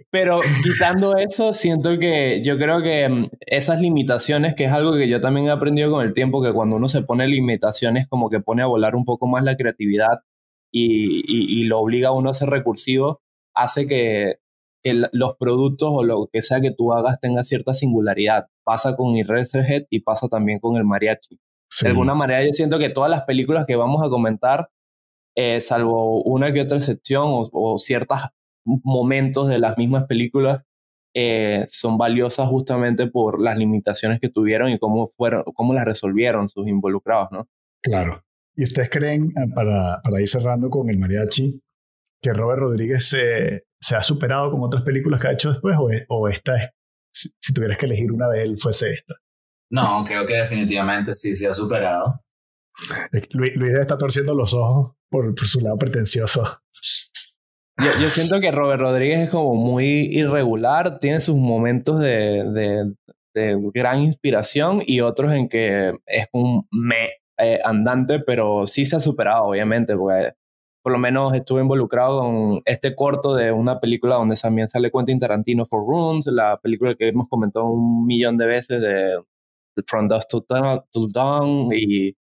Pero 0.09 0.39
quitando 0.63 1.17
eso, 1.17 1.53
siento 1.53 1.99
que 1.99 2.41
yo 2.43 2.57
creo 2.57 2.81
que 2.81 3.07
mm, 3.07 3.29
esas 3.41 3.79
limitaciones, 3.81 4.55
que 4.55 4.65
es 4.65 4.71
algo 4.71 4.93
que 4.93 5.07
yo 5.07 5.21
también 5.21 5.47
he 5.47 5.51
aprendido 5.51 5.91
con 5.91 6.05
el 6.05 6.13
tiempo, 6.13 6.41
que 6.41 6.53
cuando 6.53 6.75
uno 6.77 6.89
se 6.89 7.03
pone 7.03 7.27
limitaciones, 7.27 8.07
como 8.07 8.29
que 8.29 8.39
pone 8.39 8.61
a 8.63 8.67
volar 8.67 8.95
un 8.95 9.05
poco 9.05 9.27
más 9.27 9.43
la 9.43 9.55
creatividad 9.55 10.21
y, 10.71 11.23
y, 11.27 11.63
lo 11.65 11.79
obliga 11.79 12.09
a 12.09 12.13
uno 12.13 12.29
a 12.29 12.33
ser 12.33 12.49
recursivo, 12.49 13.21
hace 13.53 13.87
que, 13.87 14.37
los 14.83 15.37
productos 15.37 15.89
o 15.91 16.03
lo 16.03 16.27
que 16.31 16.41
sea 16.41 16.61
que 16.61 16.71
tú 16.71 16.93
hagas 16.93 17.19
tenga 17.19 17.43
cierta 17.43 17.73
singularidad. 17.73 18.47
Pasa 18.63 18.95
con 18.95 19.15
Eraserhead 19.15 19.85
y 19.89 19.99
pasa 20.01 20.27
también 20.27 20.59
con 20.59 20.77
el 20.77 20.85
mariachi. 20.85 21.39
De 21.81 21.87
alguna 21.87 22.15
manera 22.15 22.43
yo 22.43 22.51
siento 22.51 22.79
que 22.79 22.89
todas 22.89 23.09
las 23.09 23.23
películas 23.23 23.65
que 23.65 23.75
vamos 23.75 24.03
a 24.03 24.09
comentar 24.09 24.69
eh, 25.35 25.61
salvo 25.61 26.23
una 26.23 26.51
que 26.51 26.61
otra 26.61 26.77
excepción 26.77 27.25
o, 27.27 27.77
ciertos 27.77 28.19
momentos 28.65 29.47
de 29.47 29.59
las 29.59 29.77
mismas 29.77 30.05
películas, 30.05 30.61
eh, 31.13 31.63
son 31.67 31.97
valiosas 31.97 32.47
justamente 32.47 33.07
por 33.07 33.41
las 33.41 33.57
limitaciones 33.57 34.19
que 34.19 34.29
tuvieron 34.29 34.69
y 34.69 34.79
cómo, 34.79 35.07
fueron, 35.07 35.43
cómo 35.55 35.73
las 35.73 35.85
resolvieron 35.85 36.47
sus 36.47 36.67
involucrados, 36.67 37.29
¿no? 37.31 37.47
Claro. 37.81 38.23
¿Y 38.55 38.63
ustedes 38.63 38.89
creen, 38.89 39.33
eh, 39.37 39.49
para, 39.53 39.99
para 40.03 40.21
ir 40.21 40.27
cerrando 40.27 40.69
con 40.69 40.89
el 40.89 40.99
mariachi, 40.99 41.61
que 42.21 42.33
Robert 42.33 42.59
Rodríguez 42.59 43.09
se, 43.09 43.63
se, 43.81 43.95
ha 43.95 44.03
superado 44.03 44.51
con 44.51 44.61
otras 44.63 44.83
películas 44.83 45.21
que 45.21 45.27
ha 45.27 45.33
hecho 45.33 45.51
después 45.51 45.75
o, 45.77 45.89
o 46.09 46.27
esta 46.29 46.55
es, 46.55 46.69
si, 47.13 47.29
si, 47.39 47.53
tuvieras 47.53 47.77
que 47.77 47.85
elegir 47.87 48.11
una 48.11 48.29
de 48.29 48.43
él, 48.43 48.57
fuese 48.57 48.91
esta? 48.91 49.15
No, 49.71 50.03
creo 50.05 50.25
que 50.25 50.35
definitivamente 50.35 51.13
sí 51.13 51.35
se 51.35 51.47
ha 51.47 51.53
superado. 51.53 52.21
Luis, 53.31 53.55
Luis 53.55 53.73
está 53.73 53.97
torciendo 53.97 54.33
los 54.35 54.53
ojos 54.53 54.95
por, 55.09 55.37
su 55.39 55.59
lado 55.59 55.77
pretencioso. 55.77 56.61
Yo, 57.99 58.09
siento 58.09 58.39
que 58.39 58.51
Robert 58.51 58.81
Rodríguez 58.81 59.21
es 59.21 59.29
como 59.29 59.55
muy 59.55 60.07
irregular, 60.11 60.99
tiene 60.99 61.19
sus 61.19 61.35
momentos 61.35 61.99
de, 61.99 62.93
de, 63.33 63.57
gran 63.73 64.03
inspiración 64.03 64.83
y 64.85 65.01
otros 65.01 65.33
en 65.33 65.49
que 65.49 65.95
es 66.05 66.27
un 66.33 66.67
me 66.69 67.09
eh, 67.39 67.59
andante, 67.63 68.19
pero 68.19 68.67
sí 68.67 68.85
se 68.85 68.97
ha 68.97 68.99
superado, 68.99 69.45
obviamente, 69.45 69.95
porque 69.95 70.33
por 70.81 70.91
lo 70.91 70.97
menos 70.97 71.33
estuve 71.33 71.61
involucrado 71.61 72.19
con 72.21 72.61
este 72.65 72.95
corto 72.95 73.35
de 73.35 73.51
una 73.51 73.79
película 73.79 74.15
donde 74.15 74.35
también 74.35 74.67
sale 74.67 74.91
Quentin 74.91 75.19
Tarantino 75.19 75.65
for 75.65 75.85
Rooms, 75.87 76.25
la 76.27 76.59
película 76.59 76.95
que 76.95 77.09
hemos 77.09 77.27
comentado 77.27 77.65
un 77.65 78.05
millón 78.05 78.37
de 78.37 78.45
veces 78.45 78.81
de 78.81 79.21
From 79.87 80.07
Dust 80.07 80.29
to 80.29 81.07
Dawn 81.07 81.69
y 81.73 82.15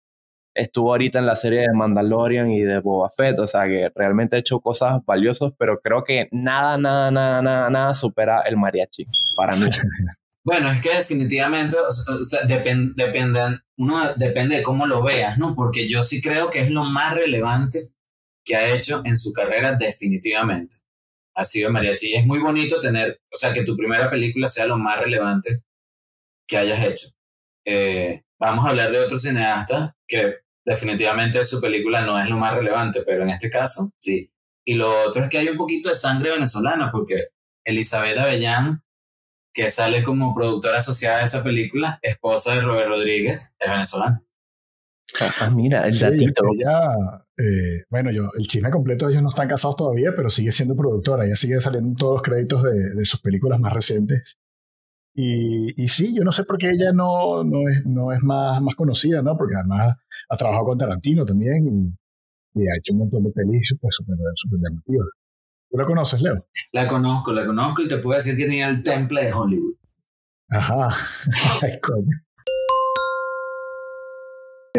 estuvo 0.57 0.91
ahorita 0.91 1.19
en 1.19 1.27
la 1.27 1.35
serie 1.35 1.61
de 1.61 1.73
Mandalorian 1.73 2.51
y 2.51 2.61
de 2.61 2.79
Boba 2.79 3.09
Fett, 3.09 3.37
o 3.39 3.47
sea 3.47 3.65
que 3.65 3.91
realmente 3.95 4.35
ha 4.35 4.39
hecho 4.39 4.59
cosas 4.59 4.99
valiosas, 5.05 5.53
pero 5.57 5.79
creo 5.79 6.03
que 6.03 6.27
nada, 6.31 6.77
nada, 6.77 7.11
nada, 7.11 7.41
nada, 7.41 7.69
nada 7.69 7.93
supera 7.93 8.41
el 8.41 8.57
mariachi 8.57 9.05
para 9.35 9.55
mí. 9.55 9.65
Bueno, 10.43 10.71
es 10.71 10.79
que 10.79 10.95
definitivamente 10.95 11.75
depende, 12.95 13.59
uno 13.75 14.13
depende 14.15 14.55
de 14.55 14.63
cómo 14.63 14.87
lo 14.87 15.03
veas, 15.03 15.37
¿no? 15.37 15.53
Porque 15.53 15.89
yo 15.89 16.03
sí 16.03 16.21
creo 16.21 16.49
que 16.49 16.61
es 16.61 16.71
lo 16.71 16.85
más 16.85 17.15
relevante 17.15 17.91
que 18.47 18.55
ha 18.55 18.73
hecho 18.73 19.01
en 19.03 19.17
su 19.17 19.33
carrera 19.33 19.75
definitivamente. 19.75 20.77
Ha 21.35 21.43
sido 21.43 21.69
mariachi. 21.69 22.11
Y 22.11 22.15
es 22.15 22.25
muy 22.25 22.39
bonito 22.39 22.79
tener, 22.79 23.19
o 23.31 23.35
sea, 23.35 23.51
que 23.51 23.63
tu 23.63 23.75
primera 23.75 24.09
película 24.09 24.47
sea 24.47 24.65
lo 24.65 24.77
más 24.77 24.97
relevante 24.99 25.63
que 26.47 26.57
hayas 26.57 26.83
hecho. 26.85 27.07
Eh, 27.65 28.23
vamos 28.39 28.65
a 28.65 28.69
hablar 28.69 28.89
de 28.89 28.99
otro 28.99 29.19
cineasta 29.19 29.97
que 30.07 30.37
definitivamente 30.65 31.43
su 31.43 31.59
película 31.59 32.01
no 32.01 32.17
es 32.17 32.29
lo 32.29 32.37
más 32.37 32.55
relevante, 32.55 33.03
pero 33.05 33.23
en 33.23 33.29
este 33.29 33.49
caso 33.49 33.91
sí. 33.99 34.31
Y 34.65 34.75
lo 34.75 35.03
otro 35.05 35.25
es 35.25 35.29
que 35.29 35.39
hay 35.39 35.49
un 35.49 35.57
poquito 35.57 35.89
de 35.89 35.95
sangre 35.95 36.31
venezolana, 36.31 36.89
porque 36.89 37.27
Elizabeth 37.65 38.17
Avellán, 38.17 38.81
que 39.53 39.69
sale 39.69 40.03
como 40.03 40.33
productora 40.33 40.77
asociada 40.77 41.19
de 41.19 41.25
esa 41.25 41.43
película, 41.43 41.99
esposa 42.01 42.55
de 42.55 42.61
Robert 42.61 42.87
Rodríguez, 42.87 43.53
es 43.59 43.69
venezolana. 43.69 44.23
Ah, 45.39 45.49
mira, 45.49 45.87
el 45.87 45.97
datito. 45.97 46.43
Eh, 47.37 47.83
bueno, 47.89 48.11
yo, 48.11 48.29
el 48.37 48.47
chisme 48.47 48.69
completo, 48.69 49.09
ellos 49.09 49.21
no 49.21 49.29
están 49.29 49.47
casados 49.47 49.75
todavía, 49.75 50.11
pero 50.15 50.29
sigue 50.29 50.51
siendo 50.51 50.75
productora. 50.75 51.25
Ella 51.25 51.35
sigue 51.35 51.59
saliendo 51.59 51.89
en 51.89 51.95
todos 51.95 52.13
los 52.15 52.21
créditos 52.21 52.63
de, 52.63 52.95
de 52.95 53.05
sus 53.05 53.21
películas 53.21 53.59
más 53.59 53.73
recientes. 53.73 54.37
Y, 55.13 55.73
y, 55.81 55.87
sí, 55.87 56.13
yo 56.15 56.23
no 56.23 56.31
sé 56.31 56.43
por 56.43 56.57
qué 56.57 56.69
ella 56.69 56.91
no, 56.93 57.43
no, 57.43 57.67
es, 57.67 57.85
no 57.85 58.11
es 58.11 58.21
más, 58.21 58.61
más 58.61 58.75
conocida, 58.75 59.21
¿no? 59.23 59.35
Porque 59.35 59.55
además 59.55 59.95
ha 60.29 60.37
trabajado 60.37 60.65
con 60.65 60.77
Tarantino 60.77 61.25
también 61.25 61.65
y, 61.65 62.61
y 62.61 62.67
ha 62.67 62.77
hecho 62.77 62.93
un 62.93 62.99
montón 62.99 63.23
de 63.23 63.31
pelis 63.31 63.67
súper, 63.67 63.89
súper, 63.91 64.15
súper 64.35 64.59
llamativas. 64.61 65.07
¿Tú 65.69 65.77
la 65.77 65.85
conoces, 65.85 66.21
Leo? 66.21 66.47
La 66.71 66.87
conozco, 66.87 67.33
la 67.33 67.45
conozco 67.45 67.81
y 67.81 67.87
te 67.87 67.97
puedo 67.97 68.15
decir 68.15 68.37
que 68.37 68.43
tenía 68.43 68.69
el 68.69 68.83
temple 68.83 69.25
de 69.25 69.33
Hollywood. 69.33 69.75
Ajá. 70.49 70.89
Ay, 71.63 71.79
coño. 71.81 72.26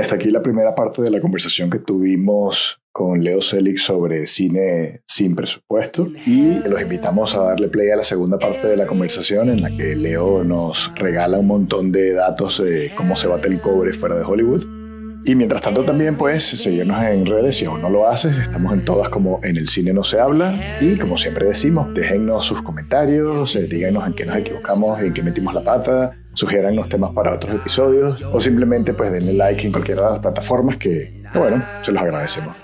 Hasta 0.00 0.14
aquí 0.14 0.30
la 0.30 0.42
primera 0.42 0.74
parte 0.74 1.02
de 1.02 1.10
la 1.10 1.20
conversación 1.20 1.70
que 1.70 1.78
tuvimos 1.78 2.80
con 2.92 3.22
Leo 3.22 3.40
Selig 3.40 3.78
sobre 3.78 4.26
cine 4.26 5.02
sin 5.06 5.34
presupuesto. 5.34 6.08
Y 6.26 6.60
los 6.68 6.80
invitamos 6.80 7.34
a 7.34 7.44
darle 7.44 7.68
play 7.68 7.90
a 7.90 7.96
la 7.96 8.04
segunda 8.04 8.38
parte 8.38 8.66
de 8.66 8.76
la 8.76 8.86
conversación 8.86 9.50
en 9.50 9.62
la 9.62 9.70
que 9.70 9.94
Leo 9.94 10.44
nos 10.44 10.92
regala 10.96 11.38
un 11.38 11.46
montón 11.46 11.92
de 11.92 12.12
datos 12.12 12.62
de 12.62 12.92
cómo 12.96 13.16
se 13.16 13.28
bate 13.28 13.48
el 13.48 13.60
cobre 13.60 13.92
fuera 13.92 14.16
de 14.16 14.24
Hollywood 14.24 14.77
Y 15.24 15.34
mientras 15.34 15.60
tanto 15.60 15.82
también 15.82 16.16
puedes 16.16 16.42
seguirnos 16.42 17.02
en 17.02 17.26
redes 17.26 17.56
si 17.56 17.66
aún 17.66 17.82
no 17.82 17.90
lo 17.90 18.08
haces. 18.08 18.38
Estamos 18.38 18.72
en 18.72 18.84
todas 18.84 19.08
como 19.08 19.40
en 19.42 19.56
el 19.56 19.68
cine 19.68 19.92
no 19.92 20.04
se 20.04 20.18
habla. 20.18 20.78
Y 20.80 20.96
como 20.96 21.18
siempre 21.18 21.46
decimos, 21.46 21.92
déjennos 21.94 22.46
sus 22.46 22.62
comentarios, 22.62 23.54
eh, 23.56 23.66
díganos 23.66 24.06
en 24.06 24.14
qué 24.14 24.24
nos 24.24 24.36
equivocamos, 24.36 25.00
en 25.00 25.12
qué 25.12 25.22
metimos 25.22 25.54
la 25.54 25.62
pata, 25.62 26.16
sugiérannos 26.32 26.88
temas 26.88 27.12
para 27.12 27.34
otros 27.34 27.54
episodios 27.54 28.22
o 28.32 28.40
simplemente 28.40 28.94
pues 28.94 29.12
denle 29.12 29.34
like 29.34 29.66
en 29.66 29.72
cualquiera 29.72 30.06
de 30.06 30.10
las 30.12 30.20
plataformas 30.20 30.76
que, 30.76 31.22
bueno, 31.34 31.64
se 31.82 31.92
los 31.92 32.02
agradecemos. 32.02 32.54